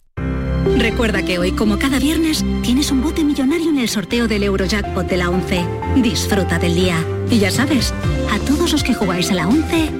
Recuerda 0.78 1.22
que 1.22 1.38
hoy, 1.38 1.52
como 1.52 1.78
cada 1.78 1.98
viernes, 1.98 2.44
tienes 2.62 2.90
un 2.90 3.02
bote 3.02 3.24
millonario 3.24 3.70
en 3.70 3.78
el 3.78 3.88
sorteo 3.88 4.28
del 4.28 4.42
Eurojackpot 4.42 5.06
de 5.06 5.16
la 5.16 5.30
11. 5.30 5.64
Disfruta 6.02 6.58
del 6.58 6.74
día. 6.74 7.04
Y 7.30 7.38
ya 7.38 7.50
sabes, 7.50 7.92
a 8.30 8.38
todos 8.46 8.72
los 8.72 8.84
que 8.84 8.94
jugáis 8.94 9.30
a 9.30 9.34
la 9.34 9.48
11, 9.48 9.90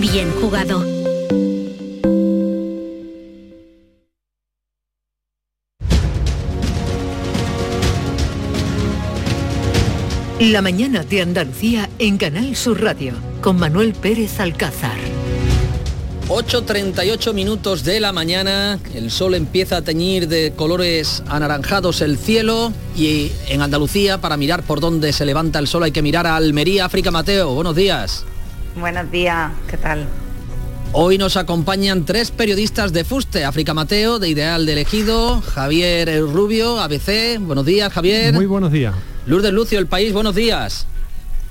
bien 0.00 0.30
jugado. 0.40 0.99
La 10.40 10.62
mañana 10.62 11.04
de 11.04 11.20
Andalucía 11.20 11.90
en 11.98 12.16
Canal 12.16 12.56
Sur 12.56 12.82
Radio 12.82 13.12
con 13.42 13.58
Manuel 13.58 13.92
Pérez 13.92 14.40
Alcázar. 14.40 14.96
8.38 16.28 17.34
minutos 17.34 17.84
de 17.84 18.00
la 18.00 18.12
mañana, 18.12 18.78
el 18.94 19.10
sol 19.10 19.34
empieza 19.34 19.76
a 19.76 19.82
teñir 19.82 20.28
de 20.28 20.54
colores 20.56 21.22
anaranjados 21.28 22.00
el 22.00 22.16
cielo 22.16 22.72
y 22.96 23.30
en 23.48 23.60
Andalucía 23.60 24.22
para 24.22 24.38
mirar 24.38 24.62
por 24.62 24.80
dónde 24.80 25.12
se 25.12 25.26
levanta 25.26 25.58
el 25.58 25.66
sol 25.66 25.82
hay 25.82 25.92
que 25.92 26.00
mirar 26.00 26.26
a 26.26 26.36
Almería, 26.36 26.86
África 26.86 27.10
Mateo. 27.10 27.52
Buenos 27.52 27.76
días. 27.76 28.24
Buenos 28.76 29.10
días, 29.10 29.52
¿qué 29.68 29.76
tal? 29.76 30.06
Hoy 30.92 31.18
nos 31.18 31.36
acompañan 31.36 32.06
tres 32.06 32.30
periodistas 32.30 32.94
de 32.94 33.04
Fuste, 33.04 33.44
África 33.44 33.74
Mateo, 33.74 34.18
de 34.18 34.30
Ideal 34.30 34.64
de 34.64 34.72
Elegido, 34.72 35.42
Javier 35.42 36.18
Rubio, 36.22 36.80
ABC. 36.80 37.38
Buenos 37.38 37.66
días, 37.66 37.92
Javier. 37.92 38.32
Muy 38.32 38.46
buenos 38.46 38.72
días. 38.72 38.94
Lourdes 39.26 39.52
Lucio, 39.52 39.78
El 39.78 39.86
País, 39.86 40.12
buenos 40.12 40.34
días. 40.34 40.86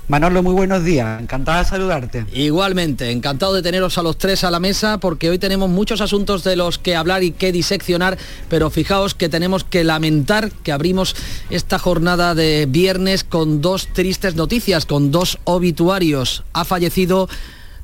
Manolo, 0.08 0.42
muy 0.42 0.54
buenos 0.54 0.82
días. 0.82 1.22
Encantada 1.22 1.60
de 1.60 1.64
saludarte. 1.66 2.26
Igualmente, 2.32 3.12
encantado 3.12 3.54
de 3.54 3.62
teneros 3.62 3.96
a 3.96 4.02
los 4.02 4.18
tres 4.18 4.42
a 4.42 4.50
la 4.50 4.58
mesa 4.58 4.98
porque 4.98 5.30
hoy 5.30 5.38
tenemos 5.38 5.70
muchos 5.70 6.00
asuntos 6.00 6.42
de 6.42 6.56
los 6.56 6.78
que 6.78 6.96
hablar 6.96 7.22
y 7.22 7.30
que 7.30 7.52
diseccionar, 7.52 8.18
pero 8.48 8.70
fijaos 8.70 9.14
que 9.14 9.28
tenemos 9.28 9.62
que 9.62 9.84
lamentar 9.84 10.50
que 10.50 10.72
abrimos 10.72 11.14
esta 11.48 11.78
jornada 11.78 12.34
de 12.34 12.66
viernes 12.68 13.22
con 13.22 13.60
dos 13.60 13.86
tristes 13.92 14.34
noticias, 14.34 14.84
con 14.84 15.12
dos 15.12 15.38
obituarios. 15.44 16.42
Ha 16.54 16.64
fallecido 16.64 17.28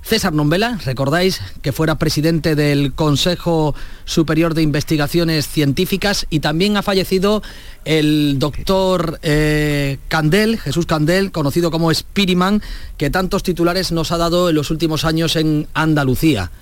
César 0.07 0.33
Nombela, 0.33 0.79
recordáis 0.85 1.41
que 1.63 1.73
fuera 1.73 1.99
presidente 1.99 2.55
del 2.55 2.93
Consejo 2.93 3.75
Superior 4.05 4.55
de 4.55 4.63
Investigaciones 4.63 5.49
Científicas 5.49 6.27
y 6.31 6.39
también 6.39 6.77
ha 6.77 6.83
fallecido 6.85 7.43
el 7.85 8.39
doctor 8.39 9.19
eh, 9.25 9.99
Candel, 10.07 10.61
Jesús 10.61 10.87
Candel, 10.87 11.33
conocido 11.33 11.73
como 11.73 11.93
Spiriman, 11.93 12.63
que 12.99 13.11
tantos 13.11 13.43
titulares 13.43 13.91
nos 13.91 14.13
ha 14.13 14.17
dado 14.17 14.49
en 14.49 14.55
los 14.55 14.71
últimos 14.71 15.05
años 15.05 15.35
en 15.35 15.67
Andalucía. 15.75 16.53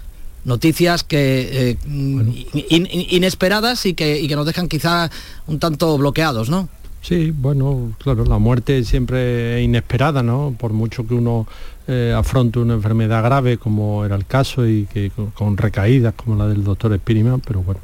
Noticias 0.47 1.05
que 1.05 1.71
eh, 1.71 1.77
in- 1.87 2.47
in- 2.71 3.07
inesperadas 3.11 3.85
y 3.85 3.93
que, 3.93 4.21
y 4.23 4.27
que 4.29 4.37
nos 4.37 4.47
dejan 4.47 4.69
quizá 4.69 5.11
un 5.47 5.59
tanto 5.59 5.99
bloqueados, 5.99 6.49
¿no? 6.49 6.71
Sí, 7.03 7.31
bueno, 7.37 7.93
claro, 8.03 8.25
la 8.25 8.39
muerte 8.39 8.83
siempre 8.85 9.59
es 9.59 9.65
inesperada, 9.67 10.23
¿no? 10.23 10.57
Por 10.59 10.73
mucho 10.73 11.07
que 11.07 11.13
uno 11.13 11.47
eh, 11.87 12.15
afronte 12.17 12.59
una 12.59 12.75
enfermedad 12.75 13.23
grave, 13.23 13.59
como 13.59 14.07
era 14.07 14.17
el 14.17 14.25
caso, 14.25 14.67
y 14.67 14.87
que 14.87 15.11
con, 15.35 15.57
recaídas 15.57 16.15
como 16.15 16.35
la 16.37 16.49
del 16.49 16.65
doctor 16.65 16.97
Spiriman, 16.97 17.41
pero 17.41 17.63
bueno, 17.63 17.81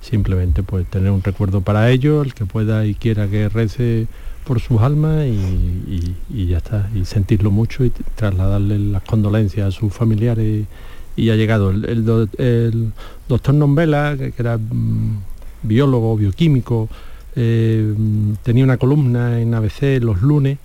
simplemente 0.00 0.62
pues 0.62 0.86
tener 0.86 1.10
un 1.10 1.22
recuerdo 1.22 1.60
para 1.60 1.90
ellos, 1.90 2.26
el 2.26 2.34
que 2.34 2.46
pueda 2.46 2.86
y 2.86 2.94
quiera 2.94 3.26
que 3.26 3.48
rece 3.48 4.06
por 4.44 4.60
sus 4.60 4.80
almas 4.80 5.26
y, 5.26 6.46
ya 6.46 6.58
está, 6.58 6.88
y 6.94 7.04
sentirlo 7.04 7.50
mucho 7.50 7.84
y 7.84 7.90
trasladarle 8.14 8.78
las 8.78 9.02
condolencias 9.02 9.68
a 9.68 9.70
sus 9.70 9.92
familiares 9.92 10.66
y, 11.16 11.30
ha 11.30 11.34
llegado 11.34 11.70
el, 11.70 12.92
doctor 13.28 13.54
Nombela, 13.54 14.16
que, 14.16 14.32
era 14.38 14.58
mm, 14.58 15.18
biólogo, 15.62 16.16
bioquímico, 16.16 16.88
eh, 17.34 17.94
tenía 18.42 18.64
una 18.64 18.76
columna 18.76 19.40
en 19.40 19.54
ABC 19.54 20.00
los 20.00 20.22
lunes 20.22 20.58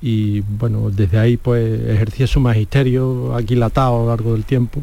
y 0.00 0.40
bueno, 0.40 0.90
desde 0.90 1.18
ahí 1.18 1.36
pues 1.36 1.80
ejercía 1.88 2.26
su 2.26 2.40
magisterio 2.40 3.34
aquilatado 3.34 3.96
a 3.96 3.98
lo 4.00 4.08
largo 4.08 4.32
del 4.34 4.44
tiempo 4.44 4.82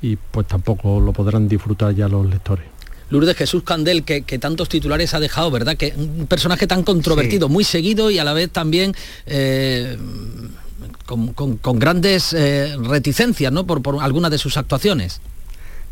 y 0.00 0.16
pues 0.16 0.46
tampoco 0.46 1.00
lo 1.00 1.12
podrán 1.12 1.48
disfrutar 1.48 1.94
ya 1.94 2.08
los 2.08 2.26
lectores. 2.26 2.66
Lourdes 3.10 3.36
Jesús 3.36 3.62
Candel, 3.62 4.04
que, 4.04 4.22
tantos 4.38 4.70
titulares 4.70 5.12
ha 5.12 5.20
dejado, 5.20 5.50
¿verdad? 5.50 5.76
Que 5.76 5.92
un 5.96 6.26
personaje 6.26 6.66
tan 6.66 6.82
controvertido, 6.82 7.50
muy 7.50 7.62
seguido 7.62 8.10
y 8.10 8.18
a 8.18 8.24
la 8.24 8.32
vez 8.32 8.50
también 8.50 8.94
eh, 9.26 9.98
con, 11.04 11.78
grandes 11.78 12.32
eh, 12.32 12.74
reticencias, 12.82 13.52
¿no? 13.52 13.66
Por, 13.66 13.82
por 13.82 14.02
algunas 14.02 14.30
de 14.30 14.38
sus 14.38 14.56
actuaciones. 14.56 15.20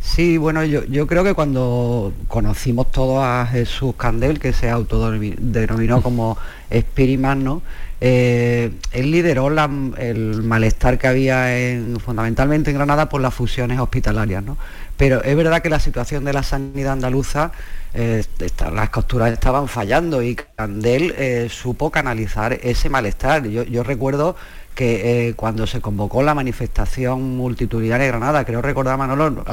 Sí, 0.03 0.39
bueno, 0.39 0.65
yo, 0.65 0.85
yo, 0.87 1.07
creo 1.07 1.23
que 1.23 1.35
cuando 1.35 2.15
conocimos 2.27 2.91
todos 2.91 3.23
a 3.23 3.47
Jesús 3.47 3.95
Candel, 3.97 4.41
que 4.41 4.55
se 4.55 4.71
autodenominó 4.71 6.03
como 6.03 6.39
Spiriman, 6.73 7.45
¿no? 7.45 7.63
Eh, 8.03 8.73
él 8.93 9.11
lideró 9.11 9.49
el 9.49 10.43
malestar 10.43 10.99
que 10.99 11.07
había 11.07 11.59
en, 11.59 12.01
fundamentalmente 12.01 12.71
en 12.71 12.77
Granada 12.77 13.09
por 13.09 13.21
las 13.21 13.35
fusiones 13.35 13.79
hospitalarias, 13.79 14.43
¿no? 14.43 14.57
Pero 14.97 15.23
es 15.23 15.37
verdad 15.37 15.61
que 15.61 15.69
la 15.69 15.81
situación 15.81 16.25
de 16.25 16.33
la 16.33 16.43
sanidad 16.43 16.95
andaluza, 16.95 17.53
eh, 17.95 18.25
las 18.73 18.91
costuras 18.91 19.33
estaban 19.33 19.69
fallando 19.69 20.23
y 20.23 20.35
Candel 20.35 21.15
eh, 21.17 21.49
supo 21.51 21.91
canalizar 21.91 22.55
ese 22.63 22.89
malestar. 22.89 23.47
yo 23.47 23.83
recuerdo 23.83 24.37
que 24.81 25.29
eh, 25.29 25.35
cuando 25.35 25.67
se 25.67 25.83
convocó 25.83 26.23
la 26.23 26.35
manifestación 26.35 27.37
multitudinaria 27.37 28.07
de 28.07 28.13
Granada, 28.13 28.47
creo 28.47 28.63
recordar 28.63 28.97
Manolo, 28.97 29.45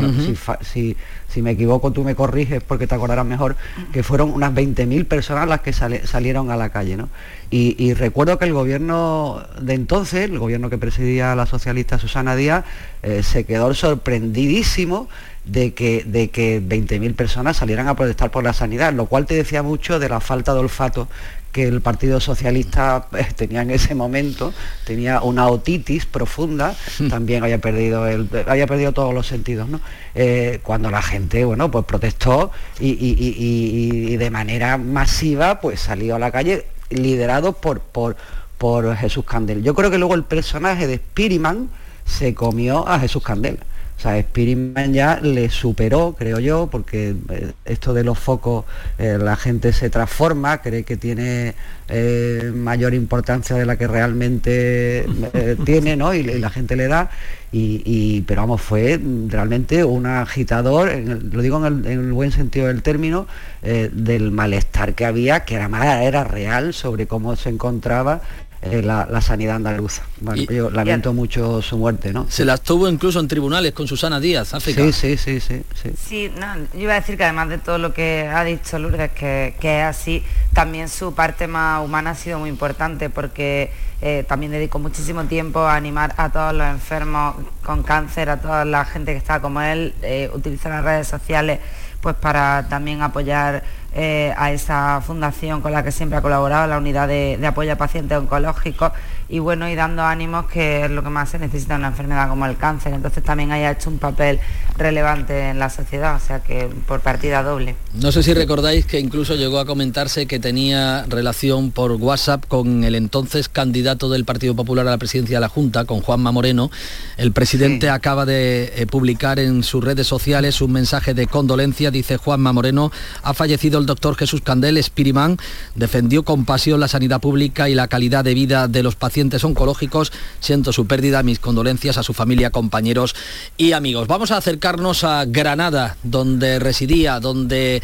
si, 0.61 0.95
si, 1.27 1.41
me 1.41 1.51
equivoco 1.51 1.91
tú 1.91 2.05
me 2.05 2.15
corriges 2.15 2.63
porque 2.63 2.87
te 2.87 2.95
acordarás 2.95 3.25
mejor, 3.25 3.57
que 3.91 4.03
fueron 4.03 4.31
unas 4.31 4.53
20.000 4.53 5.05
personas 5.05 5.49
las 5.49 5.59
que 5.59 5.73
salieron 5.73 6.49
a 6.49 6.55
la 6.55 6.69
calle. 6.69 6.95
¿no? 6.95 7.09
Y, 7.49 7.93
recuerdo 7.95 8.39
que 8.39 8.45
el 8.45 8.53
gobierno 8.53 9.43
de 9.59 9.73
entonces, 9.73 10.29
el 10.29 10.39
gobierno 10.39 10.69
que 10.69 10.77
presidía 10.77 11.35
la 11.35 11.45
socialista 11.45 11.99
Susana 11.99 12.37
Díaz, 12.37 12.63
eh, 13.03 13.21
se 13.21 13.43
quedó 13.43 13.73
sorprendidísimo 13.73 15.09
de 15.43 15.73
que, 15.73 16.03
de 16.05 16.29
que 16.29 16.61
20.000 16.61 17.15
personas 17.15 17.57
salieran 17.57 17.89
a 17.89 17.95
protestar 17.95 18.31
por 18.31 18.45
la 18.45 18.53
sanidad, 18.53 18.93
lo 18.93 19.07
cual 19.07 19.25
te 19.25 19.33
decía 19.33 19.61
mucho 19.61 19.99
de 19.99 20.07
la 20.07 20.21
falta 20.21 20.53
de 20.53 20.59
olfato 20.59 21.09
que 21.57 21.67
el 21.67 21.81
Partido 21.81 22.19
Socialista 22.19 23.07
eh, 23.17 23.25
tenía 23.35 23.63
en 23.63 23.71
ese 23.71 23.95
momento, 23.95 24.53
tenía 24.85 25.21
una 25.21 25.47
otitis 25.47 26.05
profunda, 26.05 26.75
hmm. 26.99 27.07
también 27.07 27.43
había 27.43 27.57
perdido, 27.57 28.05
el, 28.05 28.29
había 28.45 28.67
perdido 28.67 28.91
todos 28.91 29.11
los 29.11 29.25
sentidos, 29.25 29.67
¿no? 29.67 29.81
Eh, 30.13 30.59
cuando 30.61 30.91
la 30.91 31.01
gente, 31.01 31.45
bueno, 31.45 31.71
pues 31.71 31.83
protestó 31.85 32.51
y, 32.79 34.15
de 34.17 34.29
manera 34.29 34.77
masiva, 34.77 35.59
pues 35.59 35.79
salió 35.79 36.17
a 36.17 36.19
la 36.19 36.29
calle 36.29 36.67
liderado 36.91 37.53
por, 37.53 37.79
por, 37.79 38.17
por 38.59 38.95
Jesús 38.95 39.25
Candel. 39.25 39.63
Yo 39.63 39.73
creo 39.73 39.89
que 39.89 39.97
luego 39.97 40.13
el 40.13 40.25
personaje 40.25 40.85
de 40.85 40.97
Spiriman 40.97 41.71
se 42.05 42.35
comió 42.35 42.87
a 42.87 42.99
Jesús 42.99 43.23
Candel. 43.23 43.57
O 43.97 43.99
sea, 43.99 44.21
Spiritman 44.21 44.93
ya 44.93 45.19
le 45.21 45.49
superó, 45.49 46.15
creo 46.17 46.39
yo, 46.39 46.67
porque 46.67 47.15
eh, 47.31 47.51
esto 47.65 47.95
de 47.95 48.03
los 48.03 48.19
focos, 48.19 48.65
eh, 48.99 49.17
la 49.19 49.35
gente 49.35 49.73
se 49.73 49.89
transforma, 49.89 50.61
cree 50.61 50.83
que 50.83 50.97
tiene 50.97 51.55
eh, 51.89 52.51
mayor 52.53 52.93
importancia 52.93 53.55
de 53.55 53.65
la 53.65 53.75
que 53.75 53.87
realmente 53.87 55.03
tiene, 55.65 55.95
¿no? 55.95 56.13
Y, 56.13 56.23
la 56.23 56.51
gente 56.51 56.75
le 56.75 56.87
da. 56.87 57.09
Y, 57.51 58.21
pero 58.27 58.41
vamos, 58.41 58.61
fue 58.61 58.99
realmente 59.29 59.83
un 59.83 60.05
agitador, 60.05 60.91
lo 60.93 61.41
digo 61.41 61.65
en 61.65 61.85
el, 61.85 62.11
buen 62.11 62.31
sentido 62.31 62.67
del 62.67 62.83
término, 62.83 63.25
del 63.63 64.31
malestar 64.31 64.93
que 64.93 65.05
había, 65.05 65.45
que 65.45 65.55
era, 65.55 66.03
era 66.03 66.23
real 66.25 66.73
sobre 66.73 67.07
cómo 67.07 67.35
se 67.35 67.49
encontraba 67.49 68.21
eh, 68.61 68.81
la, 68.81 69.21
sanidad 69.21 69.57
andaluza. 69.57 70.03
Bueno, 70.19 70.41
yo 70.43 70.69
lamento 70.69 71.13
mucho 71.13 71.61
su 71.61 71.77
muerte, 71.77 72.11
¿no? 72.11 72.25
Se 72.29 72.45
las 72.45 72.61
tuvo 72.61 72.87
incluso 72.87 73.19
en 73.19 73.27
tribunales 73.27 73.73
con 73.73 73.87
Susana 73.87 74.19
Díaz, 74.19 74.53
África. 74.53 74.81
Sí, 74.91 75.17
sí, 75.17 75.39
sí, 75.39 75.63
sí. 75.73 75.91
Sí, 75.97 76.31
no, 76.37 76.55
yo 76.73 76.81
iba 76.81 76.93
a 76.93 76.99
decir 76.99 77.17
que 77.17 77.23
además 77.23 77.49
de 77.49 77.57
todo 77.59 77.77
lo 77.77 77.93
que 77.93 78.27
ha 78.27 78.43
dicho 78.43 78.79
Lourdes, 78.79 79.11
que, 79.11 79.55
que 79.59 79.79
es 79.79 79.85
así, 79.85 80.23
también 80.53 80.89
su 80.89 81.13
parte 81.13 81.47
más 81.47 81.83
humana 81.83 82.11
ha 82.11 82.15
sido 82.15 82.39
muy 82.39 82.49
importante 82.49 83.09
porque 83.09 83.71
eh, 84.01 84.23
también 84.27 84.51
dedicó 84.51 84.77
muchísimo 84.77 85.23
tiempo 85.25 85.61
a 85.61 85.75
animar 85.75 86.13
a 86.17 86.29
todos 86.29 86.53
los 86.53 86.67
enfermos 86.67 87.35
con 87.63 87.81
cáncer, 87.83 88.29
a 88.29 88.39
toda 88.39 88.63
la 88.63 88.85
gente 88.85 89.11
que 89.11 89.17
está 89.17 89.39
como 89.39 89.61
él, 89.61 89.95
eh, 90.03 90.29
utilizar 90.33 90.71
las 90.71 90.83
redes 90.83 91.07
sociales 91.07 91.59
pues 92.07 92.15
para 92.15 92.69
también 92.69 93.01
apoyar 93.01 93.63
eh, 93.93 94.33
a 94.37 94.53
esa 94.53 95.01
fundación 95.01 95.59
con 95.59 95.73
la 95.73 95.83
que 95.83 95.91
siempre 95.91 96.17
ha 96.17 96.21
colaborado, 96.21 96.65
la 96.65 96.77
unidad 96.77 97.05
de, 97.05 97.37
apoyo 97.45 97.73
a 97.73 97.75
pacientes 97.75 98.17
oncológicos, 98.17 98.93
y 99.27 99.39
bueno, 99.39 99.67
y 99.67 99.75
dando 99.75 100.03
ánimos 100.03 100.45
que 100.45 100.85
es 100.85 100.89
lo 100.89 101.03
que 101.03 101.09
más 101.09 101.27
se 101.27 101.37
necesita 101.37 101.73
en 101.73 101.81
una 101.81 101.89
enfermedad 101.89 102.29
como 102.29 102.45
el 102.45 102.55
cáncer. 102.55 102.93
Entonces 102.93 103.21
también 103.25 103.51
haya 103.51 103.71
hecho 103.71 103.89
un 103.89 103.99
papel 103.99 104.39
relevante 104.77 105.49
en 105.49 105.59
la 105.59 105.69
sociedad, 105.69 106.15
o 106.15 106.19
sea 106.19 106.39
que 106.39 106.69
por 106.87 107.01
partida 107.01 107.43
doble. 107.43 107.75
No 107.99 108.11
sé 108.11 108.21
si 108.21 108.31
recordáis 108.35 108.85
que 108.85 108.99
incluso 108.99 109.33
llegó 109.33 109.57
a 109.57 109.65
comentarse 109.65 110.27
que 110.27 110.37
tenía 110.37 111.03
relación 111.09 111.71
por 111.71 111.93
WhatsApp 111.93 112.45
con 112.47 112.83
el 112.83 112.93
entonces 112.93 113.49
candidato 113.49 114.07
del 114.07 114.23
Partido 114.23 114.55
Popular 114.55 114.87
a 114.87 114.91
la 114.91 114.99
presidencia 114.99 115.37
de 115.37 115.41
la 115.41 115.49
Junta, 115.49 115.85
con 115.85 116.01
Juanma 116.01 116.31
Moreno. 116.31 116.69
El 117.17 117.31
presidente 117.31 117.89
acaba 117.89 118.27
de 118.27 118.71
eh, 118.75 118.85
publicar 118.85 119.39
en 119.39 119.63
sus 119.63 119.83
redes 119.83 120.05
sociales 120.05 120.61
un 120.61 120.73
mensaje 120.73 121.15
de 121.15 121.25
condolencia, 121.25 121.89
dice 121.89 122.17
Juanma 122.17 122.53
Moreno, 122.53 122.91
ha 123.23 123.33
fallecido 123.33 123.79
el 123.79 123.87
doctor 123.87 124.15
Jesús 124.15 124.41
Candel, 124.41 124.81
Spirimán, 124.83 125.37
defendió 125.73 126.21
con 126.21 126.45
pasión 126.45 126.79
la 126.79 126.87
sanidad 126.87 127.19
pública 127.19 127.67
y 127.67 127.73
la 127.73 127.87
calidad 127.87 128.23
de 128.23 128.35
vida 128.35 128.67
de 128.67 128.83
los 128.83 128.95
pacientes 128.95 129.43
oncológicos. 129.43 130.11
Siento 130.39 130.71
su 130.71 130.85
pérdida, 130.85 131.23
mis 131.23 131.39
condolencias 131.39 131.97
a 131.97 132.03
su 132.03 132.13
familia, 132.13 132.51
compañeros 132.51 133.15
y 133.57 133.71
amigos. 133.71 134.07
Vamos 134.07 134.29
a 134.29 134.37
acercarnos 134.37 135.03
a 135.03 135.25
Granada, 135.25 135.97
donde 136.03 136.59
residía, 136.59 137.19
donde 137.19 137.81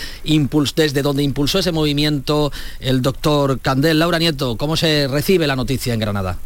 desde 0.75 1.01
donde 1.01 1.23
impulsó 1.23 1.59
ese 1.59 1.71
movimiento 1.71 2.51
el 2.79 3.01
doctor 3.01 3.59
Candel. 3.59 3.99
Laura 3.99 4.19
Nieto, 4.19 4.57
¿cómo 4.57 4.77
se 4.77 5.07
recibe 5.07 5.47
la 5.47 5.55
noticia 5.55 5.93
en 5.93 5.99
Granada? 5.99 6.37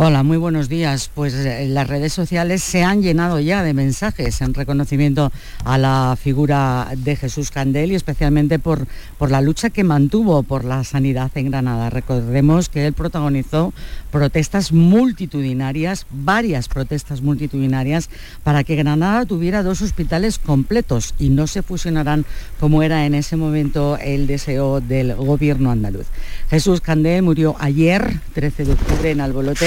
Hola, 0.00 0.22
muy 0.22 0.36
buenos 0.36 0.68
días. 0.68 1.10
Pues 1.12 1.34
eh, 1.34 1.66
las 1.68 1.88
redes 1.88 2.12
sociales 2.12 2.62
se 2.62 2.84
han 2.84 3.02
llenado 3.02 3.40
ya 3.40 3.64
de 3.64 3.74
mensajes 3.74 4.40
en 4.42 4.54
reconocimiento 4.54 5.32
a 5.64 5.76
la 5.76 6.16
figura 6.16 6.86
de 6.96 7.16
Jesús 7.16 7.50
Candel 7.50 7.90
y 7.90 7.96
especialmente 7.96 8.60
por, 8.60 8.86
por 9.18 9.32
la 9.32 9.40
lucha 9.40 9.70
que 9.70 9.82
mantuvo 9.82 10.44
por 10.44 10.64
la 10.64 10.84
sanidad 10.84 11.32
en 11.34 11.50
Granada. 11.50 11.90
Recordemos 11.90 12.68
que 12.68 12.86
él 12.86 12.92
protagonizó 12.92 13.74
protestas 14.12 14.70
multitudinarias, 14.70 16.06
varias 16.10 16.68
protestas 16.68 17.20
multitudinarias, 17.20 18.08
para 18.44 18.62
que 18.62 18.76
Granada 18.76 19.26
tuviera 19.26 19.64
dos 19.64 19.82
hospitales 19.82 20.38
completos 20.38 21.12
y 21.18 21.30
no 21.30 21.48
se 21.48 21.62
fusionarán 21.62 22.24
como 22.60 22.84
era 22.84 23.04
en 23.04 23.16
ese 23.16 23.34
momento 23.34 23.98
el 23.98 24.28
deseo 24.28 24.80
del 24.80 25.16
gobierno 25.16 25.72
andaluz. 25.72 26.06
Jesús 26.50 26.80
Candel 26.80 27.24
murió 27.24 27.56
ayer, 27.58 28.20
13 28.34 28.64
de 28.64 28.72
octubre, 28.74 29.10
en 29.10 29.20
Albolote 29.20 29.66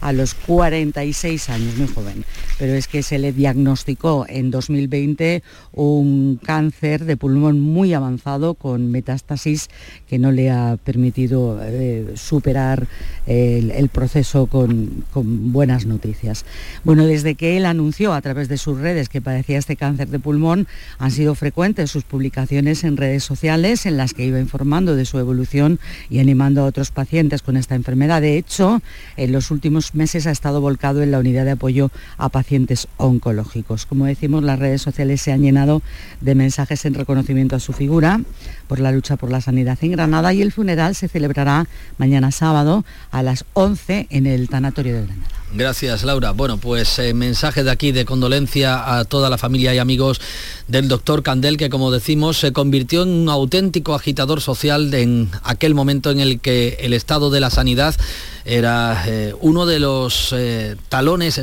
a 0.00 0.12
los 0.12 0.34
46 0.34 1.50
años, 1.50 1.76
muy 1.76 1.88
joven. 1.88 2.24
Pero 2.58 2.74
es 2.74 2.88
que 2.88 3.02
se 3.02 3.18
le 3.18 3.32
diagnosticó 3.32 4.26
en 4.28 4.50
2020 4.50 5.42
un 5.72 6.40
cáncer 6.42 7.04
de 7.04 7.16
pulmón 7.16 7.60
muy 7.60 7.94
avanzado 7.94 8.54
con 8.54 8.90
metástasis 8.90 9.68
que 10.08 10.18
no 10.18 10.32
le 10.32 10.50
ha 10.50 10.76
permitido 10.82 11.58
eh, 11.62 12.12
superar 12.16 12.86
el, 13.26 13.88
proceso 13.88 14.46
con, 14.46 15.04
buenas 15.14 15.86
noticias. 15.86 16.44
Bueno, 16.84 17.06
desde 17.06 17.34
que 17.34 17.56
él 17.56 17.66
anunció 17.66 18.12
a 18.12 18.20
través 18.20 18.48
de 18.48 18.58
sus 18.58 18.78
redes 18.78 19.08
que 19.08 19.20
padecía 19.20 19.58
este 19.58 19.76
cáncer 19.76 20.08
de 20.08 20.18
pulmón, 20.18 20.66
han 20.98 21.10
sido 21.10 21.34
frecuentes 21.34 21.90
sus 21.90 22.04
publicaciones 22.04 22.84
en 22.84 22.96
redes 22.96 23.24
sociales 23.24 23.86
en 23.86 23.96
las 23.96 24.14
que 24.14 24.24
iba 24.24 24.40
informando 24.40 24.96
de 24.96 25.04
su 25.04 25.18
evolución 25.18 25.78
y 26.08 26.18
animando 26.18 26.62
a 26.62 26.64
otros 26.64 26.90
pacientes 26.90 27.42
con 27.42 27.56
esta 27.56 27.74
enfermedad. 27.74 28.20
De 28.20 28.36
hecho, 28.36 28.82
en 29.16 29.32
los 29.32 29.50
últimos 29.50 29.89
meses 29.94 30.26
ha 30.26 30.30
estado 30.30 30.60
volcado 30.60 31.02
en 31.02 31.10
la 31.10 31.18
unidad 31.18 31.44
de 31.44 31.52
apoyo 31.52 31.90
a 32.18 32.28
pacientes 32.28 32.88
oncológicos. 32.96 33.86
Como 33.86 34.06
decimos, 34.06 34.42
las 34.42 34.58
redes 34.58 34.82
sociales 34.82 35.20
se 35.20 35.32
han 35.32 35.42
llenado 35.42 35.82
de 36.20 36.34
mensajes 36.34 36.84
en 36.84 36.94
reconocimiento 36.94 37.56
a 37.56 37.60
su 37.60 37.72
figura 37.72 38.20
por 38.68 38.80
la 38.80 38.92
lucha 38.92 39.16
por 39.16 39.30
la 39.30 39.40
sanidad 39.40 39.78
en 39.82 39.92
Granada 39.92 40.32
y 40.32 40.42
el 40.42 40.52
funeral 40.52 40.94
se 40.94 41.08
celebrará 41.08 41.66
mañana 41.98 42.30
sábado 42.30 42.84
a 43.10 43.22
las 43.22 43.44
11 43.54 44.06
en 44.10 44.26
el 44.26 44.48
Tanatorio 44.48 44.94
de 44.94 45.06
Granada. 45.06 45.39
Gracias, 45.52 46.04
Laura. 46.04 46.30
Bueno, 46.30 46.58
pues 46.58 46.96
eh, 47.00 47.12
mensaje 47.12 47.64
de 47.64 47.72
aquí 47.72 47.90
de 47.90 48.04
condolencia 48.04 48.96
a 48.98 49.04
toda 49.04 49.28
la 49.28 49.36
familia 49.36 49.74
y 49.74 49.78
amigos 49.78 50.20
del 50.68 50.86
doctor 50.86 51.24
Candel, 51.24 51.56
que 51.56 51.68
como 51.70 51.90
decimos 51.90 52.38
se 52.38 52.52
convirtió 52.52 53.02
en 53.02 53.08
un 53.08 53.28
auténtico 53.28 53.96
agitador 53.96 54.40
social 54.40 54.94
en 54.94 55.28
aquel 55.42 55.74
momento 55.74 56.12
en 56.12 56.20
el 56.20 56.38
que 56.38 56.78
el 56.82 56.92
estado 56.92 57.30
de 57.30 57.40
la 57.40 57.50
sanidad 57.50 57.96
era 58.44 59.02
eh, 59.08 59.34
uno 59.40 59.66
de 59.66 59.80
los 59.80 60.32
eh, 60.32 60.76
talones 60.88 61.40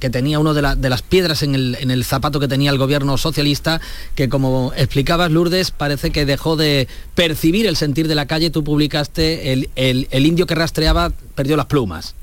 que 0.00 0.10
tenía, 0.10 0.40
uno 0.40 0.52
de, 0.52 0.62
la- 0.62 0.74
de 0.74 0.90
las 0.90 1.02
piedras 1.02 1.44
en 1.44 1.54
el, 1.54 2.04
zapato 2.04 2.40
que 2.40 2.48
tenía 2.48 2.72
el 2.72 2.78
gobierno 2.78 3.16
socialista, 3.18 3.80
que 4.16 4.28
como 4.28 4.72
explicabas, 4.76 5.30
Lourdes, 5.30 5.70
parece 5.70 6.10
que 6.10 6.26
dejó 6.26 6.56
de 6.56 6.88
percibir 7.14 7.68
el 7.68 7.76
sentir 7.76 8.08
de 8.08 8.16
la 8.16 8.26
calle. 8.26 8.50
Tú 8.50 8.64
publicaste 8.64 9.52
el 9.52 10.26
indio 10.26 10.46
que 10.46 10.56
rastreaba 10.56 11.12
perdió 11.36 11.56
las 11.56 11.66
plumas. 11.66 12.16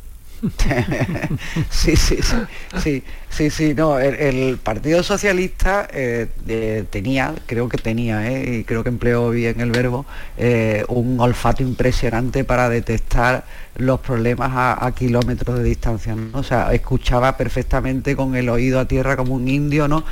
sí, 1.70 1.96
sí, 1.96 2.18
sí, 2.22 2.36
sí, 2.82 3.04
sí, 3.36 3.50
sí, 3.50 3.74
no, 3.76 4.00
el, 4.00 4.58
Partido 4.58 5.04
Socialista 5.04 5.88
eh, 5.92 6.86
tenía, 6.90 7.36
creo 7.46 7.68
que 7.68 7.78
tenía, 7.78 8.32
eh, 8.32 8.60
y 8.60 8.64
creo 8.64 8.82
que 8.82 8.90
empleó 8.90 9.30
bien 9.30 9.60
el 9.60 9.72
verbo, 9.72 10.06
eh, 10.38 10.86
un 10.88 11.20
olfato 11.20 11.62
impresionante 11.62 12.46
para 12.46 12.70
detectar 12.70 13.44
los 13.76 14.00
problemas 14.00 14.52
a, 14.54 14.90
kilómetros 14.96 15.58
de 15.58 15.66
distancia. 15.66 16.16
O 16.32 16.44
sea, 16.44 16.74
escuchaba 16.74 17.36
perfectamente 17.36 18.16
con 18.16 18.38
el 18.38 18.48
oído 18.48 18.80
a 18.80 18.86
tierra 18.86 19.18
como 19.18 19.34
un 19.34 19.50
indio, 19.50 19.90
¿no? 19.90 20.06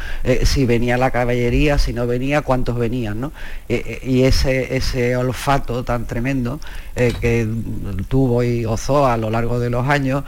Si 0.43 0.65
venía 0.65 0.97
la 0.97 1.11
caballería, 1.11 1.78
si 1.78 1.93
no 1.93 2.05
venía, 2.05 2.41
cuántos 2.41 2.78
venían, 2.78 3.21
¿no? 3.21 3.32
Y 3.69 4.24
ese, 4.24 4.76
ese 4.76 5.15
olfato 5.15 5.86
tan 5.86 6.07
tremendo 6.07 6.59
que 6.93 7.47
tuvo 8.09 8.43
y 8.43 8.65
gozó 8.65 9.07
a 9.07 9.15
lo 9.15 9.30
largo 9.30 9.59
de 9.61 9.69
los 9.69 9.88
años, 9.88 10.26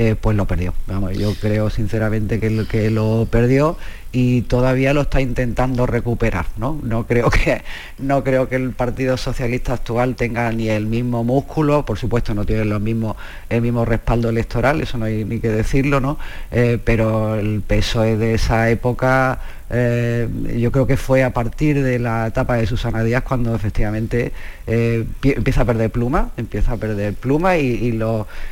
eh, 0.00 0.14
pues 0.14 0.36
lo 0.36 0.46
perdió. 0.46 0.74
Vamos, 0.86 1.18
yo 1.18 1.34
creo 1.34 1.70
sinceramente 1.70 2.38
que 2.38 2.66
que 2.70 2.88
lo 2.88 3.26
perdió 3.28 3.76
y 4.10 4.42
todavía 4.42 4.94
lo 4.94 5.02
está 5.02 5.20
intentando 5.20 5.86
recuperar, 5.86 6.46
¿no? 6.56 6.80
No 6.82 7.06
creo 7.06 7.28
que 7.30 7.62
no 7.98 8.24
creo 8.24 8.48
que 8.48 8.56
el 8.56 8.70
Partido 8.72 9.16
Socialista 9.18 9.74
actual 9.74 10.16
tenga 10.16 10.50
ni 10.52 10.70
el 10.70 10.86
mismo 10.86 11.24
músculo, 11.24 11.84
por 11.84 11.98
supuesto 11.98 12.34
no 12.34 12.44
tiene 12.46 12.64
los 12.64 12.80
mismos, 12.80 13.16
el 13.50 13.60
mismo 13.60 13.84
respaldo 13.84 14.30
electoral, 14.30 14.80
eso 14.80 14.96
no 14.96 15.04
hay 15.04 15.24
ni 15.24 15.40
que 15.40 15.50
decirlo, 15.50 16.00
¿no? 16.00 16.18
Eh, 16.50 16.78
pero 16.82 17.34
el 17.36 17.60
PSOE 17.60 18.16
de 18.16 18.34
esa 18.34 18.70
época 18.70 19.40
eh, 19.70 20.26
yo 20.56 20.72
creo 20.72 20.86
que 20.86 20.96
fue 20.96 21.22
a 21.22 21.34
partir 21.34 21.82
de 21.82 21.98
la 21.98 22.28
etapa 22.28 22.56
de 22.56 22.66
Susana 22.66 23.02
Díaz 23.02 23.22
cuando 23.24 23.54
efectivamente 23.54 24.32
eh, 24.66 25.04
pie- 25.20 25.36
empieza 25.36 25.60
a 25.60 25.64
perder 25.66 25.90
pluma, 25.90 26.30
empieza 26.38 26.72
a 26.72 26.76
perder 26.78 27.12
pluma 27.12 27.58
y, 27.58 27.66
y 27.66 27.98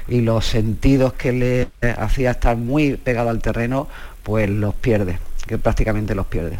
y 0.08 0.20
los 0.20 0.44
sentidos 0.46 1.14
que 1.14 1.32
le 1.32 1.68
hacía 1.98 2.32
estar 2.32 2.58
muy 2.58 2.96
pegado 2.98 3.30
al 3.30 3.40
terreno, 3.40 3.88
pues 4.22 4.50
los 4.50 4.74
pierde, 4.74 5.18
que 5.46 5.58
prácticamente 5.58 6.14
los 6.14 6.26
pierde. 6.26 6.58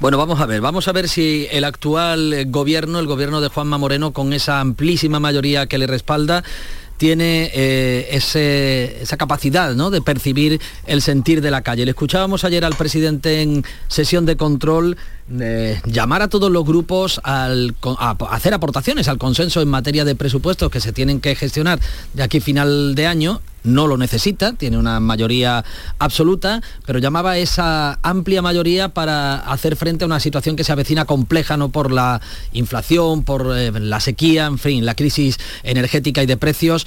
Bueno, 0.00 0.16
vamos 0.16 0.40
a 0.40 0.46
ver, 0.46 0.60
vamos 0.60 0.86
a 0.86 0.92
ver 0.92 1.08
si 1.08 1.48
el 1.50 1.64
actual 1.64 2.46
gobierno, 2.46 3.00
el 3.00 3.06
gobierno 3.06 3.40
de 3.40 3.48
Juanma 3.48 3.78
Moreno, 3.78 4.12
con 4.12 4.32
esa 4.32 4.60
amplísima 4.60 5.18
mayoría 5.18 5.66
que 5.66 5.76
le 5.76 5.88
respalda, 5.88 6.44
tiene 6.98 7.50
eh, 7.54 8.08
esa 9.00 9.16
capacidad 9.16 9.74
¿no? 9.74 9.90
de 9.90 10.02
percibir 10.02 10.60
el 10.86 11.00
sentir 11.00 11.40
de 11.40 11.50
la 11.50 11.62
calle. 11.62 11.84
Le 11.84 11.92
escuchábamos 11.92 12.44
ayer 12.44 12.64
al 12.64 12.74
presidente 12.74 13.42
en 13.42 13.64
sesión 13.88 14.26
de 14.26 14.36
control 14.36 14.96
eh, 15.40 15.80
llamar 15.84 16.22
a 16.22 16.28
todos 16.28 16.50
los 16.50 16.64
grupos 16.64 17.20
al 17.22 17.74
a 17.98 18.16
hacer 18.30 18.54
aportaciones 18.54 19.08
al 19.08 19.18
consenso 19.18 19.60
en 19.60 19.68
materia 19.68 20.04
de 20.04 20.14
presupuestos 20.14 20.70
que 20.70 20.80
se 20.80 20.92
tienen 20.92 21.20
que 21.20 21.34
gestionar 21.34 21.78
de 22.14 22.22
aquí 22.22 22.38
a 22.38 22.40
final 22.40 22.94
de 22.94 23.06
año. 23.06 23.40
No 23.64 23.86
lo 23.86 23.98
necesita, 23.98 24.52
tiene 24.52 24.78
una 24.78 25.00
mayoría 25.00 25.64
absoluta, 25.98 26.62
pero 26.86 27.00
llamaba 27.00 27.32
a 27.32 27.38
esa 27.38 27.98
amplia 28.02 28.40
mayoría 28.40 28.88
para 28.88 29.36
hacer 29.36 29.76
frente 29.76 30.04
a 30.04 30.06
una 30.06 30.20
situación 30.20 30.56
que 30.56 30.64
se 30.64 30.72
avecina 30.72 31.04
compleja, 31.04 31.56
no 31.56 31.68
por 31.68 31.92
la 31.92 32.20
inflación, 32.52 33.24
por 33.24 33.52
eh, 33.54 33.72
la 33.72 34.00
sequía, 34.00 34.46
en 34.46 34.58
fin, 34.58 34.86
la 34.86 34.94
crisis 34.94 35.38
energética 35.64 36.22
y 36.22 36.26
de 36.26 36.36
precios. 36.36 36.86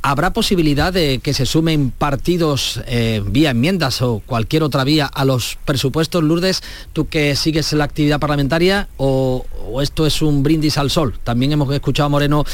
¿Habrá 0.00 0.32
posibilidad 0.32 0.92
de 0.92 1.18
que 1.18 1.34
se 1.34 1.44
sumen 1.44 1.90
partidos 1.90 2.80
eh, 2.86 3.20
vía 3.26 3.50
enmiendas 3.50 4.00
o 4.00 4.22
cualquier 4.24 4.62
otra 4.62 4.84
vía 4.84 5.06
a 5.06 5.24
los 5.24 5.58
presupuestos, 5.64 6.22
Lourdes? 6.22 6.62
Tú 6.92 7.08
que 7.08 7.34
sigues 7.34 7.72
la 7.72 7.84
actividad 7.84 8.20
parlamentaria 8.20 8.88
o, 8.96 9.44
esto 9.82 10.06
es 10.06 10.22
un 10.22 10.44
brindis 10.44 10.78
al 10.78 10.90
sol. 10.90 11.18
También 11.24 11.52
hemos 11.52 11.72
escuchado 11.74 12.06
a 12.06 12.10
Moreno 12.10 12.44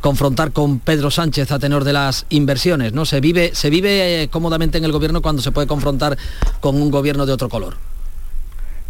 confrontar 0.00 0.52
con 0.52 0.78
Pedro 0.78 1.10
Sánchez 1.10 1.50
a 1.50 1.58
tenor 1.58 1.82
de 1.82 1.92
las 1.92 2.24
inversiones. 2.30 2.92
¿no? 2.92 3.04
Se 3.04 3.20
vive, 3.20 3.50
se 3.52 3.68
vive 3.68 4.22
eh, 4.22 4.28
cómodamente 4.28 4.78
en 4.78 4.84
el 4.84 4.92
gobierno 4.92 5.22
cuando 5.22 5.42
se 5.42 5.50
puede 5.50 5.66
confrontar 5.66 6.16
con 6.60 6.80
un 6.80 6.90
gobierno 6.90 7.26
de 7.26 7.32
otro 7.32 7.48
color. 7.48 7.91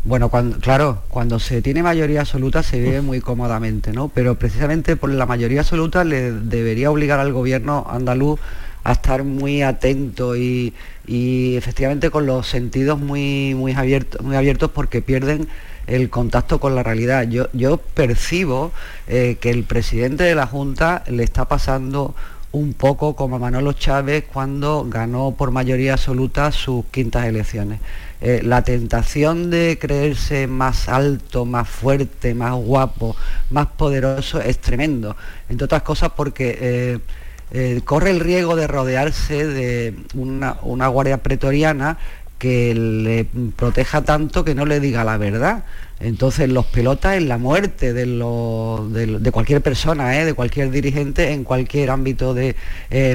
Bueno, 0.05 0.31
cuando, 0.31 0.59
claro, 0.59 1.03
cuando 1.09 1.39
se 1.39 1.63
tiene 1.63 1.81
mayoría 1.81 2.23
absoluta 2.23 2.65
se 2.65 2.81
vive 2.81 3.03
muy 3.03 3.21
cómodamente, 3.21 3.93
¿no? 3.93 4.09
Pero 4.09 4.35
precisamente 4.37 4.97
por 4.97 5.11
la 5.11 5.27
mayoría 5.27 5.61
absoluta 5.61 6.03
le 6.03 6.33
debería 6.33 6.91
obligar 6.91 7.21
al 7.21 7.33
gobierno 7.33 7.87
andaluz 7.89 8.41
a 8.83 8.93
estar 8.93 9.23
muy 9.23 9.63
atento 9.63 10.35
y, 10.35 10.75
y 11.07 11.55
efectivamente 11.55 12.11
con 12.11 12.27
los 12.27 12.49
sentidos 12.49 12.99
muy, 12.99 13.55
muy, 13.55 13.75
abiertos, 13.75 14.21
muy 14.23 14.35
abiertos 14.35 14.73
porque 14.73 15.03
pierden 15.03 15.47
el 15.87 16.11
contacto 16.11 16.59
con 16.59 16.75
la 16.75 16.83
realidad. 16.83 17.29
Yo, 17.29 17.47
yo 17.53 17.77
percibo 17.77 18.73
eh, 19.07 19.37
que 19.41 19.51
el 19.51 19.63
presidente 19.63 20.25
de 20.25 20.35
la 20.35 20.49
Junta 20.49 21.05
le 21.09 21.23
está 21.23 21.47
pasando 21.47 22.17
un 22.51 22.75
poco 22.75 23.17
como 23.17 23.37
a 23.37 23.39
Manolo 23.39 23.73
Chávez 23.73 24.25
cuando 24.31 24.85
ganó 24.89 25.35
por 25.37 25.53
mayoría 25.53 25.95
absoluta 25.95 26.53
sus 26.53 26.85
quintas 26.87 27.27
elecciones. 27.27 27.81
Eh, 28.25 28.41
la 28.45 28.63
tentación 28.63 29.51
de 29.51 29.79
creerse 29.81 30.47
más 30.47 30.89
alto, 30.89 31.45
más 31.45 31.69
fuerte, 31.69 32.35
más 32.35 32.55
guapo, 32.55 33.17
más 33.51 33.67
poderoso 33.67 34.41
es 34.41 34.59
tremendo. 34.59 35.17
Entre 35.49 35.65
otras 35.65 35.83
cosas 35.83 36.13
porque 36.17 36.57
eh, 36.61 36.99
eh, 37.51 37.81
corre 37.85 38.11
el 38.11 38.21
riesgo 38.21 38.55
de 38.55 38.69
rodearse 38.69 39.45
de 39.45 39.95
una, 40.15 40.53
guardia 40.87 41.21
pretoriana 41.21 41.99
que 42.39 42.73
le 42.77 43.27
proteja 43.57 44.03
tanto 44.03 44.45
que 44.45 44.55
no 44.55 44.67
le 44.67 44.79
diga 44.79 45.03
la 45.03 45.17
verdad. 45.17 45.65
Entonces 45.99 46.49
los 46.49 46.67
pelotas 46.67 47.17
en 47.17 47.29
la 47.29 47.39
muerte 47.39 47.93
de, 47.93 49.33
cualquier 49.33 49.63
persona, 49.63 50.11
de 50.11 50.35
cualquier 50.35 50.71
dirigente 50.71 51.33
en 51.33 51.43
cualquier 51.43 51.91
ámbito 51.91 52.35
de, 52.35 52.55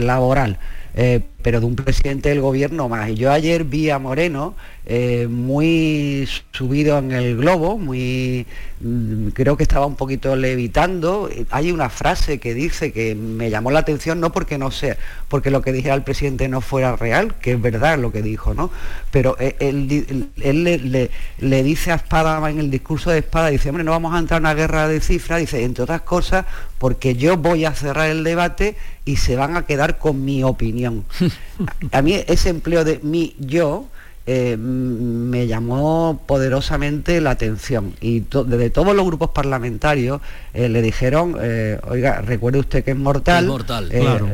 laboral. 0.01 0.57
Eh, 0.99 1.21
pero 1.43 1.59
de 1.59 1.65
un 1.67 1.75
presidente 1.75 2.29
del 2.29 2.41
gobierno 2.41 2.89
más. 2.89 3.09
Y 3.09 3.15
yo 3.15 3.31
ayer 3.31 3.63
vi 3.63 3.91
a 3.91 3.99
Moreno 3.99 4.55
eh, 4.85 5.27
muy 5.29 6.27
subido 6.51 6.97
en 6.97 7.11
el 7.11 7.37
globo, 7.37 7.77
muy 7.77 8.47
mm, 8.81 9.27
creo 9.29 9.55
que 9.55 9.63
estaba 9.63 9.85
un 9.85 9.95
poquito 9.95 10.35
levitando. 10.35 11.29
Eh, 11.31 11.45
Hay 11.51 11.71
una 11.71 11.89
frase 11.89 12.39
que 12.39 12.55
dice 12.55 12.91
que 12.91 13.13
me 13.13 13.51
llamó 13.51 13.69
la 13.69 13.79
atención, 13.79 14.19
no 14.19 14.31
porque 14.31 14.57
no 14.57 14.71
sea, 14.71 14.97
porque 15.29 15.51
lo 15.51 15.61
que 15.61 15.71
dijera 15.71 15.93
el 15.93 16.01
presidente 16.03 16.49
no 16.49 16.61
fuera 16.61 16.95
real, 16.95 17.35
que 17.35 17.51
es 17.53 17.61
verdad 17.61 17.99
lo 17.99 18.11
que 18.11 18.23
dijo, 18.23 18.55
¿no? 18.55 18.71
Pero 19.11 19.37
él, 19.39 20.27
él 20.41 20.63
le, 20.63 20.79
le- 20.79 21.11
le 21.37 21.63
dice 21.63 21.91
a 21.91 21.95
Espada 21.95 22.49
en 22.49 22.57
el 22.59 22.71
discurso 22.71 23.11
de 23.11 23.19
Espada, 23.19 23.49
dice, 23.49 23.69
hombre, 23.69 23.83
no 23.83 23.91
vamos 23.91 24.15
a 24.15 24.19
entrar 24.19 24.39
en 24.39 24.45
una 24.47 24.55
guerra 24.55 24.87
de 24.87 24.99
cifras, 24.99 25.39
dice, 25.39 25.63
entre 25.63 25.83
otras 25.83 26.01
cosas, 26.01 26.45
porque 26.79 27.15
yo 27.15 27.37
voy 27.37 27.65
a 27.65 27.73
cerrar 27.73 28.09
el 28.09 28.23
debate 28.23 28.75
y 29.07 29.15
se 29.15 29.35
van 29.35 29.57
a 29.57 29.65
quedar 29.65 29.97
con 29.97 30.23
mi 30.23 30.43
opinión. 30.43 31.03
A 31.91 32.01
mí 32.03 32.13
ese 32.27 32.49
empleo 32.49 32.83
de 32.83 32.99
mi 33.01 33.35
yo 33.39 33.87
eh, 34.29 34.57
me 34.57 35.47
llamó 35.47 36.21
poderosamente 36.27 37.21
la 37.21 37.29
atención 37.31 37.93
y 38.01 38.19
to- 38.21 38.43
desde 38.43 38.69
todos 38.69 38.93
los 38.93 39.05
grupos 39.05 39.29
parlamentarios 39.29 40.19
eh, 40.53 40.67
le 40.67 40.81
dijeron, 40.81 41.37
eh, 41.39 41.79
oiga, 41.89 42.19
recuerde 42.21 42.59
usted 42.59 42.83
que 42.83 42.91
es 42.91 42.97
mortal. 42.97 43.45
Es 43.45 43.49
mortal, 43.49 43.89
eh, 43.89 43.99
claro. 44.01 44.27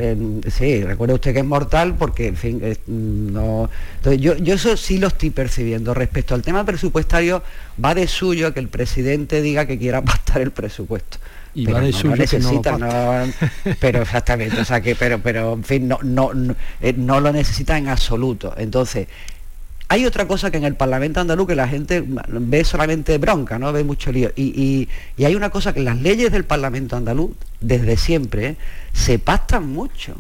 sí, 0.50 0.82
recuerde 0.84 1.14
usted 1.14 1.34
que 1.34 1.40
es 1.42 1.46
mortal 1.46 1.94
porque, 1.96 2.26
en 2.30 2.36
fin, 2.38 2.60
eh, 2.64 2.76
no... 2.88 3.70
Entonces, 3.98 4.20
yo, 4.20 4.36
yo 4.38 4.56
eso 4.56 4.76
sí 4.78 4.98
lo 4.98 5.08
estoy 5.10 5.30
percibiendo. 5.30 5.94
Respecto 5.94 6.34
al 6.34 6.42
tema 6.42 6.66
presupuestario, 6.66 7.44
va 7.84 7.94
de 7.94 8.08
suyo 8.08 8.52
que 8.52 8.60
el 8.62 8.70
presidente 8.70 9.44
diga 9.44 9.68
que 9.68 9.78
quiera 9.78 10.02
pactar 10.12 10.42
el 10.42 10.50
presupuesto. 10.50 11.20
Y 11.56 11.66
Pero 11.66 11.78
va 11.78 11.84
de 11.84 11.92
no 11.92 12.14
que 12.14 12.40
no 12.40 12.50
lo 12.78 12.78
no- 12.80 13.34
pero 13.80 14.02
exactamente, 14.02 14.60
o 14.60 14.66
sea 14.66 14.82
que, 14.82 14.96
pero, 14.96 15.20
pero 15.20 15.54
en 15.54 15.64
fin, 15.64 15.88
no, 15.88 16.00
no, 16.02 16.34
no, 16.34 16.56
eh, 16.82 16.94
no 16.98 17.20
lo 17.20 17.32
necesita 17.32 17.78
en 17.78 17.88
absoluto. 17.90 18.54
Entonces, 18.58 19.08
hay 19.90 20.06
otra 20.08 20.28
cosa 20.28 20.50
que 20.50 20.58
en 20.58 20.64
el 20.64 20.76
Parlamento 20.76 21.20
andaluz 21.20 21.48
que 21.48 21.56
la 21.56 21.68
gente 21.68 22.04
ve 22.28 22.64
solamente 22.64 23.18
bronca, 23.20 23.60
¿no? 23.60 23.72
Ve 23.72 23.84
mucho 23.84 24.12
lío. 24.12 24.32
Y, 24.36 24.46
y- 24.60 24.90
y 25.16 25.26
hay 25.26 25.36
una 25.36 25.52
cosa 25.52 25.74
que 25.74 25.82
las 25.82 26.02
leyes 26.02 26.32
del 26.32 26.46
Parlamento 26.46 26.96
andaluz, 26.96 27.32
desde 27.62 27.98
siempre, 27.98 28.48
¿eh? 28.48 28.56
se 28.94 29.20
pactan 29.20 29.68
mucho. 29.68 30.16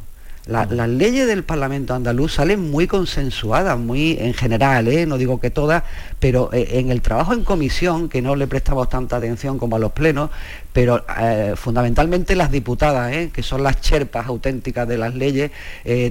La- 0.45 0.65
las 0.65 0.89
leyes 0.89 1.25
del 1.25 1.45
Parlamento 1.45 1.93
andaluz 1.93 2.33
salen 2.33 2.69
muy 2.69 2.85
consensuadas, 2.85 3.79
muy 3.79 4.17
en 4.19 4.33
general, 4.33 4.89
¿eh? 4.89 5.05
no 5.05 5.17
digo 5.17 5.39
que 5.39 5.49
todas, 5.49 5.83
pero 6.19 6.49
eh, 6.51 6.79
en 6.79 6.91
el 6.91 7.01
trabajo 7.01 7.31
en 7.33 7.45
comisión, 7.45 8.09
que 8.09 8.21
no 8.21 8.35
le 8.35 8.45
prestamos 8.47 8.89
tanta 8.89 9.15
atención 9.15 9.57
como 9.57 9.77
a 9.77 9.79
los 9.79 9.93
plenos, 9.93 10.31
pero 10.73 11.05
eh, 11.17 11.53
fundamentalmente 11.55 12.35
las 12.35 12.51
diputadas, 12.51 13.31
que 13.31 13.41
son 13.41 13.63
las 13.63 13.79
cherpas 13.79 14.27
auténticas 14.27 14.85
de 14.85 14.97
las 14.97 15.15
leyes, 15.15 15.51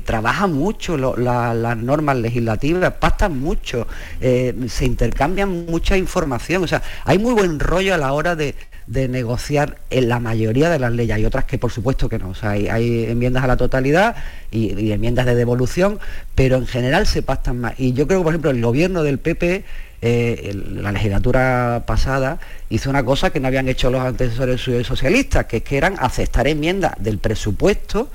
trabajan 0.05 0.55
mucho 0.55 0.97
lo- 0.97 1.15
la- 1.17 1.53
las 1.53 1.77
normas 1.77 2.17
legislativas, 2.17 2.91
pactan 2.95 3.39
mucho, 3.39 3.87
se 4.21 4.85
intercambian 4.87 5.67
mucha 5.67 5.99
información, 5.99 6.65
o 6.65 6.67
sea, 6.67 6.81
hay 7.05 7.19
muy 7.19 7.35
buen 7.35 7.61
rollo 7.61 7.93
a 7.95 7.99
la 7.99 8.15
hora 8.15 8.35
de, 8.35 8.55
de 8.93 9.09
negociar 9.09 9.79
en 9.89 10.09
la 10.09 10.21
mayoría 10.21 10.69
de 10.69 10.79
las 10.79 10.93
leyes. 10.93 11.17
Hay 11.17 11.25
otras 11.25 11.45
que 11.45 11.57
por 11.57 11.73
supuesto 11.73 12.09
que 12.09 12.19
no. 12.19 12.29
O 12.31 12.35
sea, 12.35 12.51
hay, 12.51 13.07
enmiendas 13.09 13.43
a 13.43 13.47
la 13.47 13.57
totalidad 13.57 14.15
y, 14.51 14.93
enmiendas 14.93 15.25
de 15.25 15.35
devolución, 15.35 15.99
pero 16.35 16.57
en 16.57 16.67
general 16.67 17.07
se 17.07 17.23
pactan 17.23 17.59
más. 17.59 17.75
Y 17.79 17.95
yo 17.95 18.07
creo 18.07 18.21
que, 18.21 18.25
por 18.25 18.33
ejemplo, 18.35 18.51
el 18.51 18.61
gobierno 18.61 19.03
del 19.03 19.19
PP, 19.19 19.65
eh, 20.03 20.53
la 20.75 20.93
legislatura 20.93 21.85
pasada, 21.87 22.39
hizo 22.69 22.91
una 22.91 23.03
cosa 23.05 23.31
que 23.31 23.41
no 23.41 23.49
habían 23.49 23.69
hecho 23.69 23.91
los 23.91 24.03
antecesores 24.03 24.61
socialistas, 24.87 25.47
que 25.47 25.59
es 25.59 25.63
que 25.63 25.79
eran 25.79 25.95
aceptar 25.99 26.47
enmiendas 26.47 26.93
del 26.99 27.19
presupuesto 27.19 28.11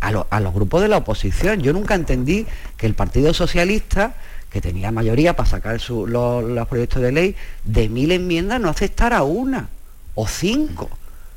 a, 0.00 0.12
lo- 0.12 0.28
a 0.30 0.38
los 0.38 0.54
grupos 0.54 0.80
de 0.82 0.88
la 0.88 0.98
oposición. 0.98 1.60
Yo 1.60 1.72
nunca 1.72 1.94
entendí 1.96 2.46
que 2.76 2.86
el 2.86 2.94
Partido 2.94 3.34
Socialista 3.34 4.14
que 4.50 4.60
tenía 4.60 4.90
mayoría 4.90 5.34
para 5.36 5.48
sacar 5.48 5.80
su- 5.80 6.06
los 6.08 6.66
proyectos 6.68 7.00
de 7.02 7.12
ley, 7.12 7.36
de 7.64 7.88
mil 7.88 8.10
enmiendas 8.12 8.60
no 8.60 8.68
aceptara 8.68 9.22
una 9.22 9.68
o 10.14 10.26
cinco. 10.26 10.88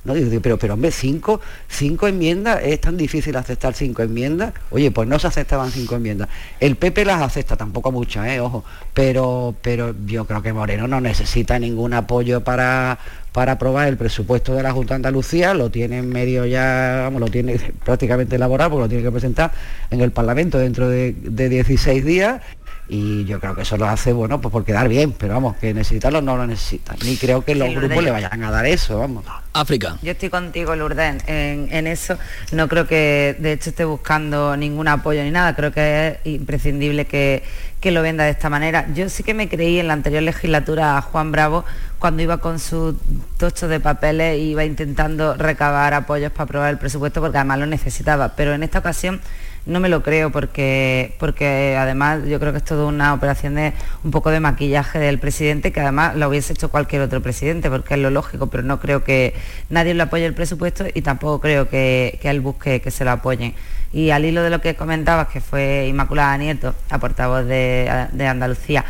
¿no? 0.03 0.13
Digo, 0.13 0.41
pero, 0.41 0.57
pero 0.57 0.73
hombre, 0.73 0.91
cinco, 0.91 1.39
cinco 1.67 2.07
enmiendas, 2.07 2.61
es 2.63 2.81
tan 2.81 2.97
difícil 2.97 3.35
aceptar 3.35 3.73
cinco 3.73 4.01
enmiendas. 4.01 4.53
Oye, 4.71 4.91
pues 4.91 5.07
no 5.07 5.17
se 5.19 5.27
aceptaban 5.27 5.71
cinco 5.71 5.95
enmiendas. 5.95 6.29
El 6.59 6.75
PP 6.75 7.05
las 7.05 7.21
acepta, 7.21 7.55
tampoco 7.55 7.91
muchas, 7.91 8.27
¿eh? 8.27 8.39
ojo, 8.39 8.63
pero, 8.93 9.55
pero 9.61 9.95
yo 10.05 10.25
creo 10.25 10.41
que 10.41 10.53
Moreno 10.53 10.87
no 10.87 10.99
necesita 10.99 11.57
ningún 11.59 11.93
apoyo 11.93 12.43
para, 12.43 12.99
para 13.31 13.53
aprobar 13.53 13.87
el 13.87 13.97
presupuesto 13.97 14.53
de 14.53 14.63
la 14.63 14.71
Junta 14.71 14.93
de 14.93 14.97
Andalucía, 14.97 15.53
lo 15.53 15.69
tiene 15.69 15.99
en 15.99 16.09
medio 16.09 16.45
ya, 16.45 17.01
vamos, 17.03 17.21
lo 17.21 17.27
tiene 17.27 17.57
prácticamente 17.85 18.35
elaborado, 18.35 18.71
porque 18.71 18.83
lo 18.83 18.89
tiene 18.89 19.03
que 19.03 19.11
presentar 19.11 19.51
en 19.89 20.01
el 20.01 20.11
Parlamento 20.11 20.57
dentro 20.57 20.89
de, 20.89 21.13
de 21.13 21.49
16 21.49 22.03
días 22.03 22.41
y 22.87 23.25
yo 23.25 23.39
creo 23.39 23.55
que 23.55 23.61
eso 23.61 23.77
lo 23.77 23.87
hace 23.87 24.11
bueno 24.11 24.41
pues 24.41 24.51
por 24.51 24.65
quedar 24.65 24.89
bien 24.89 25.13
pero 25.13 25.35
vamos 25.35 25.55
que 25.55 25.73
necesitarlo 25.73 26.21
no 26.21 26.35
lo 26.35 26.45
necesitan 26.45 26.97
ni 27.05 27.15
creo 27.17 27.43
que 27.43 27.55
los 27.55 27.69
Sí, 27.69 27.75
grupos 27.75 28.03
le 28.03 28.11
vayan 28.11 28.43
a 28.43 28.51
dar 28.51 28.65
eso 28.65 28.99
vamos 28.99 29.23
África 29.53 29.97
Yo 30.01 30.13
estoy 30.13 30.29
contigo, 30.29 30.75
Lourdes, 30.75 31.23
en, 31.27 31.67
en 31.71 31.85
eso. 31.85 32.17
No 32.51 32.67
creo 32.67 32.87
que 32.87 33.35
de 33.37 33.53
hecho 33.53 33.69
esté 33.69 33.85
buscando 33.85 34.57
ningún 34.57 34.87
apoyo 34.87 35.23
ni 35.23 35.29
nada. 35.29 35.55
Creo 35.55 35.71
que 35.71 36.07
es 36.07 36.17
imprescindible 36.33 37.05
que, 37.05 37.43
que 37.79 37.91
lo 37.91 38.01
venda 38.01 38.23
de 38.23 38.31
esta 38.31 38.49
manera. 38.49 38.87
Yo 38.95 39.09
sí 39.09 39.21
que 39.21 39.35
me 39.35 39.47
creí 39.47 39.79
en 39.79 39.87
la 39.87 39.93
anterior 39.93 40.23
legislatura 40.23 40.97
a 40.97 41.01
Juan 41.01 41.31
Bravo 41.31 41.65
cuando 41.99 42.23
iba 42.23 42.39
con 42.39 42.57
sus 42.59 42.95
tochos 43.37 43.69
de 43.69 43.79
papeles 43.79 44.33
e 44.33 44.39
iba 44.39 44.65
intentando 44.65 45.35
recabar 45.35 45.93
apoyos 45.93 46.31
para 46.31 46.45
aprobar 46.45 46.69
el 46.71 46.79
presupuesto 46.79 47.21
porque 47.21 47.37
además 47.37 47.59
lo 47.59 47.67
necesitaba. 47.67 48.29
Pero 48.35 48.55
en 48.55 48.63
esta 48.63 48.79
ocasión 48.79 49.21
no 49.65 49.79
me 49.79 49.89
lo 49.89 50.03
creo 50.03 50.31
porque, 50.31 51.15
porque 51.19 51.75
además 51.77 52.25
yo 52.27 52.39
creo 52.39 52.51
que 52.51 52.57
es 52.57 52.65
toda 52.65 52.85
una 52.85 53.13
operación 53.13 53.55
de 53.55 53.73
un 54.03 54.11
poco 54.11 54.29
de 54.29 54.39
maquillaje 54.39 54.99
del 54.99 55.19
presidente 55.19 55.71
que 55.71 55.79
además 55.79 56.15
lo 56.15 56.27
hubiese 56.27 56.53
hecho 56.53 56.69
cualquier 56.69 57.01
otro 57.01 57.21
presidente 57.21 57.69
porque 57.69 57.93
es 57.93 57.99
lo 57.99 58.09
lógico, 58.09 58.47
pero 58.47 58.63
no 58.63 58.79
creo 58.79 59.03
que 59.03 59.33
nadie 59.69 59.93
le 59.93 60.03
apoye 60.03 60.25
el 60.25 60.33
presupuesto 60.33 60.85
y 60.93 61.01
tampoco 61.01 61.39
creo 61.39 61.69
que, 61.69 62.19
que 62.21 62.29
él 62.29 62.41
busque 62.41 62.81
que 62.81 62.91
se 62.91 63.05
lo 63.05 63.11
apoyen. 63.11 63.53
Y 63.93 64.09
al 64.09 64.25
hilo 64.25 64.41
de 64.41 64.49
lo 64.49 64.59
que 64.59 64.75
comentabas, 64.75 65.27
que 65.27 65.39
fue 65.39 65.85
Inmaculada 65.87 66.35
Nieto, 66.37 66.73
la 66.89 66.97
portavoz 66.97 67.45
de, 67.45 68.07
de 68.11 68.27
Andalucía, 68.27 68.83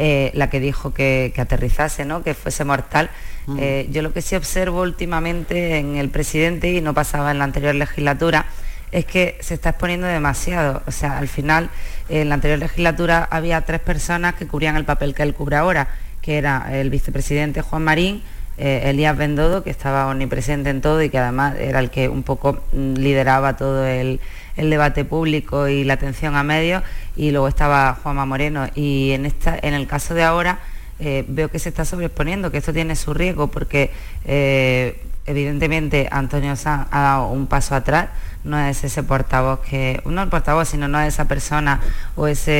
eh, 0.00 0.30
la 0.34 0.48
que 0.48 0.60
dijo 0.60 0.94
que, 0.94 1.32
que 1.34 1.40
aterrizase, 1.40 2.04
¿no? 2.04 2.22
que 2.22 2.34
fuese 2.34 2.64
mortal. 2.64 3.10
Mm. 3.46 3.56
Eh, 3.60 3.88
yo 3.90 4.02
lo 4.02 4.12
que 4.12 4.22
sí 4.22 4.36
observo 4.36 4.82
últimamente 4.82 5.78
en 5.78 5.96
el 5.96 6.08
presidente, 6.08 6.70
y 6.70 6.80
no 6.80 6.94
pasaba 6.94 7.32
en 7.32 7.38
la 7.38 7.44
anterior 7.44 7.74
legislatura, 7.74 8.46
es 8.92 9.04
que 9.04 9.38
se 9.40 9.54
está 9.54 9.70
exponiendo 9.70 10.06
demasiado. 10.06 10.82
O 10.86 10.90
sea, 10.90 11.18
al 11.18 11.28
final, 11.28 11.70
en 12.08 12.28
la 12.28 12.36
anterior 12.36 12.58
legislatura 12.58 13.26
había 13.30 13.60
tres 13.62 13.80
personas 13.80 14.34
que 14.34 14.46
cubrían 14.46 14.76
el 14.76 14.84
papel 14.84 15.14
que 15.14 15.22
él 15.22 15.34
cubre 15.34 15.56
ahora, 15.56 15.88
que 16.22 16.38
era 16.38 16.68
el 16.78 16.90
vicepresidente 16.90 17.62
Juan 17.62 17.84
Marín, 17.84 18.22
eh, 18.56 18.90
Elías 18.90 19.16
Bendodo, 19.16 19.62
que 19.62 19.70
estaba 19.70 20.08
omnipresente 20.08 20.70
en 20.70 20.80
todo 20.80 21.00
y 21.02 21.10
que 21.10 21.18
además 21.18 21.54
era 21.58 21.78
el 21.78 21.90
que 21.90 22.08
un 22.08 22.24
poco 22.24 22.60
mm, 22.72 22.94
lideraba 22.94 23.56
todo 23.56 23.86
el, 23.86 24.20
debate 24.56 25.04
público 25.04 25.68
y 25.68 25.84
la 25.84 25.94
atención 25.94 26.34
a 26.34 26.42
medios, 26.42 26.82
y 27.16 27.30
luego 27.30 27.46
estaba 27.46 27.96
Juanma 28.02 28.26
Moreno. 28.26 28.66
Y 28.74 29.12
en, 29.12 29.26
esta, 29.26 29.56
en 29.62 29.74
el 29.74 29.86
caso 29.86 30.14
de 30.14 30.24
ahora 30.24 30.58
eh, 30.98 31.24
veo 31.28 31.48
que 31.48 31.60
se 31.60 31.68
está 31.68 31.84
sobreexponiendo, 31.84 32.50
que 32.50 32.58
esto 32.58 32.72
tiene 32.72 32.96
su 32.96 33.14
riesgo, 33.14 33.46
porque 33.46 33.92
eh, 34.24 35.00
evidentemente 35.28 36.08
Antonio 36.10 36.56
Sanz 36.56 36.88
ha 36.90 37.00
dado 37.00 37.28
un 37.28 37.46
paso 37.46 37.74
atrás, 37.74 38.08
no 38.44 38.58
es 38.58 38.82
ese 38.82 39.02
portavoz 39.02 39.60
que, 39.60 40.00
no 40.06 40.22
el 40.22 40.28
portavoz, 40.28 40.68
sino 40.68 40.88
no 40.88 40.98
es 41.00 41.14
esa 41.14 41.26
persona 41.26 41.80
o 42.16 42.26
ese, 42.26 42.52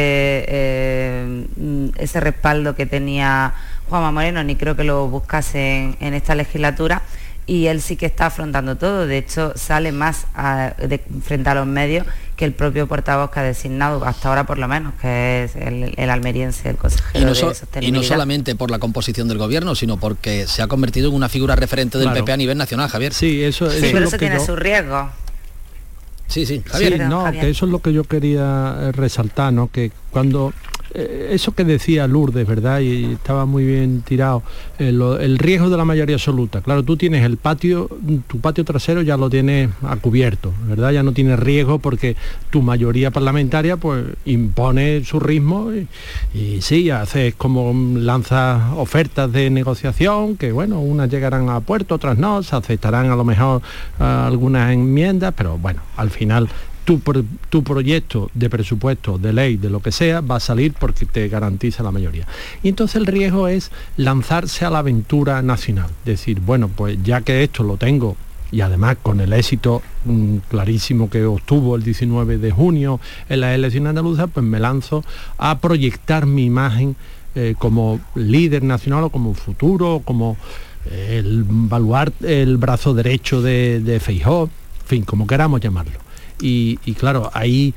eh, 0.49 1.47
ese 1.97 2.21
respaldo 2.21 2.75
que 2.77 2.87
tenía 2.87 3.55
Juanma 3.89 4.12
Moreno, 4.12 4.45
ni 4.45 4.57
creo 4.57 4.77
que 4.77 4.85
lo 4.85 5.09
buscase 5.09 5.97
en 5.99 6.14
esta 6.14 6.35
legislatura. 6.35 7.03
Y 7.49 7.66
él 7.66 7.80
sí 7.80 7.96
que 7.96 8.05
está 8.07 8.26
afrontando 8.26 8.76
todo, 8.76 9.07
de 9.07 9.16
hecho 9.18 9.55
sale 9.57 9.90
más 9.90 10.26
a- 10.34 10.74
de, 10.78 11.01
frente 11.24 11.49
a 11.49 11.55
los 11.55 11.66
medios 11.66 12.07
que 12.36 12.44
el 12.44 12.53
propio 12.53 12.86
portavoz 12.86 13.30
que 13.30 13.40
ha 13.40 13.42
designado, 13.42 14.05
hasta 14.05 14.28
ahora 14.28 14.44
por 14.44 14.59
lo 14.59 14.68
menos, 14.68 14.92
que 15.01 15.44
es 15.44 15.57
el, 15.57 15.94
el 15.96 16.11
almeriense, 16.11 16.68
el 16.68 16.76
consejero 16.76 17.18
Y 17.18 17.22
no, 17.24 17.28
de 17.30 17.34
so- 17.34 17.46
y 17.46 17.49
no 17.49 17.55
Sostenibilidad. 17.55 18.03
solamente 18.07 18.55
por 18.55 18.70
la 18.70 18.78
composición 18.78 19.26
del 19.28 19.38
gobierno, 19.38 19.74
sino 19.74 19.96
porque 19.96 20.46
se 20.46 20.61
ha 20.61 20.66
convertido 20.68 21.09
en 21.09 21.14
una 21.16 21.30
figura 21.30 21.57
referente 21.57 21.96
del 21.96 22.09
Claro. 22.09 22.20
PP 22.26 22.32
a 22.32 22.36
nivel 22.36 22.59
nacional, 22.59 22.90
Javier. 22.90 23.14
Sí, 23.14 23.42
eso, 23.42 23.70
Sí, 23.70 23.78
pero 23.92 24.07
eso 24.07 24.18
tiene 24.18 24.38
su 24.38 24.55
riesgo. 24.55 25.11
Sí, 26.26 26.44
sí, 26.44 26.62
no, 27.09 27.22
Javier. 27.22 27.44
que 27.44 27.51
eso 27.51 27.64
es 27.64 27.72
lo 27.72 27.78
que 27.80 27.94
yo 27.94 28.05
quería 28.05 28.92
resaltar, 28.92 29.51
¿no? 29.55 29.70
Que 29.72 29.90
cuando 30.11 30.53
eso 30.95 31.53
que 31.53 31.64
decía 31.64 32.07
Lourdes, 32.07 32.47
¿verdad? 32.47 32.80
Y 32.80 33.12
estaba 33.12 33.47
muy 33.47 33.64
bien 33.64 34.03
tirado, 34.03 34.43
eh, 34.78 34.89
el 34.89 35.39
riesgo 35.39 35.70
de 35.70 35.76
la 35.76 35.84
mayoría 35.84 36.16
absoluta. 36.16 36.61
Claro, 36.61 36.82
tú 36.82 36.97
tienes 36.97 37.24
el 37.24 37.36
patio, 37.36 37.89
tu 38.26 38.41
patio 38.41 38.64
trasero 38.64 39.03
ya 39.03 39.16
lo 39.16 39.28
tienes 39.30 39.70
a 39.82 39.97
cubierto, 39.97 40.53
¿verdad? 40.66 40.93
Ya 40.93 41.03
no 41.03 41.12
tienes 41.12 41.39
riesgo 41.39 41.78
porque 41.78 42.16
tu 42.51 42.62
mayoría 42.62 43.11
parlamentaria 43.11 43.76
pues 43.76 44.05
impone 44.24 45.05
su 45.05 45.20
ritmo 45.20 45.70
y, 46.34 46.61
sí, 46.61 46.91
haces 46.91 47.34
como 47.34 47.72
lanzas 47.99 48.62
ofertas 48.76 49.30
de 49.32 49.51
negociación, 49.51 50.36
que 50.36 50.53
bueno, 50.53 50.80
unas 50.80 51.11
llegarán 51.11 51.49
a 51.49 51.61
puerto, 51.61 51.97
otras 51.97 52.18
no, 52.18 52.43
se 52.43 52.57
aceptarán 52.57 53.11
a 53.11 53.16
lo 53.16 53.24
mejor 53.24 53.62
ah, 53.99 54.26
algunas 54.26 54.72
enmiendas, 54.72 55.34
pero 55.36 55.59
bueno, 55.59 55.82
al 55.97 56.11
final 56.11 56.49
tu, 56.89 57.03
tu 57.51 57.62
proyecto 57.62 58.30
de 58.32 58.49
presupuesto, 58.49 59.18
de 59.18 59.34
ley, 59.34 59.59
de 59.59 59.68
lo 59.68 59.80
que 59.80 59.93
sea, 59.93 60.22
va 60.22 60.36
a 60.36 60.41
salir 60.41 60.72
porque 60.72 61.05
te 61.05 61.28
garantiza 61.28 61.82
la 61.82 61.91
mayoría. 61.91 62.26
Y 62.62 62.70
entonces 62.70 62.97
el 62.97 63.05
riesgo 63.05 63.47
es 63.47 63.70
lanzarse 63.99 64.64
a 64.64 64.70
la 64.70 64.78
aventura 64.78 65.43
nacional. 65.43 65.91
Decir, 66.07 66.41
bueno, 66.41 66.68
pues 66.68 66.97
ya 67.03 67.20
que 67.20 67.43
esto 67.43 67.62
lo 67.62 67.76
tengo 67.76 68.16
y 68.51 68.62
además 68.62 68.97
con 69.03 69.20
el 69.20 69.34
éxito 69.34 69.82
mm, 70.07 70.36
clarísimo 70.49 71.11
que 71.11 71.26
obtuvo 71.26 71.76
el 71.76 71.82
19 71.82 72.39
de 72.39 72.51
junio 72.53 73.01
en 73.28 73.41
las 73.41 73.55
elecciones 73.55 73.91
andaluzas, 73.91 74.30
pues 74.32 74.47
me 74.47 74.59
lanzo 74.59 75.05
a 75.36 75.59
proyectar 75.59 76.24
mi 76.24 76.47
imagen 76.47 76.97
eh, 77.34 77.55
como 77.59 78.01
líder 78.14 78.62
nacional 78.62 79.05
o 79.05 79.11
como 79.11 79.34
futuro, 79.34 80.01
como 80.07 80.39
eh, 80.86 81.16
el 81.18 81.45
baluarte, 81.47 82.41
el 82.41 82.57
brazo 82.57 82.95
derecho 82.95 83.43
de, 83.43 83.80
de 83.80 84.01
Feijóo, 84.01 84.45
en 84.45 84.86
fin, 84.86 85.03
como 85.03 85.26
queramos 85.26 85.61
llamarlo. 85.61 86.07
Y, 86.41 86.78
y 86.84 86.95
claro, 86.95 87.30
ahí 87.34 87.74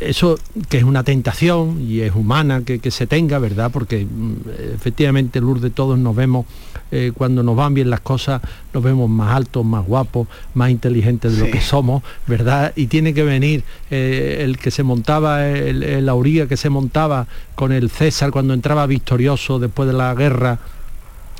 eso 0.00 0.38
que 0.68 0.78
es 0.78 0.84
una 0.84 1.04
tentación 1.04 1.80
y 1.80 2.00
es 2.00 2.14
humana 2.14 2.62
que, 2.64 2.78
que 2.78 2.90
se 2.90 3.06
tenga, 3.06 3.38
¿verdad? 3.38 3.70
Porque 3.72 4.04
mm, 4.04 4.34
efectivamente, 4.74 5.40
Lourdes, 5.40 5.72
todos 5.72 5.98
nos 5.98 6.16
vemos, 6.16 6.46
eh, 6.90 7.12
cuando 7.14 7.42
nos 7.42 7.56
van 7.56 7.74
bien 7.74 7.90
las 7.90 8.00
cosas, 8.00 8.40
nos 8.72 8.82
vemos 8.82 9.08
más 9.08 9.34
altos, 9.34 9.64
más 9.64 9.86
guapos, 9.86 10.26
más 10.54 10.70
inteligentes 10.70 11.36
de 11.36 11.46
lo 11.46 11.52
que 11.52 11.60
somos, 11.60 12.02
¿verdad? 12.26 12.72
Y 12.76 12.86
tiene 12.86 13.14
que 13.14 13.22
venir 13.22 13.62
eh, 13.90 14.38
el 14.40 14.58
que 14.58 14.70
se 14.70 14.82
montaba, 14.82 15.46
el, 15.48 15.82
el 15.82 16.08
Auría 16.08 16.46
que 16.48 16.56
se 16.56 16.70
montaba 16.70 17.26
con 17.54 17.72
el 17.72 17.90
César 17.90 18.30
cuando 18.30 18.54
entraba 18.54 18.86
victorioso 18.86 19.58
después 19.58 19.86
de 19.86 19.94
la 19.94 20.14
guerra 20.14 20.58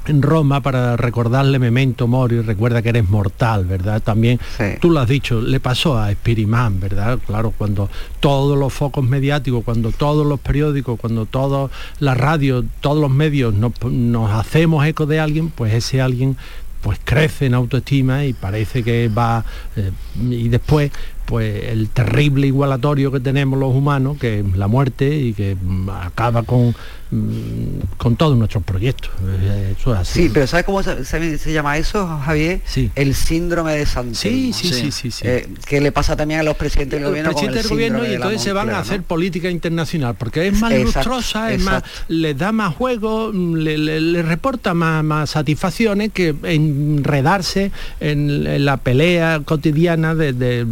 en 0.06 0.22
Roma 0.22 0.60
para 0.60 0.96
recordarle 0.96 1.58
Memento 1.58 2.06
Mori, 2.06 2.40
recuerda 2.40 2.82
que 2.82 2.90
eres 2.90 3.08
mortal, 3.08 3.64
¿verdad? 3.64 4.02
También, 4.02 4.40
tú 4.80 4.90
lo 4.90 5.00
has 5.00 5.08
dicho, 5.08 5.40
le 5.40 5.60
pasó 5.60 5.98
a 5.98 6.10
Spirimán, 6.12 6.80
¿verdad? 6.80 7.18
Claro, 7.26 7.52
cuando 7.56 7.88
todos 8.20 8.58
los 8.58 8.72
focos 8.72 9.04
mediáticos, 9.04 9.64
cuando 9.64 9.92
todos 9.92 10.26
los 10.26 10.40
periódicos, 10.40 10.98
cuando 10.98 11.26
toda 11.26 11.70
la 12.00 12.14
radio, 12.14 12.64
todos 12.80 13.00
los 13.00 13.10
medios 13.10 13.54
nos, 13.54 13.72
nos 13.82 14.30
hacemos 14.32 14.86
eco 14.86 15.06
de 15.06 15.20
alguien, 15.20 15.50
pues 15.50 15.72
ese 15.72 16.00
alguien 16.00 16.36
pues 16.82 16.98
crece 17.04 17.46
en 17.46 17.54
autoestima 17.54 18.24
y 18.24 18.32
parece 18.32 18.82
que 18.82 19.08
va 19.08 19.44
eh, 19.76 19.92
y 20.20 20.48
después 20.48 20.90
pues 21.32 21.64
el 21.64 21.88
terrible 21.88 22.46
igualatorio 22.46 23.10
que 23.10 23.18
tenemos 23.18 23.58
los 23.58 23.74
humanos, 23.74 24.18
que 24.20 24.40
es 24.40 24.54
la 24.54 24.68
muerte 24.68 25.16
y 25.16 25.32
que 25.32 25.56
mm, 25.58 25.88
acaba 25.88 26.42
con, 26.42 26.74
mm, 27.10 27.96
con 27.96 28.16
todos 28.16 28.36
nuestros 28.36 28.62
proyectos. 28.64 29.10
Eh, 29.40 29.74
Eso 29.80 29.94
es 29.94 30.00
así. 30.00 30.24
Sí, 30.24 30.30
pero 30.34 30.46
¿sabes 30.46 30.66
cómo 30.66 30.82
se, 30.82 31.06
se- 31.06 31.38
se 31.38 31.52
llama 31.54 31.78
eso, 31.78 32.06
Javier? 32.22 32.60
Sí. 32.66 32.90
El 32.96 33.14
síndrome 33.14 33.72
de 33.76 33.86
Santelmo. 33.86 34.14
Sí, 34.14 34.52
sí, 34.52 34.68
sí, 34.74 34.90
sí, 34.92 35.10
sí. 35.10 35.22
Eh, 35.26 35.48
que 35.66 35.80
le 35.80 35.90
pasa 35.90 36.16
también 36.16 36.40
a 36.40 36.42
los 36.42 36.54
presidentes 36.54 36.98
del 36.98 37.04
el 37.04 37.08
gobierno 37.08 37.30
presidente 37.30 37.60
el 37.60 37.62
del 37.62 37.70
gobierno 37.72 38.06
y 38.06 38.14
entonces 38.14 38.42
se 38.42 38.52
van 38.52 38.68
a 38.68 38.80
hacer 38.80 38.98
¿no? 39.00 39.06
política 39.06 39.48
internacional 39.48 40.14
porque 40.18 40.48
es 40.48 40.60
más 40.60 40.70
Exacto, 40.72 41.08
lustrosa, 41.08 41.50
es 41.54 41.62
más, 41.62 41.82
les 42.08 42.36
da 42.36 42.52
más 42.52 42.74
juego, 42.74 43.30
mm, 43.32 43.54
le, 43.54 43.78
le- 43.78 44.00
le 44.02 44.22
reporta 44.22 44.74
más, 44.74 45.02
más 45.02 45.30
satisfacciones 45.30 46.12
que 46.12 46.34
enredarse 46.42 47.72
en, 48.00 48.46
en 48.46 48.64
la 48.66 48.76
pelea 48.76 49.40
cotidiana 49.44 50.14
de, 50.14 50.34
de, 50.34 50.64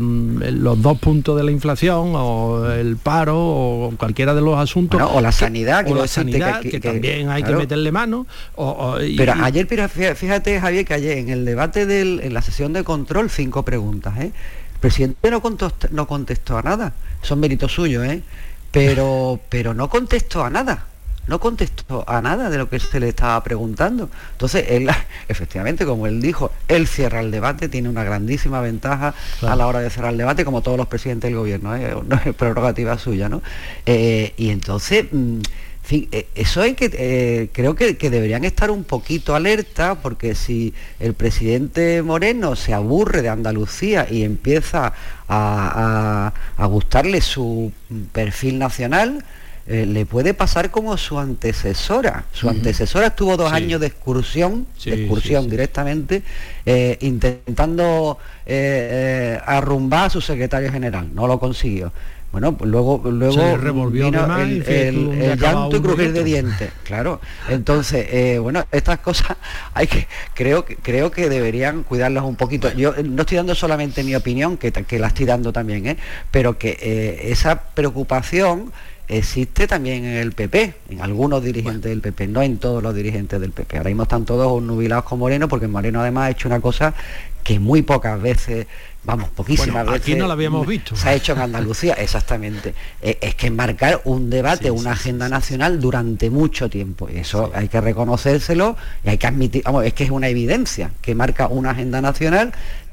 los 0.53 0.81
dos 0.83 0.99
puntos 0.99 1.37
de 1.37 1.45
la 1.45 1.51
inflación 1.51 2.13
o 2.15 2.71
el 2.71 2.97
paro 2.97 3.37
o 3.39 3.93
cualquiera 3.97 4.35
de 4.35 4.41
los 4.41 4.59
asuntos. 4.59 5.01
Bueno, 5.01 5.17
o 5.17 5.21
la 5.21 5.31
que- 5.31 5.37
sanidad, 5.37 5.81
o 5.81 5.85
quiero 5.85 6.01
la 6.03 6.07
sanidad, 6.09 6.61
que- 6.61 6.71
que, 6.71 6.81
que- 6.81 6.89
también 6.89 7.29
hay 7.31 7.43
claro. 7.43 7.59
que 7.59 7.63
meterle 7.65 7.93
mano. 7.93 8.27
o- 8.57 8.69
o- 8.71 9.03
y- 9.03 9.17
Pero 9.17 9.35
ayer, 9.43 9.67
pero 9.67 9.85
fí- 9.89 10.15
fíjate, 10.15 10.61
Javier, 10.61 10.85
que 10.85 10.95
ayer 10.95 11.19
en 11.19 11.29
el 11.29 11.45
debate 11.45 11.87
del, 11.87 12.21
en 12.23 12.35
la 12.35 12.43
sesión 12.43 12.73
de 12.73 12.85
control, 12.85 13.31
cinco 13.31 13.65
preguntas, 13.65 14.15
¿eh? 14.19 14.33
El 14.75 14.81
presidente 14.81 15.31
no 15.31 15.41
contestó, 15.43 15.89
no 15.93 16.07
contestó 16.07 16.57
a 16.59 16.63
nada. 16.63 16.95
Son 17.23 17.39
méritos 17.41 17.73
suyos, 17.73 18.05
¿eh? 18.07 18.23
Pero, 18.71 19.41
pero 19.49 19.75
no 19.75 19.89
contestó 19.91 20.45
a 20.45 20.51
nada. 20.51 20.87
No 21.27 21.39
contestó 21.39 22.05
a 22.09 22.21
nada 22.21 22.51
de 22.51 22.59
lo 22.59 22.68
que 22.68 22.81
se 22.81 22.99
le 22.99 23.09
estaba 23.11 23.41
preguntando. 23.45 24.09
Entonces, 24.33 24.64
él, 24.68 24.91
efectivamente, 25.29 25.87
como 25.87 26.07
él 26.07 26.21
dijo, 26.21 26.51
él 26.66 26.87
cierra 26.89 27.21
el 27.21 27.31
debate, 27.31 27.68
tiene 27.68 27.89
una 27.89 28.03
grandísima 28.03 28.61
ventaja 28.61 29.14
a 29.43 29.55
la 29.55 29.66
hora 29.68 29.81
de 29.81 29.91
cerrar 29.91 30.12
el 30.12 30.18
debate, 30.18 30.45
como 30.45 30.61
todos 30.62 30.77
los 30.77 30.89
presidentes 30.89 31.29
del 31.31 31.39
gobierno, 31.39 31.77
¿eh? 31.77 31.95
no 32.07 32.16
es 32.25 32.35
prerrogativa 32.35 32.99
suya, 32.99 33.29
¿no? 33.29 33.43
Eh, 33.87 34.33
y 34.37 34.51
entonces, 34.51 35.07
mm, 35.12 35.41
fin, 35.83 36.09
eh, 36.11 36.27
eso 36.35 36.62
hay 36.62 36.75
que, 36.75 37.49
creo 37.53 37.75
que, 37.77 37.97
que 37.97 38.11
deberían 38.11 38.45
estar 38.45 38.71
un 38.73 38.83
poquito 38.85 39.35
alerta, 39.37 39.97
porque 39.97 40.35
si 40.35 40.75
el 40.99 41.14
presidente 41.14 42.03
Moreno 42.03 42.57
se 42.57 42.75
aburre 42.75 43.23
de 43.23 43.29
Andalucía 43.29 44.07
y 44.11 44.25
empieza 44.25 44.87
a, 44.87 44.93
a- 45.29 46.33
a 46.57 46.66
gustarle 46.66 47.21
su 47.21 47.73
perfil 48.12 48.59
nacional, 48.59 49.25
eh, 49.73 49.87
le 49.87 50.05
puede 50.05 50.35
pasar 50.35 50.71
como 50.73 50.97
su 50.97 51.18
antecesora. 51.18 52.25
Su 52.33 52.49
antecesora 52.49 53.07
estuvo 53.07 53.37
dos 53.37 53.51
Sí. 53.51 53.57
años 53.57 53.81
de 53.81 53.87
excursión, 53.87 54.66
Sí, 54.77 54.91
de 54.91 54.97
excursión 55.03 55.45
sí, 55.45 55.51
directamente, 55.51 56.23
eh, 56.66 56.99
intentando 57.01 58.18
eh, 58.47 59.39
arrumbar 59.47 60.07
a 60.07 60.11
su 60.11 60.21
secretario 60.21 60.73
general. 60.73 61.14
No 61.14 61.27
lo 61.29 61.39
consiguió. 61.39 61.93
Bueno, 62.33 62.57
pues 62.57 62.71
luego, 62.71 63.03
luego 63.11 63.57
revolvió 63.57 64.05
vino 64.07 64.39
el, 64.39 64.62
el- 64.68 65.21
el 65.21 65.39
llanto 65.39 65.77
y 65.77 65.81
crujir 65.81 66.12
de 66.12 66.23
dientes, 66.23 66.71
claro. 66.85 67.21
Entonces, 67.49 68.07
eh, 68.09 68.39
bueno, 68.39 68.64
estas 68.71 69.01
cosas 69.01 69.37
hay 69.75 69.89
que, 69.89 70.07
creo 70.35 70.64
que 70.64 70.77
creo 70.77 71.11
que 71.11 71.29
deberían 71.29 71.83
cuidarlas 71.83 72.23
un 72.23 72.37
poquito. 72.37 72.73
Yo 72.73 72.95
no 73.05 73.23
estoy 73.23 73.37
dando 73.37 73.55
solamente 73.57 74.05
mi 74.05 74.14
opinión, 74.14 74.57
que, 74.59 74.71
que 74.71 74.99
la 75.01 75.09
estoy 75.09 75.27
dando 75.27 75.53
también, 75.53 75.87
¿eh? 75.89 75.97
pero 76.31 76.57
que 76.57 76.77
eh, 76.81 77.33
esa 77.33 77.61
preocupación 77.75 78.73
existe 79.11 79.67
también 79.67 80.05
en 80.05 80.17
el 80.17 80.33
PP, 80.33 80.75
en 80.91 81.01
algunos 81.03 81.43
dirigentes 81.43 81.91
del 81.91 82.01
PP, 82.01 82.29
no 82.29 82.43
en 82.43 82.59
todos 82.59 82.83
los 82.83 82.95
dirigentes 82.95 83.41
del 83.41 83.51
PP. 83.51 83.79
Ahora 83.79 83.91
mismo 83.91 84.05
están 84.05 84.25
todos 84.25 84.63
nubilados 84.63 85.05
con 85.05 85.19
Moreno, 85.19 85.49
porque 85.49 85.67
Moreno 85.67 86.01
además 86.01 86.29
ha 86.29 86.31
hecho 86.31 86.49
una 86.49 86.61
cosa 86.61 86.95
que 87.43 87.59
muy 87.59 87.83
pocas 87.83 88.21
veces, 88.23 88.67
vamos, 89.03 89.29
poquísimas 89.31 89.85
Bueno, 89.85 89.91
aquí 89.91 90.11
veces 90.13 90.19
no 90.19 90.29
la 90.29 90.35
habíamos 90.35 90.67
visto. 90.67 90.95
se 90.95 91.09
ha 91.09 91.15
hecho 91.15 91.33
en 91.33 91.41
Andalucía, 91.41 91.95
exactamente. 91.99 92.75
Eh, 93.03 93.19
es 93.21 93.35
que 93.35 93.51
marcar 93.51 94.01
un 94.05 94.31
debate, 94.31 94.71
una 94.71 94.93
agenda 94.93 95.29
nacional 95.29 95.81
durante 95.81 96.31
mucho 96.31 96.71
tiempo. 96.71 97.09
Y 97.13 97.19
eso 97.19 97.51
hay 97.55 97.67
que 97.69 97.81
reconocérselo 97.81 98.77
y 99.05 99.09
hay 99.09 99.19
que 99.19 99.27
admitir, 99.27 99.63
vamos, 99.65 99.85
es 99.85 99.93
que 99.93 100.05
es 100.05 100.11
una 100.11 100.29
evidencia 100.29 100.93
que 101.03 101.17
marca 101.17 101.49
una 101.49 101.71
agenda 101.71 102.01
nacional 102.01 102.53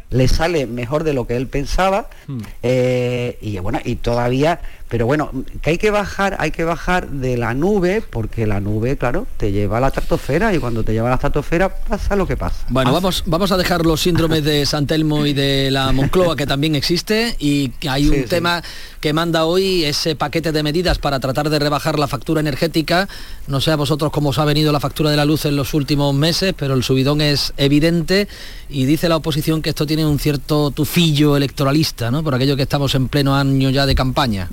le 0.09 0.29
sale 0.29 0.67
mejor 0.67 1.03
de 1.03 1.11
lo 1.11 1.27
que 1.27 1.35
él 1.35 1.47
pensaba 1.47 2.07
Hmm. 2.27 2.39
eh, 2.63 3.37
y 3.41 3.59
bueno 3.59 3.79
y 3.83 3.95
todavía 3.97 4.61
pero 4.89 5.05
bueno 5.05 5.31
que 5.61 5.71
hay 5.71 5.77
que 5.77 5.91
bajar 5.91 6.37
hay 6.39 6.51
que 6.51 6.63
bajar 6.63 7.09
de 7.09 7.37
la 7.37 7.53
nube 7.53 8.01
porque 8.01 8.47
la 8.47 8.59
nube 8.59 8.97
claro 8.97 9.27
te 9.37 9.51
lleva 9.51 9.77
a 9.77 9.81
la 9.81 9.87
estratosfera 9.87 10.53
y 10.53 10.59
cuando 10.59 10.83
te 10.83 10.93
lleva 10.93 11.07
a 11.07 11.11
la 11.11 11.15
estratosfera 11.15 11.69
pasa 11.75 12.15
lo 12.15 12.25
que 12.27 12.37
pasa 12.37 12.65
Bueno, 12.69 12.93
vamos, 12.93 13.23
vamos 13.25 13.51
a 13.51 13.57
dejar 13.57 13.85
los 13.85 14.01
síndromes 14.01 14.43
de 14.43 14.65
San 14.65 14.87
Telmo 14.87 15.25
y 15.25 15.33
de 15.33 15.71
la 15.71 15.91
Moncloa, 15.91 16.35
que 16.35 16.45
también 16.45 16.75
existe, 16.75 17.35
y 17.39 17.69
que 17.69 17.89
hay 17.89 18.07
un 18.07 18.13
Sí, 18.15 18.21
sí. 18.23 18.27
tema 18.29 18.63
que 18.99 19.13
manda 19.13 19.45
hoy 19.45 19.83
ese 19.83 20.15
paquete 20.15 20.51
de 20.51 20.63
medidas 20.63 20.97
para 20.97 21.19
tratar 21.19 21.49
de 21.49 21.59
rebajar 21.59 21.99
la 21.99 22.07
factura 22.07 22.39
energética. 22.41 23.07
No 23.47 23.61
sé 23.61 23.71
a 23.71 23.75
vosotros 23.75 24.11
cómo 24.11 24.29
os 24.29 24.39
ha 24.39 24.45
venido 24.45 24.71
la 24.71 24.79
factura 24.79 25.09
de 25.11 25.17
la 25.17 25.25
luz 25.25 25.45
en 25.45 25.55
los 25.55 25.73
últimos 25.73 26.13
meses, 26.15 26.53
pero 26.57 26.73
el 26.73 26.83
subidón 26.83 27.21
es 27.21 27.53
evidente 27.57 28.27
y 28.69 28.85
dice 28.85 29.07
la 29.09 29.17
oposición 29.17 29.61
que 29.61 29.69
esto 29.69 29.85
tiene 29.85 30.05
un 30.05 30.19
cierto 30.19 30.71
tufillo 30.71 31.37
electoralista, 31.37 32.09
¿no? 32.11 32.23
Por 32.23 32.33
aquello 32.35 32.55
que 32.55 32.63
estamos 32.63 32.95
en 32.95 33.07
pleno 33.07 33.35
año 33.35 33.69
ya 33.69 33.85
de 33.85 33.95
campaña. 33.95 34.49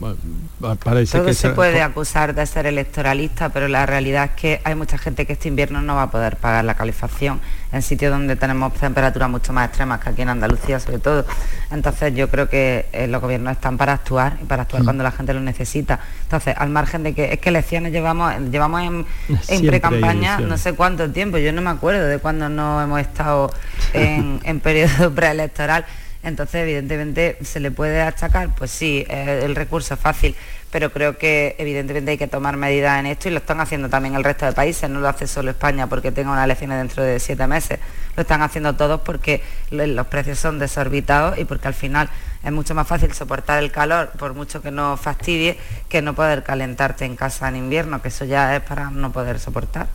Parece 0.82 1.18
Todo 1.18 1.26
que 1.26 1.34
se 1.34 1.50
puede 1.50 1.82
acusar 1.82 2.34
de 2.34 2.46
ser 2.46 2.66
electoralista, 2.66 3.48
pero 3.48 3.66
la 3.68 3.86
realidad 3.86 4.24
es 4.24 4.40
que 4.40 4.60
hay 4.64 4.74
mucha 4.74 4.98
gente 4.98 5.26
que 5.26 5.34
este 5.34 5.48
invierno 5.48 5.82
no 5.82 5.96
va 5.96 6.04
a 6.04 6.10
poder 6.10 6.36
pagar 6.36 6.64
la 6.64 6.74
calefacción 6.74 7.40
en 7.72 7.82
sitios 7.82 8.12
donde 8.12 8.36
tenemos 8.36 8.72
temperaturas 8.74 9.28
mucho 9.28 9.52
más 9.52 9.68
extremas 9.68 10.00
que 10.00 10.10
aquí 10.10 10.22
en 10.22 10.28
Andalucía 10.28 10.78
sobre 10.78 10.98
todo. 10.98 11.26
Entonces 11.70 12.14
yo 12.14 12.30
creo 12.30 12.48
que 12.48 12.86
eh, 12.92 13.06
los 13.08 13.20
gobiernos 13.20 13.52
están 13.52 13.76
para 13.76 13.94
actuar 13.94 14.38
y 14.40 14.44
para 14.44 14.62
actuar 14.62 14.74
Mm. 14.82 14.84
cuando 14.84 15.04
la 15.04 15.10
gente 15.10 15.34
lo 15.34 15.40
necesita. 15.40 16.00
Entonces, 16.22 16.54
al 16.56 16.70
margen 16.70 17.02
de 17.02 17.14
que 17.14 17.32
es 17.32 17.38
que 17.38 17.48
elecciones 17.48 17.92
llevamos, 17.92 18.32
llevamos 18.50 18.82
en, 18.82 19.06
en 19.48 19.66
pre-campaña 19.66 20.38
no 20.40 20.56
sé 20.58 20.74
cuánto 20.74 21.10
tiempo, 21.10 21.38
yo 21.38 21.52
no 21.52 21.62
me 21.62 21.70
acuerdo 21.70 22.06
de 22.06 22.18
cuándo 22.18 22.48
no 22.48 22.82
hemos 22.82 23.00
estado 23.00 23.50
en, 23.92 24.40
en 24.44 24.60
periodo 24.60 25.10
preelectoral. 25.14 25.84
Entonces, 26.24 26.62
evidentemente, 26.62 27.36
¿se 27.42 27.60
le 27.60 27.70
puede 27.70 28.00
achacar? 28.00 28.54
Pues 28.56 28.70
sí, 28.70 29.04
eh, 29.08 29.42
el 29.44 29.54
recurso 29.54 29.94
es 29.94 30.00
fácil, 30.00 30.34
pero 30.70 30.90
creo 30.90 31.18
que 31.18 31.54
evidentemente 31.58 32.12
hay 32.12 32.18
que 32.18 32.26
tomar 32.28 32.56
medidas 32.56 32.98
en 32.98 33.06
esto 33.06 33.28
y 33.28 33.32
lo 33.32 33.38
están 33.38 33.60
haciendo 33.60 33.88
también 33.90 34.14
el 34.14 34.24
resto 34.24 34.46
de 34.46 34.52
países, 34.52 34.88
no 34.88 35.00
lo 35.00 35.08
hace 35.08 35.26
solo 35.26 35.50
España 35.50 35.86
porque 35.86 36.10
tenga 36.12 36.32
unas 36.32 36.44
elecciones 36.44 36.78
dentro 36.78 37.02
de 37.04 37.20
siete 37.20 37.46
meses, 37.46 37.78
lo 38.16 38.22
están 38.22 38.40
haciendo 38.42 38.74
todos 38.74 39.02
porque 39.02 39.42
lo- 39.70 39.86
los 39.86 40.06
precios 40.06 40.38
son 40.38 40.58
desorbitados 40.58 41.38
y 41.38 41.44
porque 41.44 41.68
al 41.68 41.74
final 41.74 42.08
es 42.42 42.52
mucho 42.52 42.74
más 42.74 42.86
fácil 42.88 43.12
soportar 43.12 43.62
el 43.62 43.70
calor, 43.70 44.10
por 44.18 44.34
mucho 44.34 44.62
que 44.62 44.70
no 44.70 44.96
fastidie, 44.96 45.58
que 45.88 46.00
no 46.02 46.14
poder 46.14 46.42
calentarte 46.42 47.04
en 47.04 47.16
casa 47.16 47.48
en 47.48 47.56
invierno, 47.56 48.00
que 48.02 48.08
eso 48.08 48.24
ya 48.24 48.56
es 48.56 48.62
para 48.62 48.90
no 48.90 49.12
poder 49.12 49.38
soportar. 49.38 49.86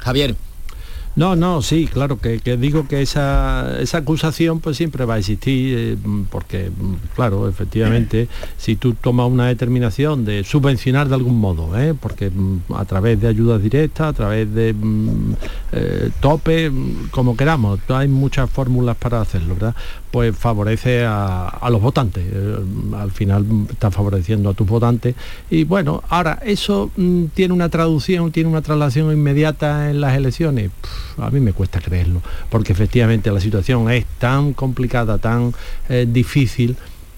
Javier. 0.00 0.34
No, 1.16 1.36
no, 1.36 1.62
sí, 1.62 1.86
claro, 1.86 2.18
que, 2.18 2.40
que 2.40 2.56
digo 2.56 2.88
que 2.88 3.00
esa, 3.00 3.78
esa 3.80 3.98
acusación 3.98 4.58
pues 4.58 4.76
siempre 4.76 5.04
va 5.04 5.14
a 5.14 5.18
existir, 5.18 5.76
eh, 5.78 5.96
porque, 6.28 6.70
claro, 7.14 7.48
efectivamente, 7.48 8.28
si 8.56 8.74
tú 8.74 8.94
tomas 8.94 9.30
una 9.30 9.46
determinación 9.46 10.24
de 10.24 10.42
subvencionar 10.42 11.08
de 11.08 11.14
algún 11.14 11.38
modo, 11.38 11.78
¿eh? 11.78 11.94
porque 11.94 12.30
mm, 12.30 12.74
a 12.74 12.84
través 12.84 13.20
de 13.20 13.28
ayudas 13.28 13.62
directas, 13.62 14.08
a 14.08 14.12
través 14.12 14.52
de 14.52 14.72
mm, 14.72 15.34
eh, 15.70 16.10
tope, 16.18 16.68
mm, 16.70 17.10
como 17.12 17.36
queramos, 17.36 17.78
hay 17.88 18.08
muchas 18.08 18.50
fórmulas 18.50 18.96
para 18.96 19.20
hacerlo, 19.20 19.54
¿verdad? 19.54 19.76
Pues 20.14 20.36
favorece 20.36 21.04
a, 21.04 21.68
los 21.72 21.82
votantes, 21.82 22.24
eh, 22.24 22.56
al 22.96 23.10
final 23.10 23.44
está 23.68 23.90
favoreciendo 23.90 24.48
a 24.48 24.54
tus 24.54 24.64
votantes. 24.64 25.16
Y 25.50 25.64
bueno, 25.64 26.04
ahora, 26.08 26.38
¿eso 26.44 26.92
mm, 26.96 27.24
tiene 27.34 27.52
una 27.52 27.68
traducción, 27.68 28.30
tiene 28.30 28.48
una 28.48 28.62
traslación 28.62 29.10
inmediata 29.10 29.90
en 29.90 30.00
las 30.00 30.16
elecciones? 30.16 30.70
A 31.18 31.30
mí 31.30 31.40
me 31.40 31.52
cuesta 31.52 31.80
creerlo, 31.80 32.22
porque 32.48 32.72
efectivamente 32.72 33.28
la 33.32 33.40
situación 33.40 33.90
es 33.90 34.06
tan 34.20 34.52
complicada, 34.52 35.18
tan 35.18 35.52
eh, 35.88 36.06
difícil 36.08 36.76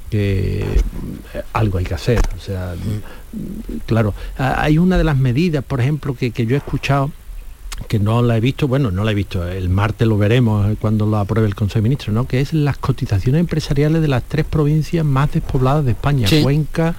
que 0.08 0.62
eh, 0.62 1.42
algo 1.52 1.76
hay 1.76 1.84
que 1.84 1.92
hacer. 1.92 2.22
O 2.34 2.40
sea, 2.40 2.76
mm, 2.76 3.80
claro, 3.84 4.14
hay 4.38 4.78
una 4.78 4.96
de 4.96 5.04
las 5.04 5.18
medidas, 5.18 5.62
por 5.62 5.82
ejemplo, 5.82 6.14
que, 6.14 6.30
que 6.30 6.46
yo 6.46 6.54
he 6.54 6.58
escuchado 6.58 7.10
que 7.88 7.98
no 7.98 8.22
la 8.22 8.36
he 8.36 8.40
visto, 8.40 8.66
bueno, 8.68 8.90
no 8.90 9.04
la 9.04 9.12
he 9.12 9.14
visto, 9.14 9.46
el 9.46 9.68
martes 9.68 10.08
lo 10.08 10.18
veremos 10.18 10.66
cuando 10.80 11.06
lo 11.06 11.18
apruebe 11.18 11.46
el 11.46 11.54
Consejo 11.54 11.78
de 11.78 11.82
Ministros, 11.82 12.14
¿no? 12.14 12.26
que 12.26 12.40
es 12.40 12.52
las 12.52 12.78
cotizaciones 12.78 13.40
empresariales 13.40 14.02
de 14.02 14.08
las 14.08 14.22
tres 14.24 14.44
provincias 14.46 15.04
más 15.04 15.32
despobladas 15.32 15.84
de 15.84 15.92
España, 15.92 16.26
Sí. 16.26 16.42
Cuenca, 16.42 16.94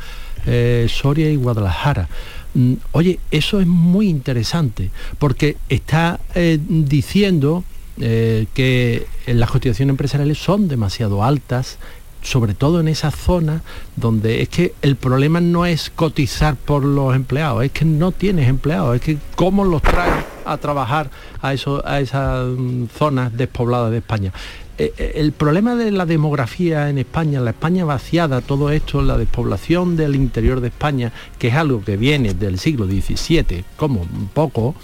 eh, 0.46 0.88
Soria 0.90 1.30
y 1.30 1.36
Guadalajara. 1.36 2.08
Mm, 2.54 2.74
Oye, 2.92 3.20
eso 3.32 3.60
es 3.60 3.68
muy 3.68 4.08
interesante, 4.08 4.92
porque 5.20 5.58
está 5.68 6.20
eh, 6.36 6.60
diciendo 6.68 7.64
eh, 8.00 8.46
que 8.54 9.08
las 9.26 9.50
cotizaciones 9.50 9.94
empresariales 9.94 10.38
son 10.38 10.68
demasiado 10.68 11.24
altas, 11.24 11.80
sobre 12.22 12.54
todo 12.54 12.80
en 12.80 12.88
esas 12.88 13.16
zonas 13.16 13.62
donde 13.96 14.42
es 14.42 14.50
que 14.50 14.74
el 14.82 14.96
problema 14.96 15.42
no 15.42 15.66
es 15.66 15.90
cotizar 15.90 16.56
por 16.56 16.84
los 16.84 17.16
empleados, 17.16 17.64
es 17.64 17.72
que 17.72 17.86
no 17.86 18.12
tienes 18.12 18.48
empleados, 18.48 18.96
es 18.96 19.02
que 19.02 19.18
cómo 19.36 19.66
los 19.66 19.82
traes 19.82 20.26
a 20.52 20.58
trabajar 20.58 21.10
a, 21.42 21.54
eso, 21.54 21.86
a 21.86 22.00
esas 22.00 22.48
mm, 22.48 22.86
zonas 22.98 23.36
despobladas 23.36 23.92
de 23.92 23.98
España. 23.98 24.32
eh, 24.78 24.94
eh, 24.98 25.14
el 25.16 25.32
problema 25.32 25.76
de 25.76 25.92
la 25.92 26.06
demografía 26.06 26.90
en 26.90 26.98
España, 27.00 27.40
la 27.42 27.52
España 27.52 27.84
vaciada, 27.86 28.42
todo 28.42 28.70
esto, 28.70 29.02
la 29.02 29.18
despoblación 29.18 29.98
del 29.98 30.16
interior 30.16 30.62
de 30.62 30.68
España, 30.68 31.12
que 31.40 31.48
es 31.48 31.56
algo 31.56 31.84
que 31.84 31.98
viene 31.98 32.34
del 32.34 32.60
siglo 32.60 32.86
XVII, 32.86 33.66
como 33.76 34.02
un 34.02 34.30
poco, 34.34 34.76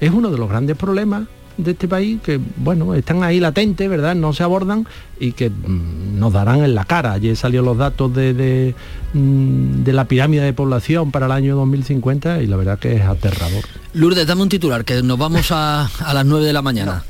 es 0.00 0.10
uno 0.10 0.30
de 0.30 0.38
los 0.38 0.48
grandes 0.48 0.76
problemas 0.76 1.22
de 1.64 1.72
este 1.72 1.88
país 1.88 2.20
que, 2.22 2.40
bueno, 2.56 2.94
están 2.94 3.22
ahí 3.22 3.40
latentes, 3.40 3.88
¿verdad? 3.88 4.14
No 4.14 4.32
se 4.32 4.42
abordan 4.42 4.86
y 5.18 5.32
que 5.32 5.50
mm, 5.50 6.18
nos 6.18 6.32
darán 6.32 6.64
en 6.64 6.74
la 6.74 6.84
cara. 6.84 7.12
Ayer 7.12 7.36
salieron 7.36 7.66
los 7.66 7.78
datos 7.78 8.14
de, 8.14 8.34
de, 8.34 8.74
mm, 9.14 9.82
de 9.84 9.92
la 9.92 10.06
pirámide 10.06 10.42
de 10.42 10.52
población 10.52 11.10
para 11.10 11.26
el 11.26 11.32
año 11.32 11.56
2050 11.56 12.42
y 12.42 12.46
la 12.46 12.56
verdad 12.56 12.78
que 12.78 12.96
es 12.96 13.02
aterrador. 13.02 13.64
Lourdes, 13.92 14.26
dame 14.26 14.42
un 14.42 14.48
titular, 14.48 14.84
que 14.84 15.02
nos 15.02 15.18
vamos 15.18 15.50
a, 15.50 15.86
a 15.86 16.14
las 16.14 16.24
9 16.24 16.46
de 16.46 16.52
la 16.52 16.62
mañana. 16.62 17.02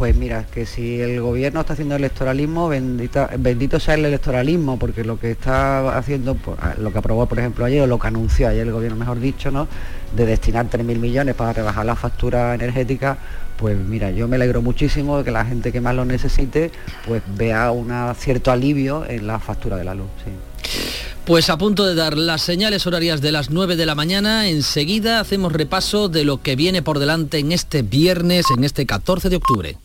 Pues 0.00 0.16
mira, 0.16 0.46
que 0.46 0.64
si 0.64 0.98
el 0.98 1.20
gobierno 1.20 1.60
está 1.60 1.74
haciendo 1.74 1.94
electoralismo, 1.94 2.70
bendito 2.70 3.78
sea 3.78 3.96
el 3.96 4.06
electoralismo, 4.06 4.78
porque 4.78 5.04
lo 5.04 5.20
que 5.20 5.30
está 5.30 5.94
haciendo, 5.94 6.36
pues, 6.36 6.56
ah, 6.58 6.72
lo 6.78 6.90
que 6.90 6.96
aprobó 7.00 7.26
por 7.26 7.38
ejemplo 7.38 7.66
ayer, 7.66 7.82
o 7.82 7.86
lo 7.86 7.98
que 7.98 8.06
anunció 8.06 8.48
ayer 8.48 8.66
el 8.66 8.72
gobierno, 8.72 8.96
mejor 8.96 9.20
dicho, 9.20 9.50
¿no? 9.50 9.68
De 10.16 10.24
destinar 10.24 10.70
3.000 10.70 10.98
millones 10.98 11.34
para 11.34 11.52
rebajar 11.52 11.84
la 11.84 11.96
factura 11.96 12.54
energética, 12.54 13.18
pues 13.58 13.76
mira, 13.76 14.10
yo 14.10 14.26
me 14.26 14.36
alegro 14.36 14.62
muchísimo 14.62 15.18
de 15.18 15.24
que 15.24 15.32
la 15.32 15.44
gente 15.44 15.70
que 15.70 15.82
más 15.82 15.94
lo 15.94 16.06
necesite, 16.06 16.70
pues 17.06 17.22
vea 17.36 17.70
un 17.70 17.92
cierto 18.14 18.50
alivio 18.50 19.04
en 19.06 19.26
la 19.26 19.38
factura 19.38 19.76
de 19.76 19.84
la 19.84 19.94
luz. 19.94 20.08
Pues 21.26 21.50
a 21.50 21.58
punto 21.58 21.84
de 21.84 21.94
dar 21.94 22.16
las 22.16 22.40
señales 22.40 22.86
horarias 22.86 23.20
de 23.20 23.32
las 23.32 23.50
9 23.50 23.76
de 23.76 23.84
la 23.84 23.94
mañana, 23.94 24.48
enseguida 24.48 25.20
hacemos 25.20 25.52
repaso 25.52 26.08
de 26.08 26.24
lo 26.24 26.40
que 26.40 26.56
viene 26.56 26.80
por 26.80 27.00
delante 27.00 27.38
en 27.38 27.52
este 27.52 27.82
viernes, 27.82 28.46
en 28.56 28.64
este 28.64 28.86
14 28.86 29.28
de 29.28 29.36
octubre. 29.36 29.76